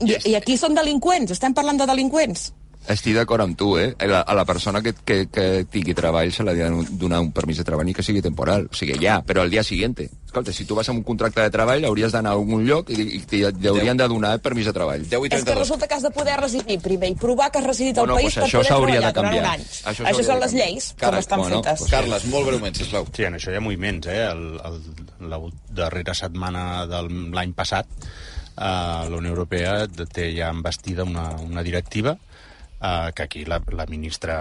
[0.00, 2.50] I, I aquí són delinqüents, estem parlant de delinqüents.
[2.88, 3.94] Estic d'acord amb tu, eh?
[4.00, 7.20] A la, a la persona que, que, que tingui treball se li ha de donar
[7.20, 8.64] un permís de treball i que sigui temporal.
[8.72, 10.08] O sigui, ja, però al dia siguiente.
[10.26, 12.96] Escolta, si tu vas amb un contracte de treball, hauries d'anar a algun lloc i,
[13.18, 15.04] i t'hi haurien de donar el permís de treball.
[15.06, 17.98] 10 És que resulta que has de poder residir primer i provar que has residit
[17.98, 19.52] al Bueno, país pues per això poder treballar durant un canviar.
[19.54, 19.60] any.
[19.60, 20.66] Això Això, són les canviar.
[20.70, 21.78] lleis, Car- com estan bueno, fetes.
[21.84, 23.06] pues- Carles, molt breument, sisplau.
[23.12, 24.24] Sí, en això hi ha moviments, eh?
[24.32, 25.38] El, el, la
[25.70, 27.02] darrera setmana de
[27.36, 28.64] l'any passat eh,
[29.10, 32.16] la Unió Europea té ja embastida una, una directiva
[32.80, 34.36] eh, que aquí la, la ministra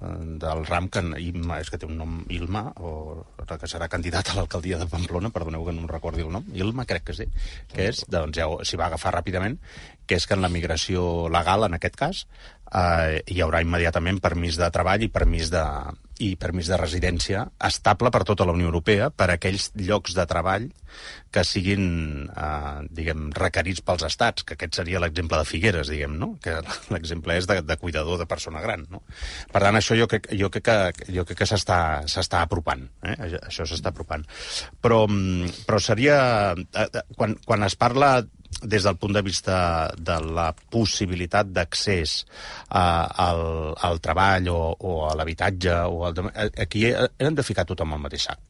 [0.00, 0.06] eh,
[0.44, 4.38] del RAM, que Imma, és que té un nom Ilma, o que serà candidata a
[4.40, 7.28] l'alcaldia de Pamplona, perdoneu que no em recordi el nom, Ilma crec que sí,
[7.72, 9.58] que és, doncs ja s'hi va agafar ràpidament,
[10.06, 12.24] que és que en la migració legal, en aquest cas,
[12.72, 15.64] eh, hi haurà immediatament permís de treball i permís de,
[16.22, 20.26] i permís de residència estable per tota la Unió Europea per a aquells llocs de
[20.30, 20.68] treball
[21.34, 26.36] que siguin, eh, diguem, requerits pels estats, que aquest seria l'exemple de Figueres, diguem, no?
[26.44, 26.60] Que
[26.94, 29.02] l'exemple és de, de cuidador de persona gran, no?
[29.50, 33.16] Per tant, això jo crec, jo crec que, jo crec que s'està apropant, eh?
[33.42, 34.22] Això s'està apropant.
[34.80, 36.18] Però, mm, però seria...
[36.54, 38.24] eh, eh, Quan, quan es parla
[38.62, 39.56] des del punt de vista
[39.98, 42.24] de la possibilitat d'accés
[42.70, 43.44] al,
[43.74, 48.04] al treball o, o a l'habitatge, o al, eh, aquí hem de ficar tothom al
[48.04, 48.42] mateix sac.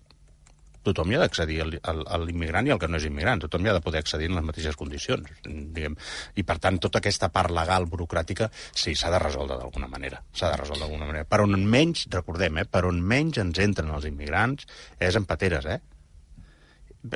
[0.84, 3.40] Tothom hi ha d'accedir, a l'immigrant i al que no és immigrant.
[3.40, 5.30] Tothom hi ha de poder accedir en les mateixes condicions.
[5.46, 5.96] Diguem.
[6.36, 10.20] I, per tant, tota aquesta part legal, burocràtica, sí, s'ha de resoldre d'alguna manera.
[10.36, 11.24] S'ha de resoldre d'alguna manera.
[11.24, 14.68] Per on menys, recordem, eh, per on menys ens entren els immigrants
[15.00, 15.80] és en pateres, eh?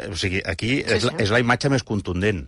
[0.08, 1.22] O sigui, aquí Sí, és, la, sí.
[1.24, 2.46] és la imatge més contundent.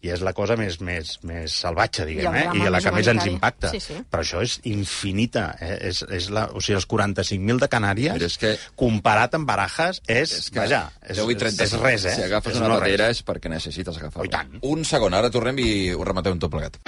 [0.00, 2.44] I és la cosa més, més, més salvatge, diguem, eh?
[2.54, 3.72] i la que més ens impacta.
[3.72, 3.96] Sí, sí.
[4.10, 5.48] Però això és infinita.
[5.60, 5.72] Eh?
[5.90, 9.98] És, és la, o sigui, els 45.000 de Canàries, Però és que- comparat amb Barajas,
[10.06, 11.64] és, és que vaja, és, 10 i és, 30.
[11.64, 12.14] és res, eh?
[12.14, 13.18] Si agafes és una no patera res.
[13.18, 14.22] és perquè necessites agafar-la.
[14.22, 14.58] Oh, i tant.
[14.62, 16.78] Un segon, ara tornem i ho rematem tot plegat.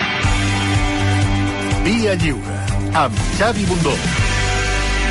[1.84, 2.58] Via Lliure,
[2.94, 3.94] amb Xavi Bundó.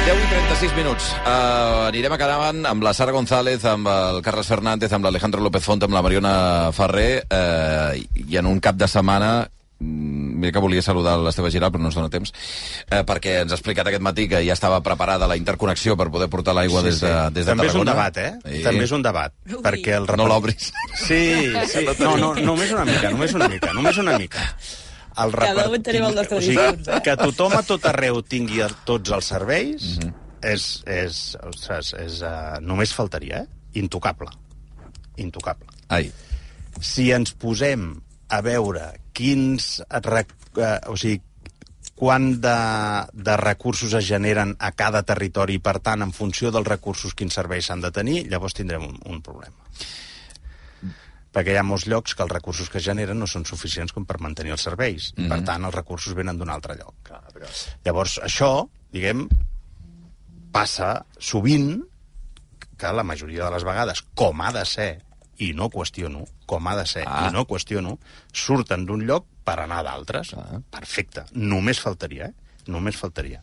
[0.10, 1.12] 10 i 36 minuts.
[1.22, 5.84] Uh, anirem acabant amb la Sara González, amb el Carles Fernández, amb l'Alejandro López Font,
[5.86, 6.32] amb la Mariona
[6.74, 11.70] Ferrer, uh, i en un cap de setmana mm, mira que volia saludar l'Esteve Giral,
[11.70, 12.34] però no ens dona temps,
[12.90, 16.32] eh, perquè ens ha explicat aquest matí que ja estava preparada la interconnexió per poder
[16.34, 17.94] portar l'aigua des, de, des de També és un Tarragona.
[17.94, 18.62] debat, eh?
[18.66, 19.40] També és un debat.
[19.62, 20.72] Perquè el No l'obris.
[21.06, 21.24] Sí,
[21.70, 21.86] sí.
[22.02, 24.50] No, no, només una mica, només una mica, només una mica.
[25.20, 27.02] El Cada un tenim el nostre o sigui, discurs, eh?
[27.06, 29.88] que tothom a tot arreu tingui tots els serveis
[30.42, 33.80] és, és, ostres, és uh, només faltaria, eh?
[33.82, 34.32] Intocable.
[35.20, 35.68] Intocable.
[35.92, 36.10] Ai.
[36.80, 37.92] Si ens posem
[38.30, 39.82] a veure quins...
[39.84, 41.20] eh, o sigui,
[42.00, 42.58] quant de,
[43.12, 47.36] de recursos es generen a cada territori i, per tant, en funció dels recursos, quins
[47.36, 49.58] serveis s'han de tenir, llavors tindrem un, un problema.
[51.40, 54.18] Perquè hi ha molts llocs que els recursos que generen no són suficients com per
[54.20, 55.14] mantenir els serveis.
[55.16, 55.30] Mm -hmm.
[55.32, 57.12] Per tant, els recursos venen d'un altre lloc.
[57.86, 59.24] Llavors, això, diguem,
[60.52, 61.80] passa sovint
[62.78, 65.02] que la majoria de les vegades, com ha de ser,
[65.38, 67.28] i no qüestiono, com ha de ser, ah.
[67.30, 67.98] i no qüestiono,
[68.34, 70.34] surten d'un lloc per anar a d'altres.
[70.34, 70.60] Ah.
[70.70, 71.24] Perfecte.
[71.32, 72.34] Només faltaria, eh?
[72.68, 73.42] Només faltaria.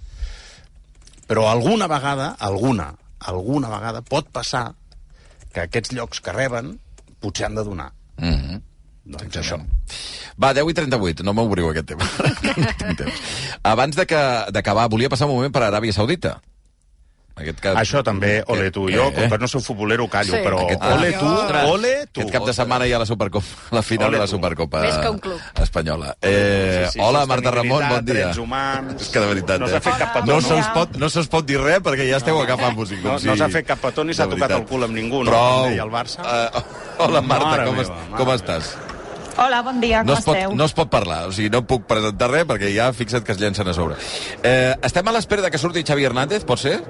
[1.26, 4.74] Però alguna vegada, alguna, alguna vegada pot passar
[5.52, 6.78] que aquests llocs que reben
[7.26, 7.90] potser han de donar.
[8.18, 8.62] Mm -hmm.
[9.06, 9.60] Doncs això.
[10.36, 12.04] Va, 10 i 38, no m'obriu aquest tema.
[12.96, 13.12] No.
[13.62, 16.40] Abans d'acabar, volia passar un moment per Aràbia Saudita.
[17.36, 17.76] Aquest cap...
[17.76, 18.86] Això també, ole tu.
[18.88, 20.38] Jo, com que no sóc futbolero, callo, Sí.
[20.42, 21.64] però Aquest- ole tu, Ostres.
[21.68, 22.20] ole tu.
[22.22, 23.46] Aquest cap de setmana hi ha la Supercopa,
[23.76, 24.26] la final Ole de la.
[24.26, 25.40] Supercopa Més que un club.
[25.60, 26.16] espanyola.
[26.22, 28.14] Eh, Sí, sí, hola, Marta Ramon, bon dia.
[28.14, 29.02] drets humans.
[29.02, 29.70] És que de veritat, No eh?
[29.70, 30.40] s'ha fet cap petó, no, no?
[30.40, 32.42] se us pot, no se us pot dir res perquè ja esteu No.
[32.42, 33.04] agafant músic.
[33.04, 35.30] No- no s'ha fet cap petó ni s'ha tocat el cul amb ningú, no?
[35.30, 35.66] Prou.
[35.66, 36.24] El Barça.
[36.24, 36.62] Uh,
[37.04, 38.72] hola, Marta, Mare com, meva, com estàs?
[39.36, 40.54] Hola, bon dia, com No es, pot, esteu?
[40.56, 43.38] no es pot parlar, o sigui, no puc presentar res perquè ja fixa't que es
[43.38, 43.96] llencen a sobre.
[44.42, 46.80] Eh, estem a l'espera de que surti Xavi Hernández, pot ser?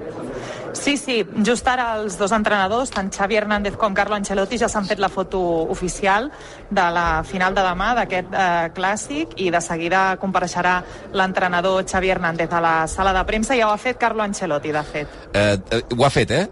[0.73, 4.85] Sí, sí, just ara els dos entrenadors, tant Xavi Hernández com Carlo Ancelotti, ja s'han
[4.87, 5.39] fet la foto
[5.71, 6.29] oficial
[6.69, 10.77] de la final de demà d'aquest eh, clàssic i de seguida compareixerà
[11.13, 13.55] l'entrenador Xavi Hernández a la sala de premsa.
[13.57, 15.19] Ja ho ha fet Carlo Ancelotti, de fet.
[15.33, 16.45] Eh, eh, ho ha fet, eh?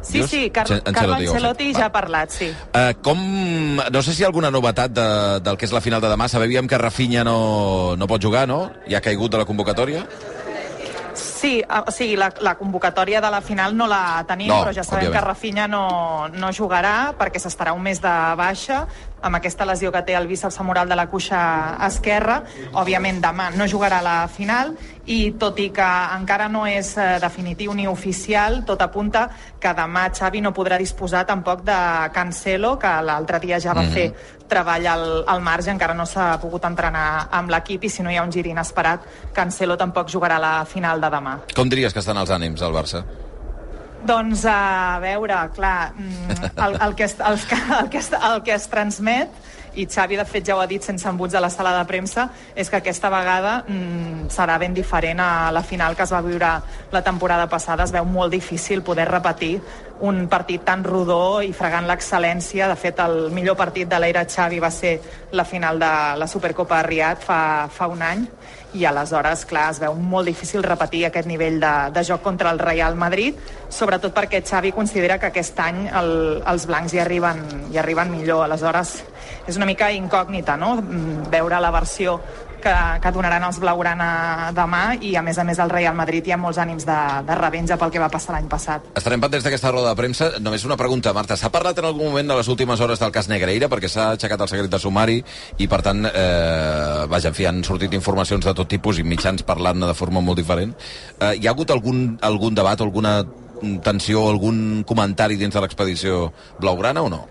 [0.00, 0.30] Sí, Dius?
[0.30, 1.14] sí, Car Ancelotti Carlo.
[1.14, 2.48] Ancelotti ja ha parlat, sí.
[2.72, 3.18] Eh, com...
[3.92, 5.08] No sé si hi ha alguna novetat de,
[5.44, 6.28] del que és la final de demà.
[6.30, 8.68] Sabíem que Rafinha no, no pot jugar, no?
[8.88, 10.06] Ja ha caigut de la convocatòria.
[11.38, 14.72] Sí, eh, o sigui, la, la convocatòria de la final no la tenim, No, però
[14.74, 15.14] ja sabem òbviament.
[15.14, 15.82] que Rafinha no,
[16.34, 18.86] no jugarà perquè s'estarà un mes de baixa
[19.22, 21.40] amb aquesta lesió que té el bíceps femoral de la cuixa
[21.86, 22.40] esquerra.
[22.72, 24.74] Òbviament demà no jugarà a la final
[25.10, 29.28] i tot i que encara no és eh, definitiu ni oficial, tot apunta
[29.58, 31.78] que demà Xavi no podrà disposar tampoc de
[32.14, 33.92] Cancelo, que l'altre dia ja va Mhm.
[33.94, 34.08] fer
[34.48, 38.16] treball al, al marge, encara no s'ha pogut entrenar amb l'equip i si no hi
[38.16, 39.00] ha un gir inesperat,
[39.34, 41.27] Cancelo tampoc jugarà a la final de demà.
[41.56, 43.04] Com diries que estan els ànims del Barça?
[44.08, 48.42] Doncs a veure, clar, mm, el, el, que es, el, que, el, que es, el
[48.46, 49.46] que es transmet
[49.78, 52.28] i Xavi de fet ja ho ha dit sense embuts a la sala de premsa,
[52.58, 56.50] és que aquesta vegada mm, serà ben diferent a la final que es va viure
[56.92, 57.84] la temporada passada.
[57.84, 59.58] Es veu molt difícil poder repetir
[60.00, 62.68] un partit tan rodó i fregant l'excel·lència.
[62.70, 64.98] De fet, el millor partit de l'era Xavi va ser
[65.32, 67.40] la final de la Supercopa de Riad fa,
[67.70, 68.26] fa un any
[68.74, 72.58] i aleshores, clar, es veu molt difícil repetir aquest nivell de, de joc contra el
[72.60, 73.38] Real Madrid,
[73.72, 77.40] sobretot perquè Xavi considera que aquest any el, els blancs hi arriben,
[77.72, 78.44] hi arriben millor.
[78.44, 78.98] Aleshores,
[79.48, 82.18] és una mica incògnita, no?, Mm, veure la versió
[82.62, 84.08] que, que donaran els blaugrana
[84.56, 86.98] demà i, a més a més, al Real Madrid hi ha molts ànims de,
[87.28, 88.90] de revenja pel que va passar l'any passat.
[88.98, 90.30] Estarem pendents d'aquesta roda de premsa.
[90.44, 91.38] Només una pregunta, Marta.
[91.38, 93.70] S'ha parlat en algun moment de les últimes hores del cas Negreira?
[93.72, 95.18] Perquè s'ha aixecat el secret de sumari
[95.58, 99.46] i, per tant, eh, vaja, en fi, han sortit informacions de tot tipus i mitjans
[99.48, 100.74] parlant de forma molt diferent.
[101.18, 103.20] Eh, hi ha hagut algun, algun debat alguna
[103.82, 106.28] tensió algun comentari dins de l'expedició
[106.60, 107.24] blaugrana o no?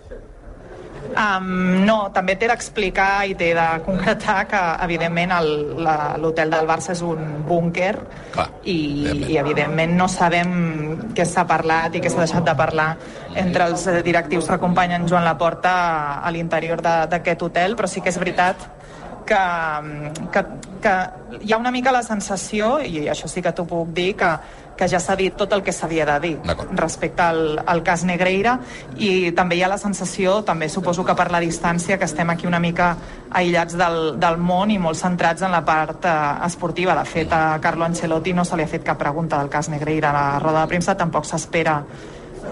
[1.08, 5.34] Um, no, també té d'explicar i té de concretar que, evidentment,
[6.22, 7.94] l'hotel del Barça és un búnquer
[8.64, 10.52] i, i, evidentment, no sabem
[11.18, 12.90] què s'ha parlat i què s'ha deixat de parlar
[13.38, 15.74] entre els eh, directius que acompanyen Joan Laporta
[16.20, 18.68] a, l'interior d'aquest hotel, però sí que és veritat
[19.28, 19.42] que,
[20.32, 20.46] que,
[20.84, 20.96] que
[21.42, 24.32] hi ha una mica la sensació, i això sí que t'ho puc dir, que,
[24.78, 28.58] que ja s'ha dit tot el que s'havia de dir respecte al, al cas Negreira
[28.98, 32.48] i també hi ha la sensació, també suposo que per la distància, que estem aquí
[32.48, 32.94] una mica
[33.30, 36.18] aïllats del, del món i molt centrats en la part eh,
[36.48, 36.95] esportiva.
[36.98, 40.12] De fet, a Carlo Ancelotti no se li ha fet cap pregunta del cas Negreira
[40.12, 41.82] a la roda de premsa, tampoc s'espera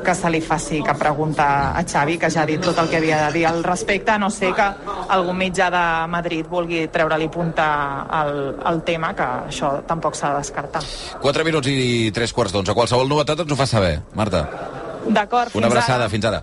[0.06, 2.98] que se li faci cap pregunta a Xavi, que ja ha dit tot el que
[2.98, 4.68] havia de dir al respecte, no sé que
[5.10, 7.68] algun mitjà de Madrid vulgui treure-li punta
[8.06, 10.84] al, al tema, que això tampoc s'ha de descartar.
[11.22, 12.74] 4 minuts i 3 quarts d'onze.
[12.78, 14.45] Qualsevol novetat ens ho fa saber, Marta.
[15.06, 16.10] D'acord, fins Una abraçada, ara.
[16.10, 16.41] fins ara.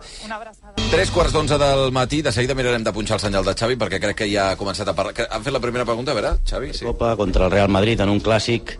[0.92, 3.98] 3 quarts d'onze del matí, de seguida mirarem de punxar el senyal de Xavi, perquè
[4.00, 5.14] crec que ja ha començat a parlar.
[5.30, 6.72] Han fet la primera pregunta, a veure, Xavi?
[6.74, 6.84] Sí.
[6.84, 8.76] Copa contra el Real Madrid en un clàssic,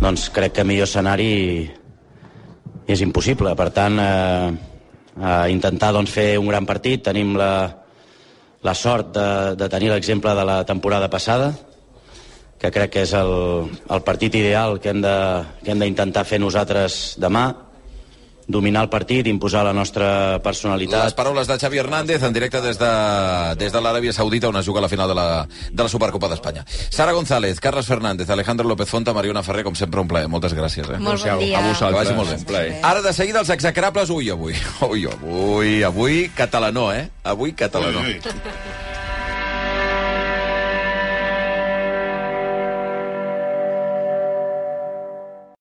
[0.00, 1.70] doncs crec que millor escenari
[2.86, 3.54] és impossible.
[3.58, 4.50] Per tant, eh,
[5.20, 7.02] eh, intentar doncs, fer un gran partit.
[7.02, 7.68] Tenim la,
[8.62, 11.52] la sort de, de tenir l'exemple de la temporada passada,
[12.58, 15.02] que crec que és el, el partit ideal que hem
[15.82, 17.50] d'intentar fer nosaltres demà,
[18.46, 21.04] dominar el partit, imposar la nostra personalitat.
[21.04, 22.90] Les paraules de Xavi Hernández en directe des de,
[23.58, 25.26] des de l'Aràbia Saudita, on es juga la final de la,
[25.70, 26.64] de la Supercopa d'Espanya.
[26.66, 30.28] Sara González, Carles Fernández, Alejandro López Fonta, Mariona Ferrer, com sempre, un plaer.
[30.28, 30.86] Moltes gràcies.
[30.86, 30.98] Eh?
[30.98, 31.58] Molt bon dia.
[31.58, 31.90] A vosaltres.
[31.90, 32.40] Que vagi molt bé.
[32.46, 32.80] plaer.
[32.82, 34.54] Ara, de seguida, els execrables, ui, avui.
[34.86, 37.08] Ui, avui, avui, catalanó, eh?
[37.24, 38.00] Avui, catalanó.
[38.06, 38.85] Ui, ui.